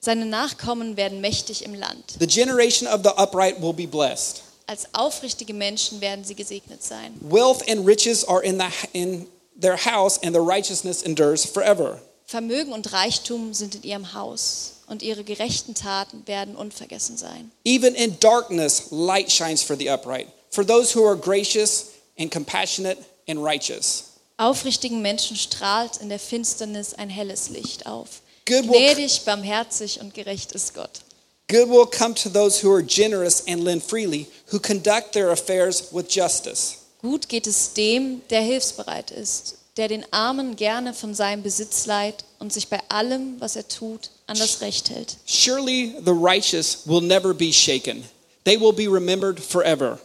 Seine 0.00 0.26
Nachkommen 0.26 0.96
werden 0.96 1.20
mächtig 1.20 1.64
im 1.64 1.74
Land. 1.74 2.16
The 2.18 2.26
generation 2.26 2.88
of 2.88 3.04
the 3.04 3.10
upright 3.16 3.60
will 3.60 3.72
be 3.72 3.86
blessed. 3.86 4.42
Als 4.66 4.88
aufrichtige 4.94 5.54
Menschen 5.54 6.00
werden 6.00 6.24
sie 6.24 6.34
gesegnet 6.34 6.82
sein. 6.82 7.14
Wealth 7.20 7.62
and 7.68 7.86
riches 7.86 8.24
are 8.24 8.42
in, 8.42 8.58
the, 8.58 8.66
in 8.92 9.28
their 9.60 9.76
house, 9.76 10.18
and 10.18 10.34
their 10.34 10.42
righteousness 10.42 11.02
endures 11.04 11.44
forever. 11.44 12.00
Vermögen 12.26 12.72
und 12.72 12.92
Reichtum 12.92 13.54
sind 13.54 13.76
in 13.76 13.82
ihrem 13.84 14.12
Haus 14.12 14.72
und 14.88 15.02
ihre 15.02 15.22
gerechten 15.22 15.74
Taten 15.74 16.26
werden 16.26 16.56
unvergessen 16.56 17.16
sein. 17.16 17.52
Even 17.64 17.94
in 17.94 18.18
darkness, 18.18 18.88
light 18.90 19.30
shines 19.30 19.62
for 19.62 19.76
the 19.76 19.88
upright, 19.88 20.26
for 20.50 20.66
those 20.66 20.92
who 20.92 21.06
are 21.06 21.16
gracious 21.16 21.92
and 22.18 22.32
compassionate 22.32 22.98
and 23.28 23.38
righteous. 23.40 24.04
Aufrichtigen 24.38 25.02
Menschen 25.02 25.36
strahlt 25.36 25.98
in 25.98 26.08
der 26.08 26.18
Finsternis 26.18 26.94
ein 26.94 27.08
helles 27.10 27.48
Licht 27.48 27.86
auf. 27.86 28.20
Good 28.44 28.64
Gnädig, 28.64 29.24
barmherzig 29.24 30.00
und 30.00 30.12
gerecht 30.12 30.50
ist 30.50 30.74
Gott. 30.74 31.00
good 31.48 31.68
will 31.68 31.86
come 31.86 32.14
to 32.14 32.28
those 32.28 32.60
who 32.60 32.72
are 32.72 32.82
generous 32.82 33.46
and 33.46 33.62
lend 33.62 33.84
freely, 33.84 34.26
who 34.50 34.58
conduct 34.58 35.12
their 35.12 35.30
affairs 35.30 35.92
with 35.92 36.06
justice. 36.08 36.78
Gut 37.00 37.28
geht 37.28 37.46
es 37.46 37.72
dem, 37.72 38.20
der 38.30 38.40
hilfsbereit 38.40 39.12
ist, 39.12 39.58
der 39.76 39.88
den 39.88 40.04
Armen 40.12 40.56
gerne 40.56 40.94
von 40.94 41.14
seinem 41.14 41.42
Besitz 41.42 41.86
leiht 41.86 42.24
und 42.38 42.52
sich 42.52 42.68
bei 42.68 42.80
allem, 42.88 43.36
was 43.40 43.56
er 43.56 43.68
tut, 43.68 44.10
an 44.26 44.38
das 44.38 44.60
Recht 44.60 44.90
hält. 44.90 45.16
Surely 45.26 45.94
the 46.04 46.12
righteous 46.12 46.78
will 46.86 47.00
never 47.00 47.34
be 47.34 47.52
shaken, 47.52 48.04
they 48.44 48.58
will 48.58 48.72
be 48.72 48.88
remembered 48.88 49.38
forever. 49.40 49.98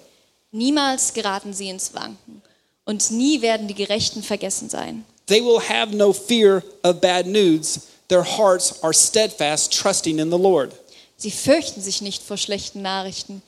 Niemals 0.52 1.14
geraten 1.14 1.54
sie 1.54 1.70
ins 1.70 1.94
Wanken 1.94 2.42
und 2.86 3.12
nie 3.12 3.42
werden 3.42 3.68
die 3.68 3.74
Gerechten 3.74 4.22
vergessen 4.24 4.70
sein. 4.70 5.06
They 5.28 5.42
will 5.42 5.62
have 5.62 5.96
no 5.96 6.12
fear 6.12 6.62
of 6.84 7.00
bad 7.00 7.26
news. 7.26 7.88
Their 8.10 8.24
hearts 8.24 8.84
are 8.84 8.94
steadfast, 8.94 9.72
trusting 9.72 10.20
in 10.20 10.30
the 10.30 10.38
Lord. 10.38 10.74
Sie 11.16 11.32
fürchten 11.32 11.82
sich 11.82 12.02
nicht 12.02 12.24
vor 12.24 12.36
schlechten 12.36 12.82
Nachrichten. 12.82 13.42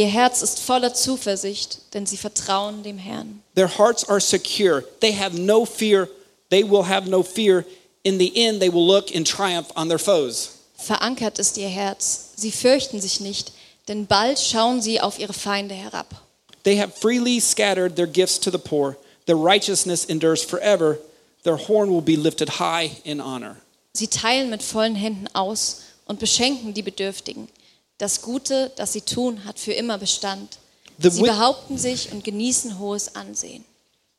Ihr 0.00 0.06
Herz 0.06 0.40
ist 0.40 0.60
voller 0.60 0.94
Zuversicht, 0.94 1.80
denn 1.92 2.06
sie 2.06 2.16
vertrauen 2.16 2.82
dem 2.82 2.96
Herrn. 2.96 3.42
Their 3.54 3.68
hearts 3.68 4.08
are 4.08 4.18
secure. 4.18 4.82
They 5.00 5.12
have 5.12 5.38
no 5.38 5.66
fear. 5.66 6.08
They 6.48 6.64
will 6.64 6.88
have 6.88 7.06
no 7.06 7.22
fear. 7.22 7.66
In 8.02 8.18
the 8.18 8.32
end, 8.34 8.60
they 8.60 8.72
will 8.72 8.86
look 8.86 9.10
in 9.10 9.26
triumph 9.26 9.66
on 9.76 9.90
their 9.90 9.98
foes. 9.98 10.52
Verankert 10.78 11.38
ist 11.38 11.58
ihr 11.58 11.68
Herz. 11.68 12.30
Sie 12.36 12.50
fürchten 12.50 12.98
sich 12.98 13.20
nicht, 13.20 13.52
denn 13.88 14.06
bald 14.06 14.40
schauen 14.40 14.80
sie 14.80 15.02
auf 15.02 15.18
ihre 15.18 15.34
Feinde 15.34 15.74
herab. 15.74 16.06
They 16.62 16.78
have 16.78 16.92
freely 16.98 17.38
scattered 17.38 17.94
their 17.94 18.06
gifts 18.06 18.40
to 18.40 18.50
the 18.50 18.56
poor. 18.56 18.96
Their 19.26 19.36
righteousness 19.36 20.06
endures 20.06 20.42
forever. 20.42 20.96
Their 21.44 21.58
horn 21.58 21.90
will 21.90 22.00
be 22.00 22.16
lifted 22.16 22.58
high 22.58 22.92
in 23.04 23.20
honor. 23.20 23.56
Sie 23.92 24.08
teilen 24.08 24.48
mit 24.48 24.62
vollen 24.62 24.94
Händen 24.94 25.28
aus 25.34 25.82
und 26.06 26.20
beschenken 26.20 26.72
die 26.72 26.82
Bedürftigen. 26.82 27.48
Das 28.00 28.22
Gute, 28.22 28.72
das 28.76 28.94
sie 28.94 29.02
tun, 29.02 29.44
hat 29.44 29.58
für 29.58 29.74
immer 29.74 29.98
Bestand. 29.98 30.56
The 31.02 31.10
Sie 31.10 31.20
behaupten 31.20 31.76
sich 31.76 32.10
und 32.12 32.24
genießen 32.24 32.78
hohes 32.78 33.14
Ansehen. 33.14 33.62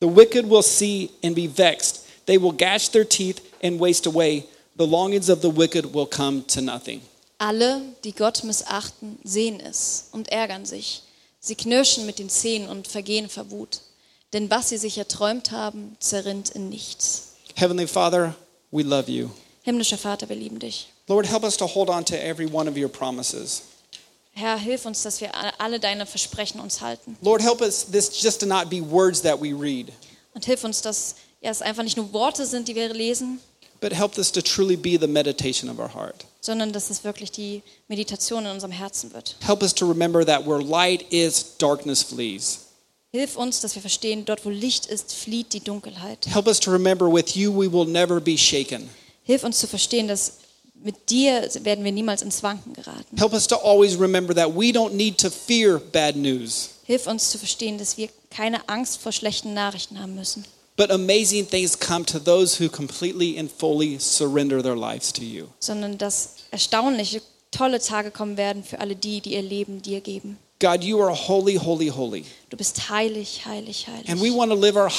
The 0.02 0.16
wicked 0.16 0.48
will 0.48 0.62
see 0.62 1.10
and 1.24 1.34
be 1.34 1.50
vexed. 1.50 2.02
They 2.28 2.40
will 2.40 2.54
gash 2.54 2.90
their 2.92 3.10
teeth 3.10 3.42
and 3.64 3.82
waste 3.82 4.08
away. 4.08 4.44
The 4.78 4.86
longings 4.86 5.32
of 5.32 5.42
the 5.42 5.50
wicked 5.50 5.96
will 5.96 6.06
come 6.06 6.46
to 6.46 6.62
nothing. 6.62 7.02
Alle, 7.40 7.82
die 8.04 8.14
Gott 8.14 8.44
missachten, 8.44 9.18
sehen 9.24 9.60
es 9.60 10.10
und 10.12 10.32
ärgern 10.32 10.68
sich. 10.68 11.02
Sie 11.40 11.56
knirschen 11.56 12.06
mit 12.06 12.20
den 12.20 12.30
Zähnen 12.30 12.70
und 12.70 12.88
vergehen 12.88 13.30
vor 13.30 13.50
Wut. 13.50 13.82
Denn 14.32 14.52
was 14.52 14.70
sie 14.70 14.78
sich 14.78 15.00
erträumt 15.00 15.50
haben, 15.50 15.98
zerrinnt 16.00 16.52
in 16.52 16.70
nichts. 16.70 17.30
Heavenly 17.56 17.88
Father, 17.88 18.36
we 18.70 18.84
love 18.84 19.10
you. 19.10 19.30
Himmlischer 19.64 19.98
Vater, 19.98 20.30
wir 20.30 20.36
lieben 20.36 20.60
dich. 20.60 20.88
Lord, 21.08 21.28
help 21.28 21.44
us 21.44 21.58
to 21.58 21.66
hold 21.66 21.90
on 21.90 22.06
to 22.06 22.16
every 22.16 22.46
one 22.46 22.70
of 22.70 22.78
your 22.78 22.88
promises. 22.88 23.64
Herr, 24.34 24.58
hilf 24.58 24.86
uns, 24.86 25.04
dass 25.04 25.20
wir 25.22 25.32
alle 25.60 25.80
deine 25.80 26.06
Versprechen 26.06 26.60
uns 26.62 26.82
halten. 26.82 27.18
Lord, 27.22 27.42
help 27.42 27.62
us 27.62 27.86
this 27.92 28.22
just 28.22 28.40
to 28.42 28.46
not 28.46 28.70
be 28.70 28.82
words 28.82 29.22
that 29.22 29.42
we 29.42 29.54
read, 29.54 29.92
Und 30.34 30.46
hilf 30.46 30.64
uns, 30.64 30.82
dass 30.82 31.16
ja, 31.42 31.52
es 31.52 31.62
einfach 31.62 31.84
nicht 31.84 31.98
nur 31.98 32.14
Worte 32.14 32.46
sind, 32.46 32.68
die 32.68 32.76
wir 32.76 32.94
lesen, 32.94 33.40
but 33.82 33.92
help 33.94 34.14
this 34.14 34.32
to 34.32 34.42
truly 34.42 34.78
be 34.78 34.98
the 35.00 35.08
meditation 35.08 35.70
of 35.70 35.80
our 35.80 35.94
heart. 35.94 36.26
sondern 36.40 36.72
dass 36.72 36.90
es 36.90 37.04
wirklich 37.04 37.32
die 37.32 37.62
Meditation 37.88 38.46
in 38.46 38.52
unserem 38.52 38.72
Herzen 38.72 39.14
wird. 39.14 39.36
Help 39.42 39.62
us 39.62 39.74
to 39.76 39.86
remember 39.88 40.26
that 40.26 40.46
where 40.48 40.62
light 40.62 41.04
is, 41.12 41.58
darkness 41.58 42.02
flees. 42.02 42.60
Hilf 43.14 43.36
uns, 43.36 43.60
dass 43.60 43.76
wir 43.76 43.82
verstehen, 43.82 44.24
dort 44.24 44.46
wo 44.46 44.50
Licht 44.50 44.86
ist, 44.86 45.14
flieht 45.14 45.52
die 45.52 45.60
Dunkelheit. 45.60 46.26
Help 46.28 46.48
us 46.48 46.60
to 46.62 46.72
remember 46.72 47.12
with 47.12 47.36
you 47.36 47.52
we 47.52 47.70
will 47.72 47.86
never 47.86 48.22
be 48.22 48.38
shaken. 48.38 48.90
Hilf 49.24 49.44
uns 49.44 49.60
zu 49.60 49.68
verstehen, 49.68 50.08
dass 50.08 50.38
mit 50.84 51.10
dir 51.10 51.48
werden 51.62 51.84
wir 51.84 51.92
niemals 51.92 52.22
ins 52.22 52.44
Wanken 52.44 52.74
geraten. 52.74 53.18
Help 53.18 53.34
us 53.34 53.48
to 53.48 53.56
always 53.58 54.00
remember 54.00 54.34
that 54.36 54.50
we 54.56 54.72
don't 54.72 54.94
need 54.94 55.18
to 55.18 55.30
fear 55.30 55.80
bad 55.80 56.16
news, 56.16 56.70
Hilf 56.84 57.08
uns 57.08 57.30
zu 57.32 57.38
verstehen, 57.38 57.78
dass 57.78 57.98
wir 57.98 58.10
keine 58.30 58.68
Angst 58.68 59.00
vor 59.02 59.12
schlechten 59.12 59.54
Nachrichten 59.54 60.00
haben 60.00 60.16
müssen, 60.16 60.44
but 60.78 60.90
amazing 60.92 61.48
things 61.48 61.78
come 61.78 62.06
to 62.06 62.20
those 62.20 62.62
who 62.62 62.70
completely 62.70 63.38
and 63.38 63.52
fully 63.52 64.00
surrender 64.00 64.62
their 64.62 64.76
lives 64.76 65.12
to 65.14 65.24
you. 65.24 65.48
sondern 65.60 65.98
dass 65.98 66.36
erstaunliche, 66.52 67.22
tolle 67.52 67.80
Tage 67.80 68.12
kommen 68.12 68.38
werden 68.38 68.64
für 68.64 68.80
alle 68.80 68.96
die, 68.96 69.22
die 69.22 69.34
ihr 69.34 69.42
Leben 69.42 69.82
dir 69.82 70.02
geben. 70.02 70.38
God, 70.60 70.84
you 70.84 71.02
are 71.02 71.12
holy, 71.12 71.56
holy, 71.56 71.88
holy. 71.88 72.24
Du 72.52 72.56
bist 72.58 72.88
heilig, 72.90 73.42
heilig, 73.46 73.88
heilig. 73.88 74.08
And 74.10 74.22
we 74.22 74.30
want 74.30 74.52
to 74.52 74.56
live 74.56 74.76
our, 74.78 74.92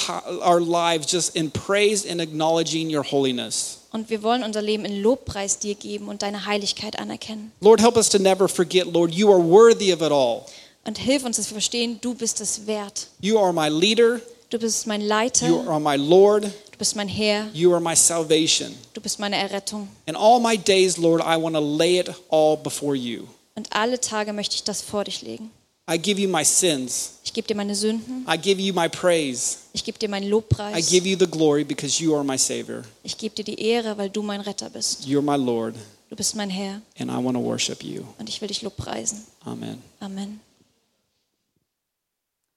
our 0.43 0.61
lives 0.61 1.07
just 1.11 1.37
in 1.37 1.51
praise 1.53 2.05
and 2.05 2.21
acknowledging 2.21 2.91
your 2.91 3.05
holiness. 3.05 3.79
Und 3.93 4.09
wir 4.09 4.23
wollen 4.23 4.43
unser 4.43 4.63
Leben 4.63 4.85
in 4.85 5.03
Lobpreis 5.03 5.59
dir 5.59 5.75
geben 5.75 6.09
und 6.09 6.23
deine 6.23 6.47
Heiligkeit 6.47 6.99
anerkennen. 6.99 7.53
Lord, 7.61 7.81
help 7.83 7.97
us 7.97 8.09
to 8.09 8.19
never 8.19 8.49
forget, 8.49 8.87
Lord, 8.93 9.13
you 9.15 9.31
are 9.31 9.43
worthy 9.43 9.93
of 9.93 10.01
it 10.01 10.11
all. 10.11 10.43
Und 10.85 10.99
hilf 10.99 11.25
uns, 11.25 11.37
dass 11.37 11.49
wir 11.51 11.55
verstehen, 11.55 11.99
du 12.01 12.15
bist 12.15 12.41
es 12.41 12.67
wert. 12.67 13.09
You 13.21 13.39
are 13.39 13.53
my 13.53 13.69
leader, 13.69 14.21
Du 14.51 14.59
bist 14.59 14.87
mein 14.87 15.01
Leiter, 15.01 15.47
you 15.49 15.61
are 15.67 15.81
my 15.81 15.97
Lord, 15.97 16.45
du 16.45 16.79
bist 16.79 16.95
mein 16.95 17.09
Herr, 17.09 17.47
you 17.55 17.73
are 17.73 17.81
my 17.81 17.97
salvation. 17.97 18.75
du 18.93 19.01
bist 19.01 19.19
meine 19.19 19.37
Errettung. 19.37 19.89
And 20.07 20.15
all 20.15 20.41
my 20.41 20.59
days, 20.59 20.99
Lord, 20.99 21.23
I 21.23 21.41
want 21.41 21.55
to 21.57 21.61
lay 21.61 21.99
it 21.99 22.11
all 22.29 22.59
before 22.59 22.95
you. 22.95 23.23
Und 23.55 23.73
alle 23.75 23.99
Tage 23.99 24.33
möchte 24.35 24.55
ich 24.57 24.65
das 24.65 24.83
vor 24.83 25.05
dich 25.05 25.23
legen. 25.23 25.51
I 25.93 25.99
give 25.99 26.21
you 26.21 26.29
my 26.29 26.45
sins. 26.45 27.11
Ich 27.25 27.33
gebe 27.33 27.47
dir 27.49 27.55
meine 27.55 27.75
Sünden, 27.75 28.27
I 28.29 28.37
give 28.39 28.61
you 28.61 28.73
my 28.73 28.89
praise. 28.89 29.59
ich 29.73 29.85
gebe 29.85 29.99
dir 29.99 30.09
meinen 30.09 30.27
I 30.27 30.31
Lobpreis, 30.31 30.89
give 30.91 31.07
you 31.09 31.17
the 31.19 31.27
glory 31.27 31.65
because 31.65 32.03
you 32.03 32.15
are 32.15 32.25
my 32.25 32.39
Savior. 32.39 32.83
ich 33.03 33.17
gebe 33.19 33.35
dir 33.35 33.45
die 33.45 33.61
Ehre, 33.61 33.97
weil 33.99 34.11
du 34.11 34.23
mein 34.23 34.41
Retter 34.41 34.71
bist. 34.71 35.05
You're 35.07 35.23
my 35.23 35.37
Lord, 35.37 35.75
Du 36.11 36.17
bist 36.17 36.37
mein 36.37 36.51
Herr 36.51 36.83
and 36.99 37.11
I 37.11 37.17
want 37.23 37.37
to 37.37 37.43
worship 37.43 37.83
you. 37.83 38.03
und 38.19 38.29
ich 38.29 38.41
will 38.41 38.49
dich 38.49 38.63
lobpreisen. 38.63 39.25
Amen. 39.45 39.79
Amen. 40.01 40.41